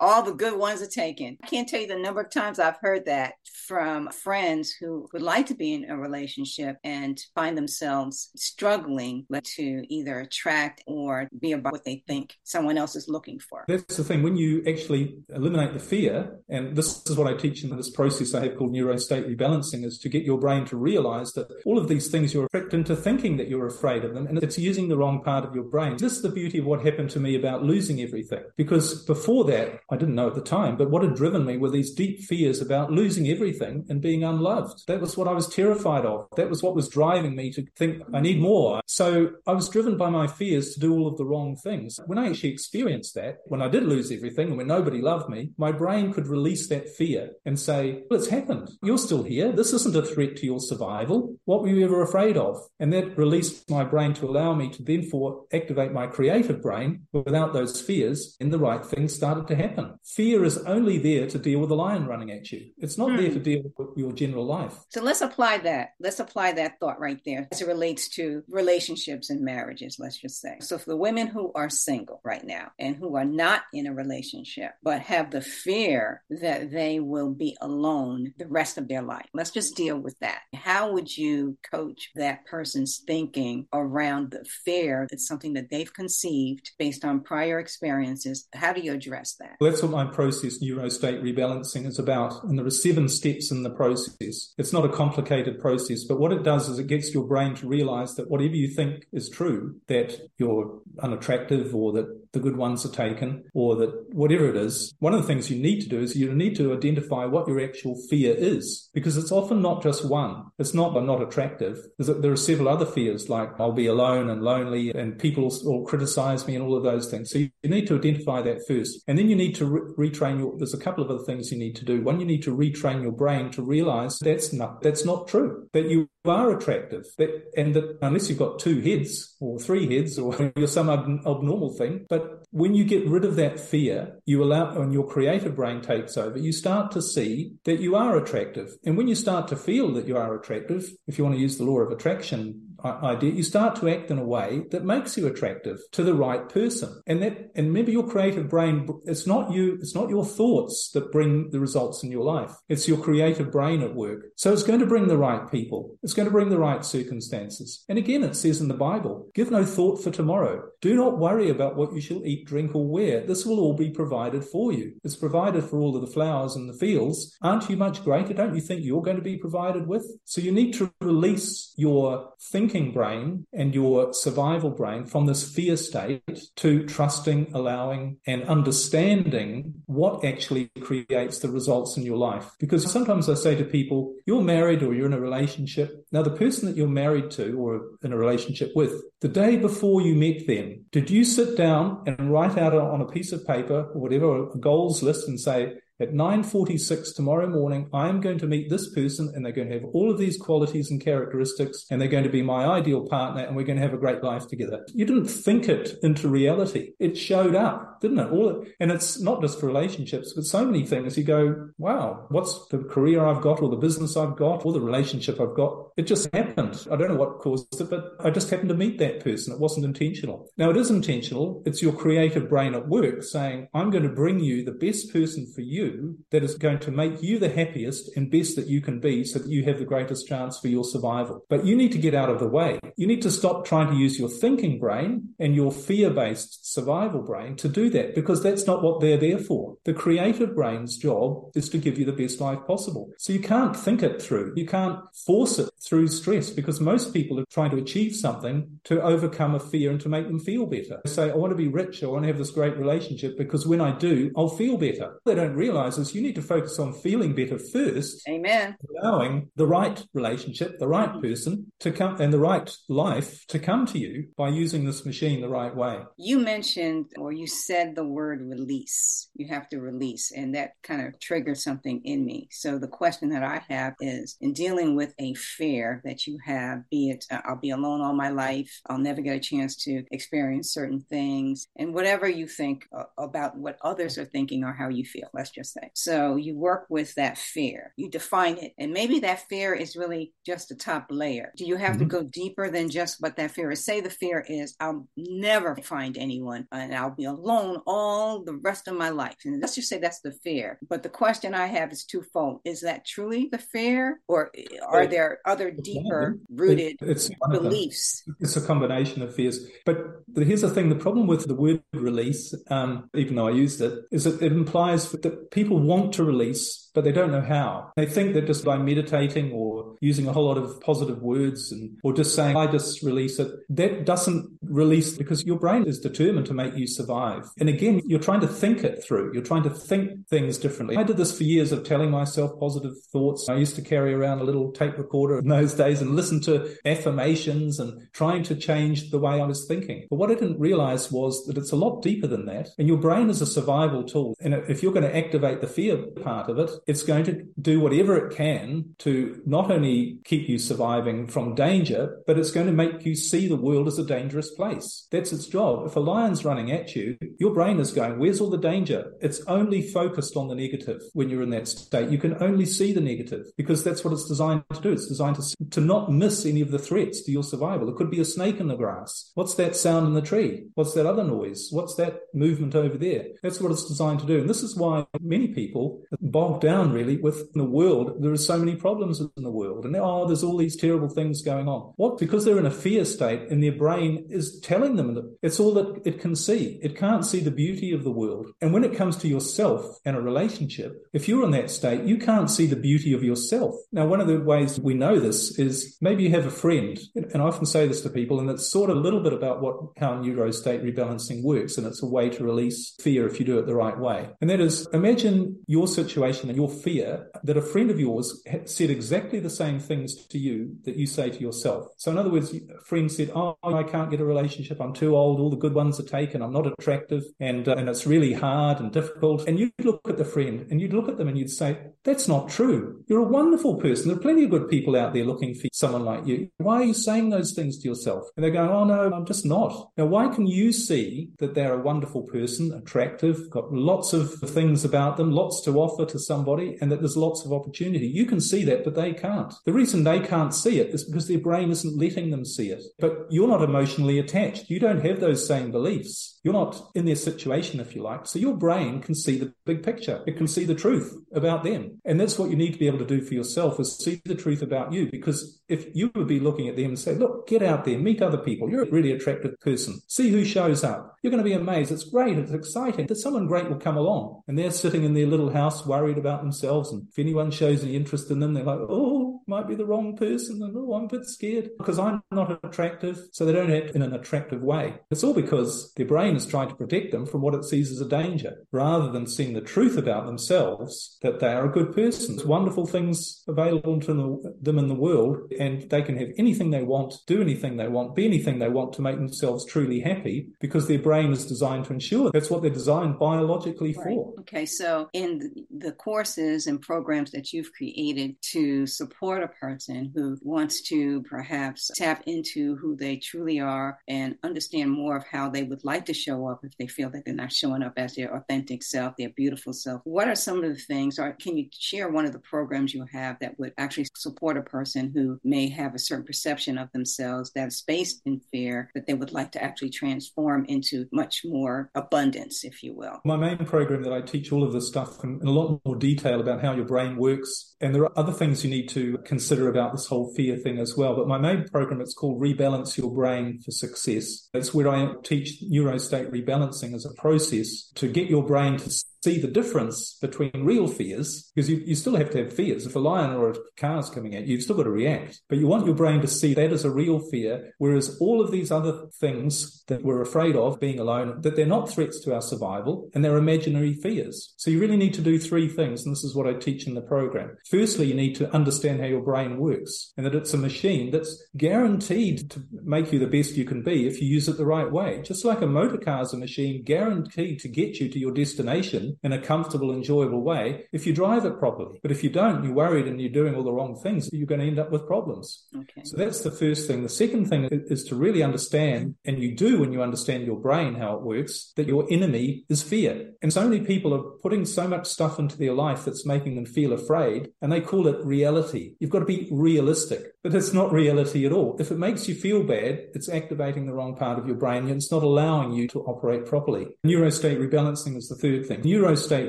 All 0.00 0.22
the 0.22 0.34
good 0.34 0.58
ones 0.58 0.82
are 0.82 0.86
taken. 0.86 1.38
I 1.42 1.46
can't 1.46 1.68
tell 1.68 1.80
you 1.80 1.86
the 1.86 1.96
number 1.96 2.20
of 2.20 2.30
times 2.30 2.58
I've 2.58 2.78
heard 2.80 3.06
that 3.06 3.34
from 3.66 4.08
friends 4.10 4.72
who 4.72 5.08
would 5.20 5.26
like 5.26 5.46
to 5.46 5.54
be 5.54 5.74
in 5.74 5.90
a 5.90 5.96
relationship 5.96 6.78
and 6.82 7.20
find 7.34 7.56
themselves 7.56 8.30
struggling 8.36 9.26
to 9.44 9.84
either 9.88 10.20
attract 10.20 10.82
or 10.86 11.28
be 11.38 11.52
about 11.52 11.72
what 11.72 11.84
they 11.84 12.02
think 12.06 12.36
someone 12.42 12.78
else 12.78 12.96
is 12.96 13.06
looking 13.06 13.38
for. 13.38 13.64
That's 13.68 13.96
the 13.98 14.04
thing. 14.04 14.22
When 14.22 14.36
you 14.36 14.62
actually 14.66 15.18
eliminate 15.28 15.74
the 15.74 15.78
fear, 15.78 16.38
and 16.48 16.74
this 16.74 17.02
is 17.06 17.16
what 17.16 17.26
I 17.26 17.36
teach 17.36 17.62
in 17.62 17.76
this 17.76 17.90
process 17.90 18.34
I 18.34 18.44
have 18.44 18.56
called 18.56 18.72
neurostate 18.72 19.28
rebalancing, 19.28 19.84
is 19.84 19.98
to 19.98 20.08
get 20.08 20.24
your 20.24 20.38
brain 20.38 20.64
to 20.66 20.76
realize 20.76 21.32
that 21.34 21.50
all 21.66 21.78
of 21.78 21.88
these 21.88 22.10
things 22.10 22.32
you're 22.32 22.48
tricked 22.48 22.72
into 22.72 22.96
thinking 22.96 23.36
that 23.36 23.48
you're 23.48 23.66
afraid 23.66 24.04
of 24.04 24.14
them, 24.14 24.26
and 24.26 24.42
it's 24.42 24.58
using 24.58 24.88
the 24.88 24.96
wrong 24.96 25.22
part 25.22 25.44
of 25.44 25.54
your 25.54 25.64
brain. 25.64 25.98
This 25.98 26.12
is 26.12 26.22
the 26.22 26.30
beauty 26.30 26.58
of 26.58 26.64
what 26.64 26.84
happened 26.84 27.10
to 27.10 27.20
me 27.20 27.34
about 27.34 27.62
losing 27.62 28.00
everything. 28.00 28.44
Because 28.56 29.04
before 29.04 29.44
that, 29.44 29.80
I 29.90 29.96
didn't 29.96 30.14
know 30.14 30.28
at 30.28 30.34
the 30.34 30.40
time, 30.40 30.76
but 30.76 30.90
what 30.90 31.02
had 31.02 31.14
driven 31.14 31.44
me 31.44 31.58
were 31.58 31.70
these 31.70 31.92
deep 31.92 32.20
fears 32.20 32.62
about 32.62 32.90
losing 32.90 33.28
everything 33.28 33.84
and 33.90 34.00
being 34.00 34.24
unloved. 34.24 34.86
That 34.86 35.00
was 35.00 35.09
what 35.16 35.28
I 35.28 35.32
was 35.32 35.48
terrified 35.48 36.04
of. 36.04 36.26
That 36.36 36.50
was 36.50 36.62
what 36.62 36.74
was 36.74 36.88
driving 36.88 37.34
me 37.36 37.52
to 37.52 37.64
think 37.76 38.02
I 38.12 38.20
need 38.20 38.40
more. 38.40 38.80
So 38.86 39.32
I 39.46 39.52
was 39.52 39.68
driven 39.68 39.96
by 39.96 40.10
my 40.10 40.26
fears 40.26 40.74
to 40.74 40.80
do 40.80 40.92
all 40.94 41.06
of 41.06 41.16
the 41.16 41.24
wrong 41.24 41.56
things. 41.56 41.98
When 42.06 42.18
I 42.18 42.28
actually 42.28 42.50
experienced 42.50 43.14
that, 43.14 43.38
when 43.46 43.62
I 43.62 43.68
did 43.68 43.84
lose 43.84 44.10
everything 44.10 44.48
and 44.48 44.56
when 44.56 44.66
nobody 44.66 45.00
loved 45.00 45.28
me, 45.28 45.50
my 45.56 45.72
brain 45.72 46.12
could 46.12 46.26
release 46.26 46.68
that 46.68 46.88
fear 46.88 47.30
and 47.44 47.58
say, 47.58 48.02
well, 48.10 48.18
it's 48.18 48.28
happened. 48.28 48.70
You're 48.82 48.98
still 48.98 49.22
here. 49.22 49.52
This 49.52 49.72
isn't 49.72 49.96
a 49.96 50.02
threat 50.02 50.36
to 50.36 50.46
your 50.46 50.60
survival. 50.60 51.36
What 51.44 51.62
were 51.62 51.68
you 51.68 51.84
ever 51.84 52.02
afraid 52.02 52.36
of? 52.36 52.56
And 52.78 52.92
that 52.92 53.16
released 53.16 53.70
my 53.70 53.84
brain 53.84 54.14
to 54.14 54.26
allow 54.26 54.54
me 54.54 54.70
to 54.70 54.82
then 54.82 55.02
for 55.02 55.44
activate 55.52 55.92
my 55.92 56.06
creative 56.06 56.62
brain 56.62 57.06
without 57.12 57.52
those 57.52 57.80
fears 57.80 58.36
and 58.40 58.52
the 58.52 58.58
right 58.58 58.84
things 58.84 59.14
started 59.14 59.46
to 59.48 59.56
happen. 59.56 59.94
Fear 60.04 60.44
is 60.44 60.58
only 60.58 60.98
there 60.98 61.26
to 61.28 61.38
deal 61.38 61.60
with 61.60 61.70
a 61.70 61.74
lion 61.74 62.06
running 62.06 62.30
at 62.30 62.50
you. 62.50 62.70
It's 62.78 62.98
not 62.98 63.10
hmm. 63.10 63.16
there 63.16 63.30
to 63.30 63.38
deal 63.38 63.62
with 63.76 63.96
your 63.96 64.12
general 64.12 64.44
life. 64.44 64.74
So 64.90 64.99
let's 65.02 65.20
apply 65.20 65.58
that. 65.58 65.94
Let's 66.00 66.20
apply 66.20 66.52
that 66.52 66.78
thought 66.78 67.00
right 67.00 67.20
there 67.24 67.48
as 67.50 67.60
it 67.60 67.68
relates 67.68 68.08
to 68.10 68.42
relationships 68.48 69.30
and 69.30 69.42
marriages, 69.42 69.96
let's 69.98 70.18
just 70.18 70.40
say. 70.40 70.58
So 70.60 70.78
for 70.78 70.90
the 70.90 70.96
women 70.96 71.26
who 71.26 71.52
are 71.54 71.70
single 71.70 72.20
right 72.24 72.44
now 72.44 72.72
and 72.78 72.96
who 72.96 73.16
are 73.16 73.24
not 73.24 73.62
in 73.72 73.86
a 73.86 73.94
relationship, 73.94 74.72
but 74.82 75.00
have 75.02 75.30
the 75.30 75.40
fear 75.40 76.22
that 76.30 76.70
they 76.70 77.00
will 77.00 77.30
be 77.30 77.56
alone 77.60 78.32
the 78.38 78.46
rest 78.46 78.78
of 78.78 78.88
their 78.88 79.02
life, 79.02 79.26
let's 79.32 79.50
just 79.50 79.76
deal 79.76 79.98
with 79.98 80.18
that. 80.20 80.40
How 80.54 80.92
would 80.92 81.16
you 81.16 81.56
coach 81.70 82.10
that 82.14 82.46
person's 82.46 83.02
thinking 83.06 83.66
around 83.72 84.30
the 84.30 84.44
fear? 84.64 85.06
It's 85.10 85.26
something 85.26 85.54
that 85.54 85.70
they've 85.70 85.92
conceived 85.92 86.72
based 86.78 87.04
on 87.04 87.20
prior 87.20 87.58
experiences. 87.58 88.48
How 88.54 88.72
do 88.72 88.80
you 88.80 88.92
address 88.92 89.36
that? 89.40 89.56
Well, 89.60 89.70
that's 89.70 89.82
what 89.82 89.92
my 89.92 90.04
process, 90.04 90.58
neurostate 90.58 91.22
rebalancing, 91.22 91.86
is 91.86 91.98
about. 91.98 92.44
And 92.44 92.58
there 92.58 92.66
are 92.66 92.70
seven 92.70 93.08
steps 93.08 93.50
in 93.50 93.62
the 93.62 93.70
process. 93.70 94.52
It's 94.58 94.72
not 94.72 94.84
a 94.84 94.88
complicated 94.90 95.60
process, 95.60 96.04
but 96.04 96.18
what 96.18 96.32
it 96.32 96.42
does 96.42 96.68
is 96.68 96.78
it 96.78 96.86
gets 96.86 97.12
your 97.14 97.26
brain 97.26 97.54
to 97.56 97.68
realize 97.68 98.14
that 98.14 98.30
whatever 98.30 98.54
you 98.54 98.68
think 98.68 99.06
is 99.12 99.28
true, 99.28 99.76
that 99.86 100.18
you're 100.38 100.80
unattractive 101.00 101.74
or 101.74 101.92
that 101.92 102.19
the 102.32 102.40
good 102.40 102.56
ones 102.56 102.84
are 102.84 102.92
taken 102.92 103.44
or 103.54 103.76
that 103.76 104.14
whatever 104.14 104.48
it 104.48 104.56
is, 104.56 104.94
one 104.98 105.14
of 105.14 105.20
the 105.20 105.26
things 105.26 105.50
you 105.50 105.60
need 105.60 105.80
to 105.80 105.88
do 105.88 106.00
is 106.00 106.16
you 106.16 106.32
need 106.32 106.56
to 106.56 106.72
identify 106.72 107.24
what 107.24 107.48
your 107.48 107.60
actual 107.60 107.96
fear 108.08 108.34
is 108.36 108.88
because 108.94 109.16
it's 109.16 109.32
often 109.32 109.62
not 109.62 109.82
just 109.82 110.08
one. 110.08 110.44
It's 110.58 110.74
not 110.74 110.96
I'm 110.96 111.06
not 111.06 111.22
attractive. 111.22 111.78
There 111.98 112.32
are 112.32 112.36
several 112.36 112.68
other 112.68 112.86
fears 112.86 113.28
like 113.28 113.50
I'll 113.58 113.72
be 113.72 113.86
alone 113.86 114.30
and 114.30 114.42
lonely 114.42 114.90
and 114.90 115.18
people 115.18 115.52
will 115.64 115.84
criticize 115.84 116.46
me 116.46 116.54
and 116.54 116.64
all 116.64 116.76
of 116.76 116.82
those 116.82 117.10
things. 117.10 117.30
So 117.30 117.38
you 117.38 117.50
need 117.64 117.86
to 117.88 117.96
identify 117.96 118.42
that 118.42 118.66
first. 118.66 119.02
And 119.06 119.18
then 119.18 119.28
you 119.28 119.36
need 119.36 119.54
to 119.56 119.66
re- 119.66 120.10
retrain 120.10 120.38
your, 120.38 120.56
there's 120.56 120.74
a 120.74 120.78
couple 120.78 121.04
of 121.04 121.10
other 121.10 121.24
things 121.24 121.50
you 121.50 121.58
need 121.58 121.76
to 121.76 121.84
do. 121.84 122.02
One, 122.02 122.20
you 122.20 122.26
need 122.26 122.42
to 122.44 122.56
retrain 122.56 123.02
your 123.02 123.12
brain 123.12 123.50
to 123.52 123.62
realize 123.62 124.18
that's 124.18 124.52
not, 124.52 124.82
that's 124.82 125.04
not 125.04 125.28
true, 125.28 125.68
that 125.72 125.88
you 125.88 126.08
are 126.24 126.56
attractive 126.56 127.04
that, 127.18 127.30
and 127.56 127.74
that 127.74 127.98
unless 128.02 128.28
you've 128.28 128.38
got 128.38 128.58
two 128.58 128.80
heads 128.80 129.36
or 129.40 129.58
three 129.58 129.94
heads 129.94 130.18
or 130.18 130.52
you're 130.56 130.66
some 130.66 130.90
ab- 130.90 131.26
abnormal 131.26 131.74
thing, 131.76 132.06
but 132.08 132.19
when 132.50 132.74
you 132.74 132.84
get 132.84 133.08
rid 133.08 133.24
of 133.24 133.36
that 133.36 133.60
fear, 133.60 134.18
you 134.24 134.42
allow, 134.42 134.76
when 134.78 134.92
your 134.92 135.06
creative 135.06 135.54
brain 135.54 135.80
takes 135.80 136.16
over, 136.16 136.38
you 136.38 136.52
start 136.52 136.90
to 136.92 137.02
see 137.02 137.54
that 137.64 137.80
you 137.80 137.94
are 137.94 138.16
attractive. 138.16 138.70
And 138.84 138.96
when 138.96 139.08
you 139.08 139.14
start 139.14 139.48
to 139.48 139.56
feel 139.56 139.92
that 139.94 140.08
you 140.08 140.16
are 140.16 140.34
attractive, 140.34 140.90
if 141.06 141.16
you 141.16 141.24
want 141.24 141.36
to 141.36 141.40
use 141.40 141.58
the 141.58 141.64
law 141.64 141.78
of 141.78 141.92
attraction 141.92 142.70
idea, 142.84 143.32
you 143.32 143.42
start 143.42 143.76
to 143.76 143.88
act 143.88 144.10
in 144.10 144.18
a 144.18 144.24
way 144.24 144.62
that 144.70 144.84
makes 144.84 145.16
you 145.16 145.26
attractive 145.26 145.78
to 145.92 146.02
the 146.02 146.14
right 146.14 146.48
person. 146.48 147.02
And 147.06 147.22
that, 147.22 147.50
and 147.54 147.68
remember 147.68 147.90
your 147.90 148.08
creative 148.08 148.48
brain, 148.48 148.88
it's 149.04 149.26
not 149.26 149.52
you, 149.52 149.74
it's 149.80 149.94
not 149.94 150.08
your 150.08 150.24
thoughts 150.24 150.90
that 150.94 151.12
bring 151.12 151.50
the 151.50 151.60
results 151.60 152.02
in 152.02 152.10
your 152.10 152.24
life. 152.24 152.52
It's 152.68 152.88
your 152.88 152.98
creative 152.98 153.52
brain 153.52 153.82
at 153.82 153.94
work. 153.94 154.26
So 154.36 154.52
it's 154.52 154.62
going 154.62 154.80
to 154.80 154.86
bring 154.86 155.08
the 155.08 155.18
right 155.18 155.50
people. 155.50 155.98
It's 156.02 156.14
going 156.14 156.26
to 156.26 156.32
bring 156.32 156.48
the 156.48 156.58
right 156.58 156.84
circumstances. 156.84 157.84
And 157.88 157.98
again, 157.98 158.24
it 158.24 158.36
says 158.36 158.60
in 158.60 158.68
the 158.68 158.74
Bible, 158.74 159.28
give 159.34 159.50
no 159.50 159.64
thought 159.64 160.02
for 160.02 160.10
tomorrow. 160.10 160.69
Do 160.80 160.96
not 160.96 161.18
worry 161.18 161.50
about 161.50 161.76
what 161.76 161.92
you 161.92 162.00
shall 162.00 162.24
eat, 162.24 162.46
drink, 162.46 162.74
or 162.74 162.86
wear. 162.86 163.26
This 163.26 163.44
will 163.44 163.60
all 163.60 163.74
be 163.74 163.90
provided 163.90 164.44
for 164.44 164.72
you. 164.72 164.94
It's 165.04 165.16
provided 165.16 165.64
for 165.64 165.78
all 165.78 165.94
of 165.94 166.00
the 166.00 166.12
flowers 166.12 166.56
in 166.56 166.66
the 166.66 166.74
fields. 166.74 167.36
Aren't 167.42 167.68
you 167.68 167.76
much 167.76 168.02
greater? 168.02 168.32
Don't 168.32 168.54
you 168.54 168.62
think 168.62 168.84
you're 168.84 169.02
going 169.02 169.16
to 169.16 169.22
be 169.22 169.36
provided 169.36 169.86
with? 169.86 170.06
So 170.24 170.40
you 170.40 170.52
need 170.52 170.72
to 170.74 170.92
release 171.00 171.74
your 171.76 172.32
thinking 172.50 172.92
brain 172.92 173.46
and 173.52 173.74
your 173.74 174.14
survival 174.14 174.70
brain 174.70 175.04
from 175.04 175.26
this 175.26 175.54
fear 175.54 175.76
state 175.76 176.22
to 176.56 176.86
trusting, 176.86 177.52
allowing, 177.52 178.18
and 178.26 178.44
understanding 178.44 179.74
what 179.86 180.24
actually 180.24 180.70
creates 180.80 181.40
the 181.40 181.50
results 181.50 181.96
in 181.96 182.04
your 182.04 182.16
life. 182.16 182.50
Because 182.58 182.90
sometimes 182.90 183.28
I 183.28 183.34
say 183.34 183.54
to 183.54 183.64
people, 183.64 184.14
you're 184.30 184.40
married 184.40 184.80
or 184.84 184.94
you're 184.94 185.06
in 185.06 185.12
a 185.12 185.18
relationship. 185.20 186.06
Now, 186.12 186.22
the 186.22 186.30
person 186.30 186.68
that 186.68 186.76
you're 186.76 186.86
married 187.04 187.32
to 187.32 187.58
or 187.58 187.70
in 188.04 188.12
a 188.12 188.16
relationship 188.16 188.70
with, 188.76 188.92
the 189.20 189.26
day 189.26 189.56
before 189.56 190.02
you 190.02 190.14
met 190.14 190.46
them, 190.46 190.84
did 190.92 191.10
you 191.10 191.24
sit 191.24 191.56
down 191.56 192.04
and 192.06 192.32
write 192.32 192.56
out 192.56 192.72
on 192.72 193.00
a 193.00 193.08
piece 193.08 193.32
of 193.32 193.44
paper 193.44 193.90
or 193.92 194.00
whatever, 194.00 194.48
a 194.48 194.56
goals 194.56 195.02
list 195.02 195.26
and 195.26 195.40
say, 195.40 195.72
at 196.00 196.12
9.46 196.12 197.14
tomorrow 197.14 197.46
morning, 197.46 197.88
I'm 197.92 198.22
going 198.22 198.38
to 198.38 198.46
meet 198.46 198.70
this 198.70 198.92
person 198.94 199.32
and 199.34 199.44
they're 199.44 199.52
going 199.52 199.68
to 199.68 199.74
have 199.74 199.84
all 199.92 200.10
of 200.10 200.16
these 200.16 200.38
qualities 200.38 200.90
and 200.90 200.98
characteristics 200.98 201.84
and 201.90 202.00
they're 202.00 202.08
going 202.08 202.24
to 202.24 202.30
be 202.30 202.42
my 202.42 202.64
ideal 202.64 203.06
partner 203.06 203.42
and 203.42 203.54
we're 203.54 203.66
going 203.66 203.76
to 203.76 203.82
have 203.82 203.92
a 203.92 203.98
great 203.98 204.22
life 204.22 204.48
together. 204.48 204.86
You 204.94 205.04
didn't 205.04 205.26
think 205.26 205.68
it 205.68 205.98
into 206.02 206.28
reality. 206.28 206.92
It 206.98 207.18
showed 207.18 207.54
up, 207.54 208.00
didn't 208.00 208.18
it? 208.18 208.30
All 208.32 208.64
and 208.80 208.90
it's 208.90 209.20
not 209.20 209.42
just 209.42 209.60
for 209.60 209.66
relationships, 209.66 210.32
but 210.34 210.44
so 210.44 210.64
many 210.64 210.86
things. 210.86 211.18
You 211.18 211.24
go, 211.24 211.68
wow, 211.76 212.26
what's 212.30 212.66
the 212.68 212.78
career 212.78 213.24
I've 213.26 213.42
got 213.42 213.60
or 213.60 213.68
the 213.68 213.76
business 213.76 214.16
I've 214.16 214.36
got 214.36 214.64
or 214.64 214.72
the 214.72 214.80
relationship 214.80 215.38
I've 215.38 215.54
got? 215.54 215.90
It 215.98 216.06
just 216.06 216.34
happened. 216.34 216.86
I 216.90 216.96
don't 216.96 217.08
know 217.08 217.16
what 217.16 217.40
caused 217.40 217.78
it, 217.78 217.90
but 217.90 218.14
I 218.20 218.30
just 218.30 218.48
happened 218.48 218.70
to 218.70 218.74
meet 218.74 218.98
that 218.98 219.22
person. 219.22 219.52
It 219.52 219.60
wasn't 219.60 219.84
intentional. 219.84 220.48
Now 220.56 220.70
it 220.70 220.78
is 220.78 220.90
intentional. 220.90 221.62
It's 221.66 221.82
your 221.82 221.92
creative 221.92 222.48
brain 222.48 222.74
at 222.74 222.88
work 222.88 223.22
saying, 223.22 223.68
I'm 223.74 223.90
going 223.90 224.04
to 224.04 224.08
bring 224.08 224.40
you 224.40 224.64
the 224.64 224.72
best 224.72 225.12
person 225.12 225.46
for 225.54 225.60
you 225.60 225.89
that 226.30 226.42
is 226.42 226.54
going 226.54 226.78
to 226.80 226.90
make 226.90 227.22
you 227.22 227.38
the 227.38 227.48
happiest 227.48 228.16
and 228.16 228.30
best 228.30 228.56
that 228.56 228.66
you 228.66 228.80
can 228.80 229.00
be 229.00 229.24
so 229.24 229.38
that 229.38 229.48
you 229.48 229.64
have 229.64 229.78
the 229.78 229.84
greatest 229.84 230.26
chance 230.26 230.58
for 230.58 230.68
your 230.68 230.84
survival. 230.84 231.44
But 231.48 231.64
you 231.64 231.76
need 231.76 231.92
to 231.92 231.98
get 231.98 232.14
out 232.14 232.30
of 232.30 232.38
the 232.38 232.48
way. 232.48 232.78
You 232.96 233.06
need 233.06 233.22
to 233.22 233.30
stop 233.30 233.64
trying 233.64 233.90
to 233.90 233.96
use 233.96 234.18
your 234.18 234.28
thinking 234.28 234.78
brain 234.78 235.30
and 235.38 235.54
your 235.54 235.72
fear 235.72 236.10
based 236.10 236.72
survival 236.72 237.22
brain 237.22 237.56
to 237.56 237.68
do 237.68 237.90
that 237.90 238.14
because 238.14 238.42
that's 238.42 238.66
not 238.66 238.82
what 238.82 239.00
they're 239.00 239.16
there 239.16 239.38
for. 239.38 239.76
The 239.84 239.94
creative 239.94 240.54
brain's 240.54 240.96
job 240.96 241.50
is 241.54 241.68
to 241.70 241.78
give 241.78 241.98
you 241.98 242.04
the 242.04 242.12
best 242.12 242.40
life 242.40 242.60
possible. 242.66 243.10
So 243.18 243.32
you 243.32 243.40
can't 243.40 243.76
think 243.76 244.02
it 244.02 244.20
through. 244.20 244.52
You 244.56 244.66
can't 244.66 245.00
force 245.14 245.58
it 245.58 245.70
through 245.82 246.08
stress 246.08 246.50
because 246.50 246.80
most 246.80 247.12
people 247.12 247.40
are 247.40 247.44
trying 247.50 247.70
to 247.70 247.78
achieve 247.78 248.14
something 248.14 248.80
to 248.84 249.02
overcome 249.02 249.54
a 249.54 249.60
fear 249.60 249.90
and 249.90 250.00
to 250.00 250.08
make 250.08 250.26
them 250.26 250.38
feel 250.38 250.66
better. 250.66 251.00
They 251.04 251.10
say, 251.10 251.30
I 251.30 251.34
want 251.34 251.50
to 251.50 251.56
be 251.56 251.68
rich. 251.68 252.02
I 252.02 252.06
want 252.06 252.24
to 252.24 252.28
have 252.28 252.38
this 252.38 252.50
great 252.50 252.76
relationship 252.76 253.36
because 253.38 253.66
when 253.66 253.80
I 253.80 253.96
do, 253.96 254.32
I'll 254.36 254.48
feel 254.48 254.76
better. 254.76 255.20
They 255.24 255.34
don't 255.34 255.54
realize 255.54 255.79
realizes 255.80 256.14
you 256.14 256.22
need 256.22 256.34
to 256.34 256.42
focus 256.42 256.78
on 256.78 256.92
feeling 256.92 257.34
better 257.34 257.58
first. 257.58 258.22
Amen. 258.28 258.76
Allowing 259.02 259.50
the 259.56 259.66
right 259.66 260.02
relationship, 260.14 260.78
the 260.78 260.88
right 260.88 261.08
mm-hmm. 261.08 261.20
person 261.20 261.72
to 261.80 261.90
come 261.90 262.20
and 262.20 262.32
the 262.32 262.38
right 262.38 262.70
life 262.88 263.46
to 263.46 263.58
come 263.58 263.86
to 263.86 263.98
you 263.98 264.28
by 264.36 264.48
using 264.48 264.84
this 264.84 265.06
machine 265.06 265.40
the 265.40 265.48
right 265.48 265.74
way. 265.74 266.00
You 266.18 266.38
mentioned 266.38 267.06
or 267.16 267.32
you 267.32 267.46
said 267.46 267.94
the 267.94 268.04
word 268.04 268.42
release. 268.42 269.28
You 269.34 269.48
have 269.48 269.68
to 269.70 269.80
release, 269.80 270.32
and 270.32 270.54
that 270.54 270.72
kind 270.82 271.06
of 271.06 271.18
triggered 271.18 271.58
something 271.58 272.02
in 272.04 272.24
me. 272.24 272.48
So 272.50 272.78
the 272.78 272.88
question 272.88 273.30
that 273.30 273.42
I 273.42 273.62
have 273.68 273.94
is 274.00 274.36
in 274.40 274.52
dealing 274.52 274.96
with 274.96 275.14
a 275.18 275.34
fear 275.34 276.02
that 276.04 276.26
you 276.26 276.38
have, 276.44 276.88
be 276.90 277.10
it 277.10 277.24
uh, 277.30 277.40
I'll 277.44 277.56
be 277.56 277.70
alone 277.70 278.00
all 278.00 278.12
my 278.12 278.28
life, 278.30 278.80
I'll 278.86 278.98
never 278.98 279.22
get 279.22 279.36
a 279.36 279.40
chance 279.40 279.76
to 279.84 280.04
experience 280.10 280.72
certain 280.72 281.00
things, 281.00 281.66
and 281.76 281.94
whatever 281.94 282.28
you 282.28 282.46
think 282.46 282.86
uh, 282.96 283.04
about 283.16 283.56
what 283.56 283.78
others 283.82 284.18
are 284.18 284.24
thinking 284.24 284.64
or 284.64 284.72
how 284.72 284.88
you 284.88 285.04
feel. 285.04 285.28
Let's 285.32 285.50
just 285.50 285.69
say. 285.72 285.90
So 285.94 286.36
you 286.36 286.56
work 286.56 286.86
with 286.88 287.14
that 287.14 287.38
fear, 287.38 287.92
you 287.96 288.10
define 288.10 288.58
it, 288.58 288.72
and 288.78 288.92
maybe 288.92 289.20
that 289.20 289.48
fear 289.48 289.74
is 289.74 289.96
really 289.96 290.32
just 290.46 290.68
the 290.68 290.74
top 290.74 291.06
layer. 291.10 291.52
Do 291.56 291.64
you 291.64 291.76
have 291.76 291.92
mm-hmm. 291.92 292.08
to 292.08 292.16
go 292.16 292.22
deeper 292.22 292.70
than 292.70 292.90
just 292.90 293.20
what 293.20 293.36
that 293.36 293.52
fear 293.52 293.70
is? 293.70 293.84
Say 293.84 294.00
the 294.00 294.10
fear 294.10 294.44
is, 294.48 294.76
I'll 294.80 295.08
never 295.16 295.76
find 295.76 296.16
anyone 296.16 296.66
and 296.72 296.94
I'll 296.94 297.14
be 297.14 297.24
alone 297.24 297.82
all 297.86 298.42
the 298.44 298.54
rest 298.54 298.88
of 298.88 298.96
my 298.96 299.10
life. 299.10 299.36
And 299.44 299.60
let's 299.60 299.74
just 299.74 299.88
say 299.88 299.98
that's 299.98 300.20
the 300.20 300.32
fear. 300.44 300.78
But 300.88 301.02
the 301.02 301.08
question 301.08 301.54
I 301.54 301.66
have 301.66 301.92
is 301.92 302.04
twofold. 302.04 302.60
Is 302.64 302.80
that 302.82 303.06
truly 303.06 303.48
the 303.50 303.58
fear, 303.58 304.20
or 304.28 304.50
are 304.86 305.06
there 305.06 305.38
other 305.44 305.70
deeper 305.70 306.38
rooted 306.50 306.96
it's 307.00 307.30
beliefs? 307.50 308.22
It's 308.40 308.56
a 308.56 308.60
combination 308.60 309.22
of 309.22 309.34
fears. 309.34 309.66
But 309.84 309.98
here's 310.36 310.62
the 310.62 310.70
thing 310.70 310.88
the 310.88 310.94
problem 310.94 311.26
with 311.26 311.46
the 311.46 311.54
word 311.54 311.82
release, 311.92 312.54
um, 312.70 313.08
even 313.14 313.36
though 313.36 313.48
I 313.48 313.52
used 313.52 313.80
it, 313.80 314.04
is 314.10 314.24
that 314.24 314.42
it 314.42 314.52
implies 314.52 315.10
that 315.10 315.49
people 315.50 315.78
want 315.78 316.14
to 316.14 316.24
release 316.24 316.89
but 316.94 317.04
they 317.04 317.12
don't 317.12 317.32
know 317.32 317.40
how. 317.40 317.92
They 317.96 318.06
think 318.06 318.34
that 318.34 318.46
just 318.46 318.64
by 318.64 318.78
meditating 318.78 319.52
or 319.52 319.96
using 320.00 320.26
a 320.26 320.32
whole 320.32 320.46
lot 320.46 320.58
of 320.58 320.80
positive 320.80 321.22
words 321.22 321.72
and 321.72 321.98
or 322.02 322.12
just 322.12 322.34
saying, 322.34 322.56
I 322.56 322.66
just 322.66 323.02
release 323.02 323.38
it, 323.38 323.50
that 323.70 324.04
doesn't 324.04 324.58
release 324.62 325.16
because 325.16 325.44
your 325.44 325.58
brain 325.58 325.84
is 325.86 325.98
determined 325.98 326.46
to 326.46 326.54
make 326.54 326.76
you 326.76 326.86
survive. 326.86 327.48
And 327.58 327.68
again, 327.68 328.00
you're 328.06 328.20
trying 328.20 328.40
to 328.40 328.48
think 328.48 328.84
it 328.84 329.04
through. 329.04 329.32
You're 329.32 329.42
trying 329.42 329.62
to 329.64 329.70
think 329.70 330.26
things 330.28 330.58
differently. 330.58 330.96
I 330.96 331.02
did 331.02 331.16
this 331.16 331.36
for 331.36 331.44
years 331.44 331.72
of 331.72 331.84
telling 331.84 332.10
myself 332.10 332.58
positive 332.58 332.94
thoughts. 333.12 333.48
I 333.48 333.56
used 333.56 333.76
to 333.76 333.82
carry 333.82 334.14
around 334.14 334.40
a 334.40 334.44
little 334.44 334.72
tape 334.72 334.98
recorder 334.98 335.38
in 335.38 335.48
those 335.48 335.74
days 335.74 336.00
and 336.00 336.16
listen 336.16 336.40
to 336.42 336.76
affirmations 336.84 337.78
and 337.78 338.08
trying 338.12 338.42
to 338.44 338.54
change 338.54 339.10
the 339.10 339.18
way 339.18 339.40
I 339.40 339.46
was 339.46 339.66
thinking. 339.66 340.06
But 340.10 340.16
what 340.16 340.30
I 340.30 340.34
didn't 340.34 340.58
realize 340.58 341.10
was 341.10 341.44
that 341.46 341.58
it's 341.58 341.72
a 341.72 341.76
lot 341.76 342.02
deeper 342.02 342.26
than 342.26 342.46
that. 342.46 342.70
And 342.78 342.88
your 342.88 342.98
brain 342.98 343.30
is 343.30 343.40
a 343.40 343.46
survival 343.46 344.04
tool. 344.04 344.36
And 344.40 344.54
if 344.54 344.82
you're 344.82 344.92
going 344.92 345.06
to 345.06 345.16
activate 345.16 345.60
the 345.60 345.66
fear 345.66 345.96
part 346.22 346.48
of 346.48 346.58
it, 346.58 346.70
it's 346.86 347.02
going 347.02 347.24
to 347.24 347.46
do 347.60 347.80
whatever 347.80 348.16
it 348.16 348.36
can 348.36 348.94
to 348.98 349.42
not 349.46 349.70
only 349.70 350.18
keep 350.24 350.48
you 350.48 350.58
surviving 350.58 351.26
from 351.26 351.54
danger, 351.54 352.18
but 352.26 352.38
it's 352.38 352.50
going 352.50 352.66
to 352.66 352.72
make 352.72 353.04
you 353.04 353.14
see 353.14 353.48
the 353.48 353.56
world 353.56 353.88
as 353.88 353.98
a 353.98 354.04
dangerous 354.04 354.50
place. 354.50 355.06
That's 355.10 355.32
its 355.32 355.46
job. 355.46 355.86
If 355.86 355.96
a 355.96 356.00
lion's 356.00 356.44
running 356.44 356.70
at 356.72 356.94
you, 356.94 357.18
your 357.38 357.52
brain 357.52 357.78
is 357.78 357.92
going, 357.92 358.18
Where's 358.18 358.40
all 358.40 358.50
the 358.50 358.58
danger? 358.58 359.12
It's 359.20 359.40
only 359.46 359.82
focused 359.82 360.36
on 360.36 360.48
the 360.48 360.54
negative 360.54 361.00
when 361.12 361.30
you're 361.30 361.42
in 361.42 361.50
that 361.50 361.68
state. 361.68 362.10
You 362.10 362.18
can 362.18 362.42
only 362.42 362.66
see 362.66 362.92
the 362.92 363.00
negative 363.00 363.46
because 363.56 363.84
that's 363.84 364.04
what 364.04 364.12
it's 364.12 364.28
designed 364.28 364.64
to 364.72 364.80
do. 364.80 364.92
It's 364.92 365.08
designed 365.08 365.36
to, 365.36 365.56
to 365.70 365.80
not 365.80 366.12
miss 366.12 366.46
any 366.46 366.60
of 366.60 366.70
the 366.70 366.78
threats 366.78 367.22
to 367.22 367.32
your 367.32 367.44
survival. 367.44 367.88
It 367.88 367.96
could 367.96 368.10
be 368.10 368.20
a 368.20 368.24
snake 368.24 368.60
in 368.60 368.68
the 368.68 368.76
grass. 368.76 369.30
What's 369.34 369.54
that 369.54 369.76
sound 369.76 370.06
in 370.06 370.14
the 370.14 370.22
tree? 370.22 370.64
What's 370.74 370.94
that 370.94 371.06
other 371.06 371.24
noise? 371.24 371.68
What's 371.70 371.94
that 371.96 372.20
movement 372.34 372.74
over 372.74 372.96
there? 372.96 373.26
That's 373.42 373.60
what 373.60 373.72
it's 373.72 373.88
designed 373.88 374.20
to 374.20 374.26
do. 374.26 374.38
And 374.38 374.48
this 374.48 374.62
is 374.62 374.76
why 374.76 375.06
many 375.20 375.48
people 375.48 376.02
bog 376.20 376.60
down 376.60 376.69
really 376.92 377.16
with 377.16 377.52
the 377.54 377.64
world. 377.64 378.16
There 378.20 378.32
are 378.32 378.36
so 378.36 378.58
many 378.58 378.76
problems 378.76 379.20
in 379.20 379.30
the 379.36 379.50
world, 379.50 379.84
and 379.84 379.96
oh, 379.96 380.26
there's 380.26 380.44
all 380.44 380.56
these 380.56 380.76
terrible 380.76 381.08
things 381.08 381.42
going 381.42 381.68
on. 381.68 381.92
What? 381.96 382.18
Because 382.18 382.44
they're 382.44 382.58
in 382.58 382.66
a 382.66 382.70
fear 382.70 383.04
state, 383.04 383.50
and 383.50 383.62
their 383.62 383.72
brain 383.72 384.26
is 384.28 384.60
telling 384.60 384.96
them 384.96 385.14
that 385.14 385.36
it's 385.42 385.60
all 385.60 385.74
that 385.74 386.02
it 386.04 386.20
can 386.20 386.34
see. 386.36 386.78
It 386.82 386.96
can't 386.96 387.24
see 387.24 387.40
the 387.40 387.50
beauty 387.50 387.92
of 387.92 388.04
the 388.04 388.10
world. 388.10 388.46
And 388.60 388.72
when 388.72 388.84
it 388.84 388.96
comes 388.96 389.16
to 389.18 389.28
yourself 389.28 389.84
and 390.04 390.16
a 390.16 390.20
relationship, 390.20 391.06
if 391.12 391.28
you're 391.28 391.44
in 391.44 391.50
that 391.52 391.70
state, 391.70 392.04
you 392.04 392.18
can't 392.18 392.50
see 392.50 392.66
the 392.66 392.76
beauty 392.76 393.12
of 393.12 393.24
yourself. 393.24 393.74
Now, 393.92 394.06
one 394.06 394.20
of 394.20 394.26
the 394.26 394.40
ways 394.40 394.78
we 394.80 394.94
know 394.94 395.18
this 395.18 395.58
is 395.58 395.96
maybe 396.00 396.22
you 396.24 396.30
have 396.30 396.46
a 396.46 396.50
friend, 396.50 396.98
and 397.14 397.42
I 397.42 397.46
often 397.46 397.66
say 397.66 397.86
this 397.86 398.00
to 398.02 398.10
people, 398.10 398.40
and 398.40 398.50
it's 398.50 398.70
sort 398.70 398.90
of 398.90 398.96
a 398.96 399.00
little 399.00 399.22
bit 399.22 399.32
about 399.32 399.60
what 399.60 399.76
how 399.98 400.14
neurostate 400.14 400.82
rebalancing 400.82 401.42
works, 401.42 401.78
and 401.78 401.86
it's 401.86 402.02
a 402.02 402.06
way 402.06 402.28
to 402.30 402.44
release 402.44 402.94
fear 403.00 403.26
if 403.26 403.38
you 403.38 403.46
do 403.46 403.58
it 403.58 403.66
the 403.66 403.74
right 403.74 403.98
way. 403.98 404.28
And 404.40 404.50
that 404.50 404.60
is, 404.60 404.86
imagine 404.92 405.58
your 405.66 405.86
situation 405.86 406.48
and 406.48 406.56
your 406.60 406.68
fear 406.68 407.08
that 407.42 407.56
a 407.56 407.68
friend 407.72 407.90
of 407.90 407.98
yours 407.98 408.42
said 408.66 408.90
exactly 408.90 409.40
the 409.40 409.56
same 409.62 409.78
things 409.80 410.26
to 410.32 410.38
you 410.38 410.56
that 410.84 410.96
you 410.96 411.06
say 411.06 411.30
to 411.30 411.40
yourself. 411.40 411.86
So, 411.96 412.10
in 412.10 412.18
other 412.18 412.30
words, 412.30 412.52
a 412.54 412.84
friend 412.90 413.10
said, 413.10 413.30
"Oh, 413.34 413.56
I 413.80 413.82
can't 413.82 414.10
get 414.10 414.20
a 414.20 414.24
relationship. 414.34 414.80
I'm 414.80 414.92
too 415.02 415.16
old. 415.16 415.40
All 415.40 415.50
the 415.50 415.64
good 415.64 415.74
ones 415.82 415.98
are 416.00 416.10
taken. 416.20 416.42
I'm 416.42 416.56
not 416.58 416.66
attractive, 416.66 417.24
and 417.48 417.68
uh, 417.68 417.76
and 417.78 417.88
it's 417.88 418.06
really 418.14 418.34
hard 418.46 418.76
and 418.80 418.92
difficult." 418.92 419.48
And 419.48 419.58
you'd 419.58 419.72
look 419.90 420.08
at 420.12 420.18
the 420.18 420.32
friend 420.34 420.66
and 420.70 420.80
you'd 420.80 420.92
look 420.98 421.08
at 421.08 421.16
them 421.18 421.28
and 421.28 421.38
you'd 421.38 421.58
say, 421.62 421.78
"That's 422.04 422.28
not 422.28 422.50
true. 422.58 422.80
You're 423.08 423.26
a 423.26 423.36
wonderful 423.38 423.76
person. 423.86 424.08
There 424.08 424.18
are 424.18 424.26
plenty 424.28 424.44
of 424.44 424.50
good 424.50 424.68
people 424.68 424.96
out 424.96 425.12
there 425.14 425.24
looking 425.30 425.54
for 425.54 425.68
someone 425.72 426.04
like 426.04 426.26
you. 426.26 426.38
Why 426.58 426.76
are 426.80 426.88
you 426.90 426.94
saying 426.94 427.30
those 427.30 427.52
things 427.52 427.78
to 427.78 427.88
yourself?" 427.88 428.24
And 428.36 428.44
they're 428.44 428.58
going, 428.58 428.70
"Oh 428.78 428.84
no, 428.84 429.00
I'm 429.16 429.26
just 429.32 429.46
not." 429.46 429.72
Now, 429.96 430.06
why 430.06 430.28
can 430.28 430.46
you 430.46 430.72
see 430.72 431.30
that 431.38 431.54
they're 431.54 431.80
a 431.80 431.88
wonderful 431.90 432.22
person, 432.36 432.72
attractive, 432.72 433.36
got 433.50 433.72
lots 433.72 434.12
of 434.12 434.34
things 434.58 434.84
about 434.84 435.16
them, 435.16 435.32
lots 435.32 435.62
to 435.64 435.80
offer 435.80 436.04
to 436.04 436.18
somebody, 436.18 436.49
and 436.58 436.90
that 436.90 437.00
there's 437.00 437.16
lots 437.16 437.44
of 437.44 437.52
opportunity. 437.52 438.06
You 438.06 438.26
can 438.26 438.40
see 438.40 438.64
that, 438.64 438.84
but 438.84 438.94
they 438.94 439.12
can't. 439.12 439.52
The 439.64 439.72
reason 439.72 440.04
they 440.04 440.20
can't 440.20 440.54
see 440.54 440.80
it 440.80 440.94
is 440.94 441.04
because 441.04 441.28
their 441.28 441.38
brain 441.38 441.70
isn't 441.70 441.98
letting 441.98 442.30
them 442.30 442.44
see 442.44 442.70
it. 442.70 442.82
But 442.98 443.26
you're 443.30 443.48
not 443.48 443.62
emotionally 443.62 444.18
attached. 444.18 444.70
You 444.70 444.80
don't 444.80 445.04
have 445.04 445.20
those 445.20 445.46
same 445.46 445.70
beliefs. 445.70 446.40
You're 446.42 446.54
not 446.54 446.90
in 446.94 447.04
their 447.04 447.16
situation, 447.16 447.80
if 447.80 447.94
you 447.94 448.02
like. 448.02 448.26
So 448.26 448.38
your 448.38 448.54
brain 448.54 449.00
can 449.00 449.14
see 449.14 449.38
the 449.38 449.52
big 449.66 449.82
picture. 449.82 450.22
It 450.26 450.36
can 450.36 450.48
see 450.48 450.64
the 450.64 450.74
truth 450.74 451.14
about 451.32 451.64
them. 451.64 452.00
And 452.04 452.18
that's 452.18 452.38
what 452.38 452.50
you 452.50 452.56
need 452.56 452.72
to 452.72 452.78
be 452.78 452.86
able 452.86 452.98
to 452.98 453.06
do 453.06 453.20
for 453.20 453.34
yourself 453.34 453.78
is 453.78 453.98
see 453.98 454.20
the 454.24 454.34
truth 454.34 454.62
about 454.62 454.92
you 454.92 455.10
because 455.10 455.59
if 455.70 455.86
you 455.94 456.10
would 456.14 456.26
be 456.26 456.40
looking 456.40 456.68
at 456.68 456.76
them 456.76 456.86
and 456.86 456.98
say, 456.98 457.14
look, 457.14 457.48
get 457.48 457.62
out 457.62 457.84
there, 457.84 457.98
meet 457.98 458.20
other 458.20 458.38
people. 458.38 458.68
You're 458.68 458.82
a 458.82 458.90
really 458.90 459.12
attractive 459.12 459.58
person. 459.60 460.00
See 460.08 460.30
who 460.30 460.44
shows 460.44 460.82
up. 460.82 461.16
You're 461.22 461.30
going 461.30 461.42
to 461.42 461.48
be 461.48 461.54
amazed. 461.54 461.92
It's 461.92 462.04
great. 462.04 462.38
It's 462.38 462.52
exciting 462.52 463.06
that 463.06 463.16
someone 463.16 463.46
great 463.46 463.68
will 463.68 463.78
come 463.78 463.96
along 463.96 464.42
and 464.48 464.58
they're 464.58 464.70
sitting 464.70 465.04
in 465.04 465.14
their 465.14 465.26
little 465.26 465.50
house 465.50 465.86
worried 465.86 466.18
about 466.18 466.42
themselves. 466.42 466.90
And 466.90 467.06
if 467.08 467.18
anyone 467.18 467.50
shows 467.50 467.82
any 467.82 467.94
interest 467.94 468.30
in 468.30 468.40
them, 468.40 468.54
they're 468.54 468.64
like, 468.64 468.80
oh, 468.80 469.19
might 469.50 469.68
be 469.68 469.74
the 469.74 469.84
wrong 469.84 470.16
person. 470.16 470.62
And 470.62 470.74
oh, 470.74 470.94
I'm 470.94 471.04
a 471.04 471.08
bit 471.08 471.26
scared 471.26 471.70
because 471.76 471.98
I'm 471.98 472.22
not 472.30 472.64
attractive. 472.64 473.18
So 473.32 473.44
they 473.44 473.52
don't 473.52 473.72
act 473.72 473.94
in 473.94 474.02
an 474.02 474.14
attractive 474.14 474.62
way. 474.62 474.94
It's 475.10 475.24
all 475.24 475.34
because 475.34 475.92
their 475.96 476.06
brain 476.06 476.36
is 476.36 476.46
trying 476.46 476.68
to 476.68 476.74
protect 476.74 477.10
them 477.10 477.26
from 477.26 477.42
what 477.42 477.54
it 477.54 477.64
sees 477.64 477.90
as 477.90 478.00
a 478.00 478.08
danger 478.08 478.54
rather 478.72 479.10
than 479.10 479.26
seeing 479.26 479.52
the 479.52 479.60
truth 479.60 479.98
about 479.98 480.26
themselves 480.26 481.18
that 481.22 481.40
they 481.40 481.52
are 481.52 481.66
a 481.66 481.72
good 481.72 481.92
person. 481.92 482.36
It's 482.36 482.44
wonderful 482.44 482.86
things 482.86 483.42
available 483.48 484.00
to 484.00 484.40
them 484.62 484.78
in 484.78 484.88
the 484.88 484.94
world 484.94 485.52
and 485.58 485.82
they 485.90 486.02
can 486.02 486.16
have 486.16 486.28
anything 486.38 486.70
they 486.70 486.84
want, 486.84 487.14
do 487.26 487.42
anything 487.42 487.76
they 487.76 487.88
want, 487.88 488.14
be 488.14 488.24
anything 488.24 488.58
they 488.58 488.68
want 488.68 488.92
to 488.94 489.02
make 489.02 489.16
themselves 489.16 489.66
truly 489.66 490.00
happy 490.00 490.48
because 490.60 490.86
their 490.86 490.98
brain 490.98 491.32
is 491.32 491.44
designed 491.44 491.84
to 491.86 491.92
ensure 491.92 492.30
that's 492.30 492.50
what 492.50 492.62
they're 492.62 492.70
designed 492.70 493.18
biologically 493.18 493.94
right. 493.94 494.04
for. 494.04 494.34
Okay, 494.40 494.64
so 494.64 495.08
in 495.12 495.50
the 495.70 495.92
courses 495.92 496.68
and 496.68 496.80
programs 496.80 497.32
that 497.32 497.52
you've 497.52 497.72
created 497.72 498.36
to 498.52 498.86
support 498.86 499.39
a 499.42 499.48
person 499.48 500.12
who 500.14 500.38
wants 500.42 500.82
to 500.82 501.22
perhaps 501.22 501.90
tap 501.94 502.22
into 502.26 502.76
who 502.76 502.96
they 502.96 503.16
truly 503.16 503.60
are 503.60 503.98
and 504.08 504.36
understand 504.42 504.90
more 504.90 505.16
of 505.16 505.24
how 505.26 505.48
they 505.48 505.62
would 505.62 505.84
like 505.84 506.06
to 506.06 506.14
show 506.14 506.46
up 506.46 506.64
if 506.64 506.76
they 506.78 506.86
feel 506.86 507.10
that 507.10 507.24
they're 507.24 507.34
not 507.34 507.52
showing 507.52 507.82
up 507.82 507.94
as 507.96 508.14
their 508.14 508.34
authentic 508.34 508.82
self, 508.82 509.16
their 509.16 509.30
beautiful 509.30 509.72
self, 509.72 510.00
what 510.04 510.28
are 510.28 510.34
some 510.34 510.62
of 510.62 510.74
the 510.74 510.80
things, 510.80 511.18
or 511.18 511.32
can 511.32 511.56
you 511.56 511.68
share 511.72 512.08
one 512.08 512.24
of 512.24 512.32
the 512.32 512.38
programs 512.38 512.94
you 512.94 513.04
have 513.12 513.38
that 513.40 513.58
would 513.58 513.72
actually 513.78 514.06
support 514.16 514.56
a 514.56 514.62
person 514.62 515.10
who 515.14 515.38
may 515.44 515.68
have 515.68 515.94
a 515.94 515.98
certain 515.98 516.24
perception 516.24 516.78
of 516.78 516.90
themselves 516.92 517.50
that's 517.54 517.82
based 517.82 518.22
in 518.24 518.40
fear 518.52 518.90
that 518.94 519.06
they 519.06 519.14
would 519.14 519.32
like 519.32 519.52
to 519.52 519.62
actually 519.62 519.90
transform 519.90 520.64
into 520.66 521.06
much 521.12 521.42
more 521.44 521.90
abundance, 521.94 522.64
if 522.64 522.82
you 522.82 522.94
will? 522.94 523.20
My 523.24 523.36
main 523.36 523.58
program 523.58 524.02
that 524.02 524.12
I 524.12 524.20
teach 524.20 524.52
all 524.52 524.62
of 524.62 524.72
this 524.72 524.88
stuff 524.88 525.22
in, 525.24 525.40
in 525.40 525.46
a 525.46 525.52
lot 525.52 525.80
more 525.84 525.96
detail 525.96 526.40
about 526.40 526.60
how 526.60 526.74
your 526.74 526.84
brain 526.84 527.16
works. 527.16 527.74
And 527.80 527.94
there 527.94 528.02
are 528.02 528.18
other 528.18 528.32
things 528.32 528.64
you 528.64 528.70
need 528.70 528.88
to 528.90 529.18
consider 529.30 529.68
about 529.68 529.92
this 529.92 530.06
whole 530.06 530.34
fear 530.34 530.56
thing 530.56 530.80
as 530.80 530.96
well. 530.96 531.14
But 531.14 531.28
my 531.28 531.38
main 531.38 531.64
program, 531.68 532.00
it's 532.00 532.14
called 532.14 532.42
Rebalance 532.42 532.98
Your 532.98 533.12
Brain 533.12 533.60
for 533.64 533.70
Success. 533.70 534.48
It's 534.52 534.74
where 534.74 534.88
I 534.88 535.14
teach 535.22 535.62
neurostate 535.62 536.32
rebalancing 536.32 536.94
as 536.94 537.06
a 537.06 537.14
process 537.14 537.92
to 537.94 538.10
get 538.10 538.28
your 538.28 538.44
brain 538.44 538.76
to 538.78 538.90
see 539.22 539.38
the 539.38 539.48
difference 539.48 540.16
between 540.20 540.64
real 540.64 540.86
fears, 540.86 541.50
because 541.54 541.68
you, 541.68 541.76
you 541.84 541.94
still 541.94 542.16
have 542.16 542.30
to 542.30 542.38
have 542.38 542.52
fears. 542.52 542.86
If 542.86 542.96
a 542.96 542.98
lion 542.98 543.34
or 543.34 543.50
a 543.50 543.54
car 543.76 543.98
is 543.98 544.08
coming 544.10 544.34
at 544.34 544.46
you, 544.46 544.54
you've 544.54 544.62
still 544.62 544.76
got 544.76 544.84
to 544.84 544.90
react. 544.90 545.40
But 545.48 545.58
you 545.58 545.66
want 545.66 545.86
your 545.86 545.94
brain 545.94 546.20
to 546.22 546.26
see 546.26 546.54
that 546.54 546.72
as 546.72 546.84
a 546.84 546.90
real 546.90 547.18
fear, 547.18 547.74
whereas 547.78 548.16
all 548.20 548.40
of 548.40 548.50
these 548.50 548.70
other 548.70 549.08
things 549.20 549.84
that 549.88 550.02
we're 550.02 550.22
afraid 550.22 550.56
of, 550.56 550.80
being 550.80 550.98
alone, 550.98 551.40
that 551.42 551.56
they're 551.56 551.66
not 551.66 551.90
threats 551.90 552.20
to 552.20 552.34
our 552.34 552.42
survival 552.42 553.10
and 553.14 553.24
they're 553.24 553.36
imaginary 553.36 553.94
fears. 553.94 554.54
So 554.56 554.70
you 554.70 554.80
really 554.80 554.96
need 554.96 555.14
to 555.14 555.20
do 555.20 555.38
three 555.38 555.68
things, 555.68 556.04
and 556.04 556.12
this 556.14 556.24
is 556.24 556.34
what 556.34 556.46
I 556.46 556.54
teach 556.54 556.86
in 556.86 556.94
the 556.94 557.00
program. 557.02 557.56
Firstly, 557.68 558.06
you 558.06 558.14
need 558.14 558.36
to 558.36 558.52
understand 558.54 559.00
how 559.00 559.06
your 559.06 559.22
brain 559.22 559.58
works 559.58 560.12
and 560.16 560.24
that 560.24 560.34
it's 560.34 560.54
a 560.54 560.58
machine 560.58 561.10
that's 561.10 561.46
guaranteed 561.56 562.50
to 562.50 562.62
make 562.84 563.12
you 563.12 563.18
the 563.18 563.26
best 563.26 563.56
you 563.56 563.64
can 563.64 563.82
be 563.82 564.06
if 564.06 564.20
you 564.20 564.28
use 564.28 564.48
it 564.48 564.56
the 564.56 564.64
right 564.64 564.90
way. 564.90 565.20
Just 565.22 565.44
like 565.44 565.60
a 565.60 565.66
motor 565.66 565.98
car 565.98 566.22
is 566.22 566.32
a 566.32 566.38
machine 566.38 566.82
guaranteed 566.82 567.60
to 567.60 567.68
get 567.68 568.00
you 568.00 568.08
to 568.08 568.18
your 568.18 568.32
destination 568.32 569.09
in 569.22 569.32
a 569.32 569.40
comfortable, 569.40 569.92
enjoyable 569.92 570.42
way 570.42 570.84
if 570.92 571.06
you 571.06 571.12
drive 571.12 571.44
it 571.44 571.58
properly. 571.58 571.98
But 572.02 572.12
if 572.12 572.22
you 572.22 572.30
don't, 572.30 572.64
you're 572.64 572.74
worried 572.74 573.06
and 573.06 573.20
you're 573.20 573.30
doing 573.30 573.54
all 573.54 573.64
the 573.64 573.72
wrong 573.72 573.98
things, 574.02 574.28
you're 574.32 574.46
going 574.46 574.60
to 574.60 574.66
end 574.66 574.78
up 574.78 574.90
with 574.90 575.06
problems. 575.06 575.64
Okay. 575.76 576.02
So 576.04 576.16
that's 576.16 576.42
the 576.42 576.50
first 576.50 576.86
thing. 576.86 577.02
The 577.02 577.08
second 577.08 577.46
thing 577.46 577.68
is 577.70 578.04
to 578.04 578.14
really 578.14 578.42
understand, 578.42 579.14
and 579.24 579.42
you 579.42 579.56
do 579.56 579.80
when 579.80 579.92
you 579.92 580.02
understand 580.02 580.46
your 580.46 580.60
brain, 580.60 580.94
how 580.94 581.14
it 581.16 581.22
works, 581.22 581.72
that 581.76 581.86
your 581.86 582.06
enemy 582.10 582.64
is 582.68 582.82
fear. 582.82 583.32
And 583.42 583.52
so 583.52 583.68
many 583.68 583.84
people 583.84 584.14
are 584.14 584.22
putting 584.42 584.64
so 584.64 584.86
much 584.86 585.06
stuff 585.06 585.38
into 585.38 585.56
their 585.56 585.74
life 585.74 586.04
that's 586.04 586.26
making 586.26 586.54
them 586.54 586.66
feel 586.66 586.92
afraid, 586.92 587.50
and 587.60 587.72
they 587.72 587.80
call 587.80 588.06
it 588.06 588.24
reality. 588.24 588.94
You've 589.00 589.10
got 589.10 589.20
to 589.20 589.24
be 589.24 589.48
realistic, 589.50 590.32
but 590.42 590.54
it's 590.54 590.72
not 590.72 590.92
reality 590.92 591.46
at 591.46 591.52
all. 591.52 591.76
If 591.78 591.90
it 591.90 591.98
makes 591.98 592.28
you 592.28 592.34
feel 592.34 592.62
bad, 592.62 593.00
it's 593.14 593.28
activating 593.28 593.86
the 593.86 593.92
wrong 593.92 594.16
part 594.16 594.38
of 594.38 594.46
your 594.46 594.56
brain 594.56 594.84
and 594.84 594.96
it's 594.96 595.10
not 595.10 595.22
allowing 595.22 595.72
you 595.72 595.88
to 595.88 596.00
operate 596.00 596.46
properly. 596.46 596.86
Neurostate 597.06 597.58
rebalancing 597.58 598.16
is 598.16 598.28
the 598.28 598.36
third 598.36 598.66
thing. 598.66 598.80
Neuro 598.82 598.99
neurostate 599.00 599.48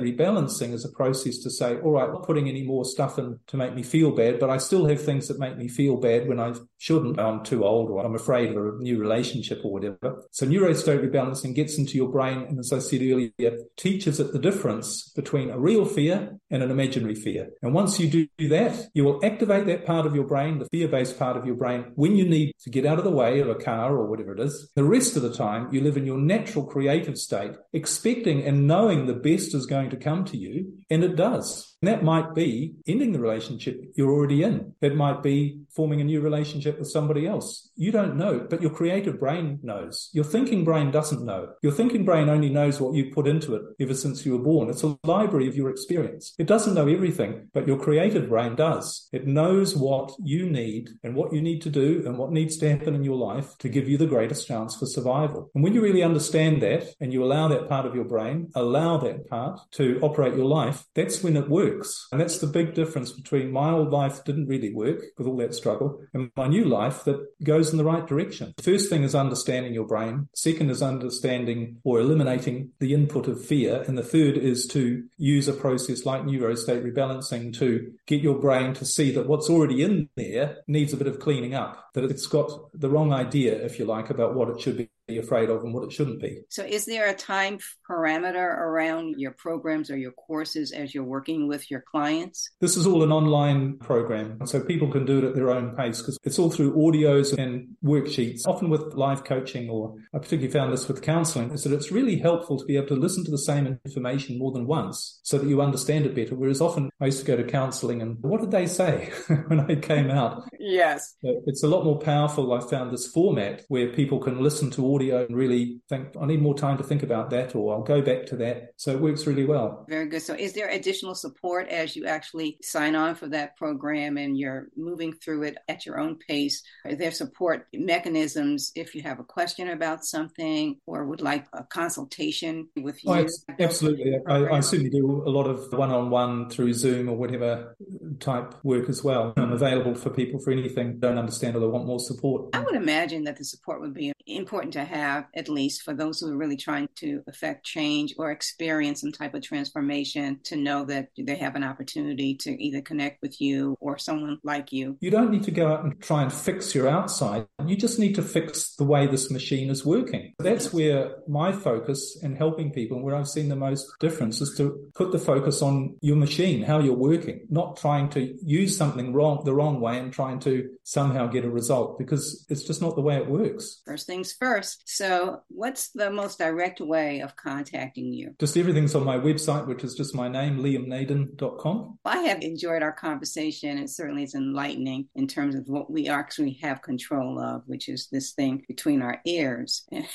rebalancing 0.00 0.72
is 0.72 0.84
a 0.84 0.90
process 0.90 1.38
to 1.38 1.50
say, 1.50 1.76
all 1.80 1.92
right, 1.92 2.04
I'm 2.04 2.12
not 2.12 2.26
putting 2.26 2.48
any 2.48 2.62
more 2.62 2.84
stuff 2.84 3.18
in 3.18 3.38
to 3.48 3.56
make 3.56 3.74
me 3.74 3.82
feel 3.82 4.10
bad, 4.12 4.38
but 4.38 4.50
I 4.50 4.58
still 4.58 4.86
have 4.86 5.02
things 5.02 5.28
that 5.28 5.38
make 5.38 5.56
me 5.56 5.68
feel 5.68 5.96
bad 5.96 6.28
when 6.28 6.40
I 6.40 6.54
shouldn't. 6.78 7.18
I'm 7.18 7.44
too 7.44 7.64
old 7.64 7.90
or 7.90 8.04
I'm 8.04 8.14
afraid 8.14 8.50
of 8.50 8.56
a 8.56 8.78
new 8.78 8.98
relationship 8.98 9.60
or 9.64 9.72
whatever. 9.72 10.24
So 10.30 10.46
neurostate 10.46 11.08
rebalancing 11.08 11.54
gets 11.54 11.78
into 11.78 11.96
your 11.96 12.08
brain. 12.08 12.46
And 12.48 12.58
as 12.58 12.72
I 12.72 12.78
said 12.78 13.02
earlier, 13.02 13.58
teaches 13.76 14.20
it 14.20 14.32
the 14.32 14.38
difference 14.38 15.08
between 15.10 15.50
a 15.50 15.58
real 15.58 15.84
fear 15.84 16.38
and 16.50 16.62
an 16.62 16.70
imaginary 16.70 17.14
fear. 17.14 17.50
And 17.62 17.74
once 17.74 17.98
you 17.98 18.28
do 18.38 18.48
that, 18.48 18.88
you 18.94 19.04
will 19.04 19.24
activate 19.24 19.66
that 19.66 19.86
part 19.86 20.06
of 20.06 20.14
your 20.14 20.26
brain, 20.26 20.58
the 20.58 20.68
fear 20.70 20.88
based 20.88 21.18
part 21.18 21.36
of 21.36 21.46
your 21.46 21.56
brain, 21.56 21.92
when 21.94 22.16
you 22.16 22.28
need 22.28 22.52
to 22.60 22.70
get 22.70 22.86
out 22.86 22.98
of 22.98 23.04
the 23.04 23.10
way 23.10 23.40
of 23.40 23.48
a 23.48 23.54
car 23.54 23.96
or 23.96 24.06
whatever 24.06 24.34
it 24.34 24.40
is. 24.40 24.70
The 24.74 24.84
rest 24.84 25.16
of 25.16 25.22
the 25.22 25.32
time, 25.32 25.68
you 25.72 25.80
live 25.80 25.96
in 25.96 26.06
your 26.06 26.18
natural 26.18 26.64
creative 26.64 27.18
state, 27.18 27.52
expecting 27.72 28.42
and 28.44 28.66
knowing 28.66 29.06
the 29.06 29.14
best 29.14 29.41
is 29.48 29.66
going 29.66 29.90
to 29.90 29.96
come 29.96 30.24
to 30.26 30.36
you, 30.36 30.72
and 30.90 31.04
it 31.04 31.16
does. 31.16 31.71
And 31.82 31.88
that 31.88 32.04
might 32.04 32.32
be 32.32 32.76
ending 32.86 33.10
the 33.10 33.18
relationship 33.18 33.82
you're 33.96 34.12
already 34.12 34.44
in. 34.44 34.72
It 34.80 34.94
might 34.94 35.20
be 35.20 35.62
forming 35.74 36.00
a 36.00 36.04
new 36.04 36.20
relationship 36.20 36.78
with 36.78 36.88
somebody 36.88 37.26
else. 37.26 37.70
You 37.74 37.90
don't 37.90 38.16
know, 38.16 38.46
but 38.48 38.62
your 38.62 38.70
creative 38.70 39.18
brain 39.18 39.58
knows. 39.64 40.08
Your 40.12 40.24
thinking 40.24 40.62
brain 40.62 40.92
doesn't 40.92 41.24
know. 41.24 41.54
Your 41.60 41.72
thinking 41.72 42.04
brain 42.04 42.28
only 42.28 42.50
knows 42.50 42.80
what 42.80 42.94
you 42.94 43.12
put 43.12 43.26
into 43.26 43.56
it 43.56 43.62
ever 43.80 43.94
since 43.94 44.24
you 44.24 44.32
were 44.32 44.44
born. 44.44 44.70
It's 44.70 44.84
a 44.84 44.96
library 45.02 45.48
of 45.48 45.56
your 45.56 45.70
experience. 45.70 46.34
It 46.38 46.46
doesn't 46.46 46.74
know 46.74 46.86
everything, 46.86 47.48
but 47.52 47.66
your 47.66 47.80
creative 47.80 48.28
brain 48.28 48.54
does. 48.54 49.08
It 49.12 49.26
knows 49.26 49.74
what 49.74 50.12
you 50.22 50.48
need 50.48 50.90
and 51.02 51.16
what 51.16 51.32
you 51.32 51.42
need 51.42 51.62
to 51.62 51.70
do 51.70 52.04
and 52.06 52.16
what 52.16 52.30
needs 52.30 52.58
to 52.58 52.70
happen 52.70 52.94
in 52.94 53.02
your 53.02 53.16
life 53.16 53.58
to 53.58 53.68
give 53.68 53.88
you 53.88 53.98
the 53.98 54.06
greatest 54.06 54.46
chance 54.46 54.76
for 54.76 54.86
survival. 54.86 55.50
And 55.56 55.64
when 55.64 55.74
you 55.74 55.82
really 55.82 56.04
understand 56.04 56.62
that 56.62 56.94
and 57.00 57.12
you 57.12 57.24
allow 57.24 57.48
that 57.48 57.68
part 57.68 57.86
of 57.86 57.96
your 57.96 58.04
brain, 58.04 58.52
allow 58.54 58.98
that 58.98 59.28
part 59.28 59.58
to 59.72 59.98
operate 60.00 60.36
your 60.36 60.46
life, 60.46 60.84
that's 60.94 61.24
when 61.24 61.36
it 61.36 61.48
works 61.48 61.71
works. 61.76 62.08
And 62.12 62.20
that's 62.20 62.38
the 62.38 62.46
big 62.46 62.74
difference 62.74 63.12
between 63.12 63.52
my 63.52 63.70
old 63.70 63.90
life 63.90 64.24
didn't 64.24 64.48
really 64.48 64.72
work 64.72 65.02
with 65.18 65.26
all 65.26 65.36
that 65.38 65.54
struggle 65.54 66.00
and 66.14 66.30
my 66.36 66.46
new 66.46 66.64
life 66.64 67.04
that 67.04 67.24
goes 67.42 67.70
in 67.70 67.78
the 67.78 67.84
right 67.84 68.06
direction. 68.06 68.54
The 68.56 68.62
first 68.62 68.88
thing 68.88 69.02
is 69.02 69.14
understanding 69.14 69.74
your 69.74 69.86
brain. 69.86 70.28
Second 70.34 70.70
is 70.70 70.82
understanding 70.82 71.78
or 71.84 72.00
eliminating 72.00 72.70
the 72.80 72.94
input 72.94 73.28
of 73.28 73.44
fear. 73.44 73.84
And 73.86 73.96
the 73.96 74.02
third 74.02 74.36
is 74.36 74.66
to 74.68 75.04
use 75.16 75.48
a 75.48 75.52
process 75.52 76.04
like 76.04 76.22
neurostate 76.22 76.84
rebalancing 76.84 77.56
to 77.58 77.92
get 78.06 78.22
your 78.22 78.38
brain 78.38 78.74
to 78.74 78.84
see 78.84 79.10
that 79.12 79.26
what's 79.26 79.50
already 79.50 79.82
in 79.82 80.08
there 80.16 80.58
needs 80.66 80.92
a 80.92 80.96
bit 80.96 81.06
of 81.06 81.20
cleaning 81.20 81.54
up, 81.54 81.92
that 81.94 82.04
it's 82.04 82.26
got 82.26 82.50
the 82.74 82.88
wrong 82.88 83.12
idea, 83.12 83.54
if 83.64 83.78
you 83.78 83.84
like, 83.84 84.10
about 84.10 84.34
what 84.34 84.48
it 84.48 84.60
should 84.60 84.76
be 84.76 84.90
afraid 85.18 85.50
of 85.50 85.62
and 85.64 85.74
what 85.74 85.84
it 85.84 85.92
shouldn't 85.92 86.20
be. 86.20 86.40
So, 86.48 86.64
is 86.64 86.84
there 86.84 87.08
a 87.08 87.14
time 87.14 87.58
parameter 87.88 88.36
around 88.36 89.16
your 89.18 89.32
programs 89.32 89.90
or 89.90 89.96
your 89.96 90.12
courses 90.12 90.72
as 90.72 90.94
you're 90.94 91.04
working 91.04 91.48
with 91.48 91.70
your 91.70 91.80
clients? 91.80 92.50
This 92.60 92.76
is 92.76 92.86
all 92.86 93.02
an 93.02 93.12
online 93.12 93.78
program, 93.78 94.46
so 94.46 94.60
people 94.60 94.90
can 94.90 95.04
do 95.04 95.18
it 95.18 95.24
at 95.24 95.34
their 95.34 95.50
own 95.50 95.76
pace 95.76 96.00
because 96.00 96.18
it's 96.24 96.38
all 96.38 96.50
through 96.50 96.74
audios 96.74 97.36
and 97.36 97.68
worksheets. 97.84 98.46
Often 98.46 98.70
with 98.70 98.94
live 98.94 99.24
coaching, 99.24 99.68
or 99.68 99.94
I 100.14 100.18
particularly 100.18 100.52
found 100.52 100.72
this 100.72 100.88
with 100.88 101.02
counseling, 101.02 101.50
is 101.52 101.64
that 101.64 101.72
it's 101.72 101.90
really 101.90 102.18
helpful 102.18 102.58
to 102.58 102.64
be 102.64 102.76
able 102.76 102.88
to 102.88 102.96
listen 102.96 103.24
to 103.24 103.30
the 103.30 103.38
same 103.38 103.78
information 103.84 104.38
more 104.38 104.52
than 104.52 104.66
once 104.66 105.20
so 105.22 105.38
that 105.38 105.48
you 105.48 105.60
understand 105.60 106.06
it 106.06 106.14
better. 106.14 106.34
Whereas 106.34 106.60
often 106.60 106.90
I 107.00 107.06
used 107.06 107.20
to 107.20 107.26
go 107.26 107.36
to 107.36 107.44
counseling 107.44 108.02
and 108.02 108.18
what 108.22 108.40
did 108.40 108.50
they 108.50 108.66
say 108.66 109.12
when 109.46 109.60
I 109.60 109.74
came 109.76 110.10
out? 110.10 110.42
Yes. 110.58 111.14
So 111.22 111.42
it's 111.46 111.62
a 111.62 111.68
lot 111.68 111.84
more 111.84 111.98
powerful. 111.98 112.52
I 112.52 112.60
found 112.60 112.92
this 112.92 113.06
format 113.06 113.62
where 113.68 113.92
people 113.92 114.18
can 114.18 114.40
listen 114.40 114.70
to 114.72 114.94
audio 114.94 115.01
and 115.10 115.36
really 115.36 115.80
think, 115.88 116.08
I 116.20 116.26
need 116.26 116.42
more 116.42 116.54
time 116.54 116.78
to 116.78 116.84
think 116.84 117.02
about 117.02 117.30
that, 117.30 117.54
or 117.54 117.74
I'll 117.74 117.82
go 117.82 118.00
back 118.02 118.26
to 118.26 118.36
that. 118.36 118.72
So 118.76 118.92
it 118.92 119.00
works 119.00 119.26
really 119.26 119.44
well. 119.44 119.84
Very 119.88 120.06
good. 120.06 120.22
So 120.22 120.34
is 120.34 120.52
there 120.52 120.68
additional 120.68 121.14
support 121.14 121.68
as 121.68 121.96
you 121.96 122.06
actually 122.06 122.58
sign 122.62 122.94
on 122.94 123.14
for 123.14 123.28
that 123.28 123.56
program 123.56 124.16
and 124.16 124.36
you're 124.36 124.68
moving 124.76 125.12
through 125.12 125.44
it 125.44 125.58
at 125.68 125.86
your 125.86 125.98
own 125.98 126.16
pace? 126.16 126.62
Are 126.84 126.94
there 126.94 127.10
support 127.10 127.66
mechanisms 127.74 128.72
if 128.74 128.94
you 128.94 129.02
have 129.02 129.18
a 129.18 129.24
question 129.24 129.68
about 129.68 130.04
something 130.04 130.76
or 130.86 131.04
would 131.04 131.20
like 131.20 131.46
a 131.52 131.64
consultation 131.64 132.68
with 132.76 132.98
oh, 133.06 133.18
you? 133.18 133.28
Oh, 133.50 133.54
absolutely. 133.58 134.18
I, 134.26 134.56
I, 134.56 134.60
certainly 134.60 134.90
do 134.90 135.22
a 135.26 135.30
lot 135.30 135.46
of 135.46 135.72
one 135.72 135.90
on 135.90 136.10
one 136.10 136.48
through 136.50 136.72
Zoom 136.74 137.08
or 137.08 137.16
whatever 137.16 137.76
type 138.20 138.54
work 138.64 138.88
as 138.88 139.02
well. 139.02 139.32
I'm 139.36 139.52
available 139.52 139.94
for 139.94 140.10
people 140.10 140.40
for 140.40 140.50
anything 140.50 140.98
don't 140.98 141.18
understand 141.18 141.56
or 141.56 141.60
they 141.60 141.66
want 141.66 141.86
more 141.86 142.00
support. 142.00 142.54
I 142.54 142.60
would 142.60 142.74
imagine 142.74 143.24
that 143.24 143.36
the 143.36 143.44
support 143.44 143.80
would 143.80 143.94
be 143.94 144.12
important 144.26 144.72
to 144.74 144.81
to 144.82 144.94
have, 144.94 145.26
at 145.34 145.48
least 145.48 145.82
for 145.82 145.94
those 145.94 146.20
who 146.20 146.32
are 146.32 146.36
really 146.36 146.56
trying 146.56 146.88
to 146.96 147.22
affect 147.28 147.64
change 147.64 148.14
or 148.18 148.30
experience 148.30 149.00
some 149.00 149.12
type 149.12 149.34
of 149.34 149.42
transformation, 149.42 150.40
to 150.44 150.56
know 150.56 150.84
that 150.84 151.08
they 151.18 151.36
have 151.36 151.54
an 151.54 151.64
opportunity 151.64 152.34
to 152.36 152.50
either 152.62 152.80
connect 152.80 153.22
with 153.22 153.40
you 153.40 153.76
or 153.80 153.98
someone 153.98 154.38
like 154.42 154.72
you. 154.72 154.96
You 155.00 155.10
don't 155.10 155.30
need 155.30 155.44
to 155.44 155.50
go 155.50 155.68
out 155.68 155.84
and 155.84 156.00
try 156.00 156.22
and 156.22 156.32
fix 156.32 156.74
your 156.74 156.88
outside. 156.88 157.46
You 157.66 157.76
just 157.76 157.98
need 157.98 158.14
to 158.16 158.22
fix 158.22 158.74
the 158.76 158.84
way 158.84 159.06
this 159.06 159.30
machine 159.30 159.70
is 159.70 159.84
working. 159.84 160.34
That's 160.38 160.72
where 160.72 161.16
my 161.28 161.52
focus 161.52 162.18
in 162.22 162.36
helping 162.36 162.72
people, 162.72 163.02
where 163.02 163.14
I've 163.14 163.28
seen 163.28 163.48
the 163.48 163.56
most 163.56 163.86
difference, 164.00 164.40
is 164.40 164.56
to 164.56 164.90
put 164.94 165.12
the 165.12 165.18
focus 165.18 165.62
on 165.62 165.96
your 166.00 166.16
machine, 166.16 166.62
how 166.62 166.78
you're 166.78 166.94
working, 166.94 167.46
not 167.50 167.76
trying 167.76 168.08
to 168.10 168.36
use 168.42 168.76
something 168.76 169.12
wrong 169.12 169.42
the 169.44 169.54
wrong 169.54 169.80
way 169.80 169.98
and 169.98 170.12
trying 170.12 170.38
to 170.40 170.68
somehow 170.84 171.26
get 171.26 171.44
a 171.44 171.50
result 171.50 171.98
because 171.98 172.44
it's 172.48 172.64
just 172.64 172.82
not 172.82 172.94
the 172.94 173.00
way 173.00 173.16
it 173.16 173.26
works. 173.26 173.80
First 173.84 174.06
things 174.06 174.32
first. 174.32 174.71
So, 174.84 175.42
what's 175.48 175.90
the 175.90 176.10
most 176.10 176.38
direct 176.38 176.80
way 176.80 177.20
of 177.20 177.36
contacting 177.36 178.12
you? 178.12 178.34
Just 178.38 178.56
everything's 178.56 178.94
on 178.94 179.04
my 179.04 179.18
website, 179.18 179.66
which 179.66 179.84
is 179.84 179.94
just 179.94 180.14
my 180.14 180.28
name, 180.28 180.58
liamnaden.com. 180.58 181.98
I 182.04 182.18
have 182.18 182.42
enjoyed 182.42 182.82
our 182.82 182.92
conversation. 182.92 183.78
It 183.78 183.90
certainly 183.90 184.22
is 184.22 184.34
enlightening 184.34 185.08
in 185.14 185.26
terms 185.26 185.54
of 185.54 185.68
what 185.68 185.90
we 185.90 186.08
actually 186.08 186.58
have 186.62 186.82
control 186.82 187.40
of, 187.40 187.62
which 187.66 187.88
is 187.88 188.08
this 188.10 188.32
thing 188.32 188.64
between 188.68 189.02
our 189.02 189.20
ears 189.24 189.86
and 189.92 190.06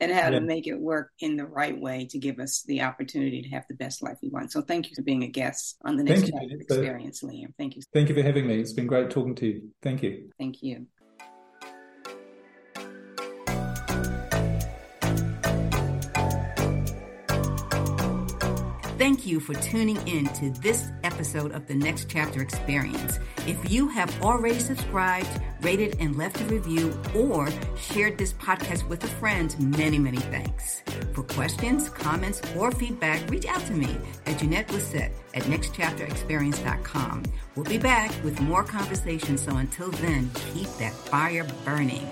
how 0.00 0.08
yeah. 0.08 0.30
to 0.30 0.40
make 0.40 0.66
it 0.66 0.78
work 0.78 1.10
in 1.20 1.36
the 1.36 1.46
right 1.46 1.78
way 1.78 2.06
to 2.10 2.18
give 2.18 2.38
us 2.38 2.62
the 2.66 2.82
opportunity 2.82 3.42
to 3.42 3.48
have 3.48 3.64
the 3.68 3.76
best 3.76 4.02
life 4.02 4.18
we 4.22 4.28
want. 4.28 4.52
So, 4.52 4.62
thank 4.62 4.88
you 4.88 4.94
for 4.94 5.02
being 5.02 5.24
a 5.24 5.28
guest 5.28 5.76
on 5.84 5.96
the 5.96 6.04
next 6.04 6.30
experience, 6.50 7.22
Liam. 7.22 7.54
Thank 7.56 7.76
you. 7.76 7.82
Thank 7.92 8.08
you 8.08 8.14
for 8.14 8.22
having 8.22 8.46
me. 8.46 8.60
It's 8.60 8.72
been 8.72 8.86
great 8.86 9.10
talking 9.10 9.34
to 9.36 9.46
you. 9.46 9.70
Thank 9.82 10.02
you. 10.02 10.30
Thank 10.38 10.62
you. 10.62 10.86
Thank 18.98 19.26
you 19.26 19.38
for 19.38 19.54
tuning 19.54 19.96
in 20.08 20.26
to 20.34 20.50
this 20.60 20.88
episode 21.04 21.52
of 21.52 21.68
the 21.68 21.74
Next 21.76 22.08
Chapter 22.08 22.42
Experience. 22.42 23.20
If 23.46 23.70
you 23.70 23.86
have 23.86 24.20
already 24.20 24.58
subscribed, 24.58 25.28
rated, 25.60 25.96
and 26.00 26.18
left 26.18 26.40
a 26.40 26.44
review, 26.46 27.00
or 27.14 27.48
shared 27.76 28.18
this 28.18 28.32
podcast 28.32 28.88
with 28.88 29.04
a 29.04 29.06
friend, 29.06 29.54
many, 29.78 30.00
many 30.00 30.18
thanks. 30.18 30.82
For 31.12 31.22
questions, 31.22 31.88
comments, 31.90 32.42
or 32.56 32.72
feedback, 32.72 33.30
reach 33.30 33.46
out 33.46 33.64
to 33.66 33.72
me 33.72 33.96
at 34.26 34.40
Janette 34.40 34.66
Blissett 34.66 35.12
at 35.32 35.44
nextchapterexperience.com. 35.44 37.22
We'll 37.54 37.66
be 37.66 37.78
back 37.78 38.10
with 38.24 38.40
more 38.40 38.64
conversations, 38.64 39.42
so 39.42 39.58
until 39.58 39.92
then, 39.92 40.28
keep 40.52 40.68
that 40.78 40.92
fire 40.92 41.46
burning. 41.64 42.08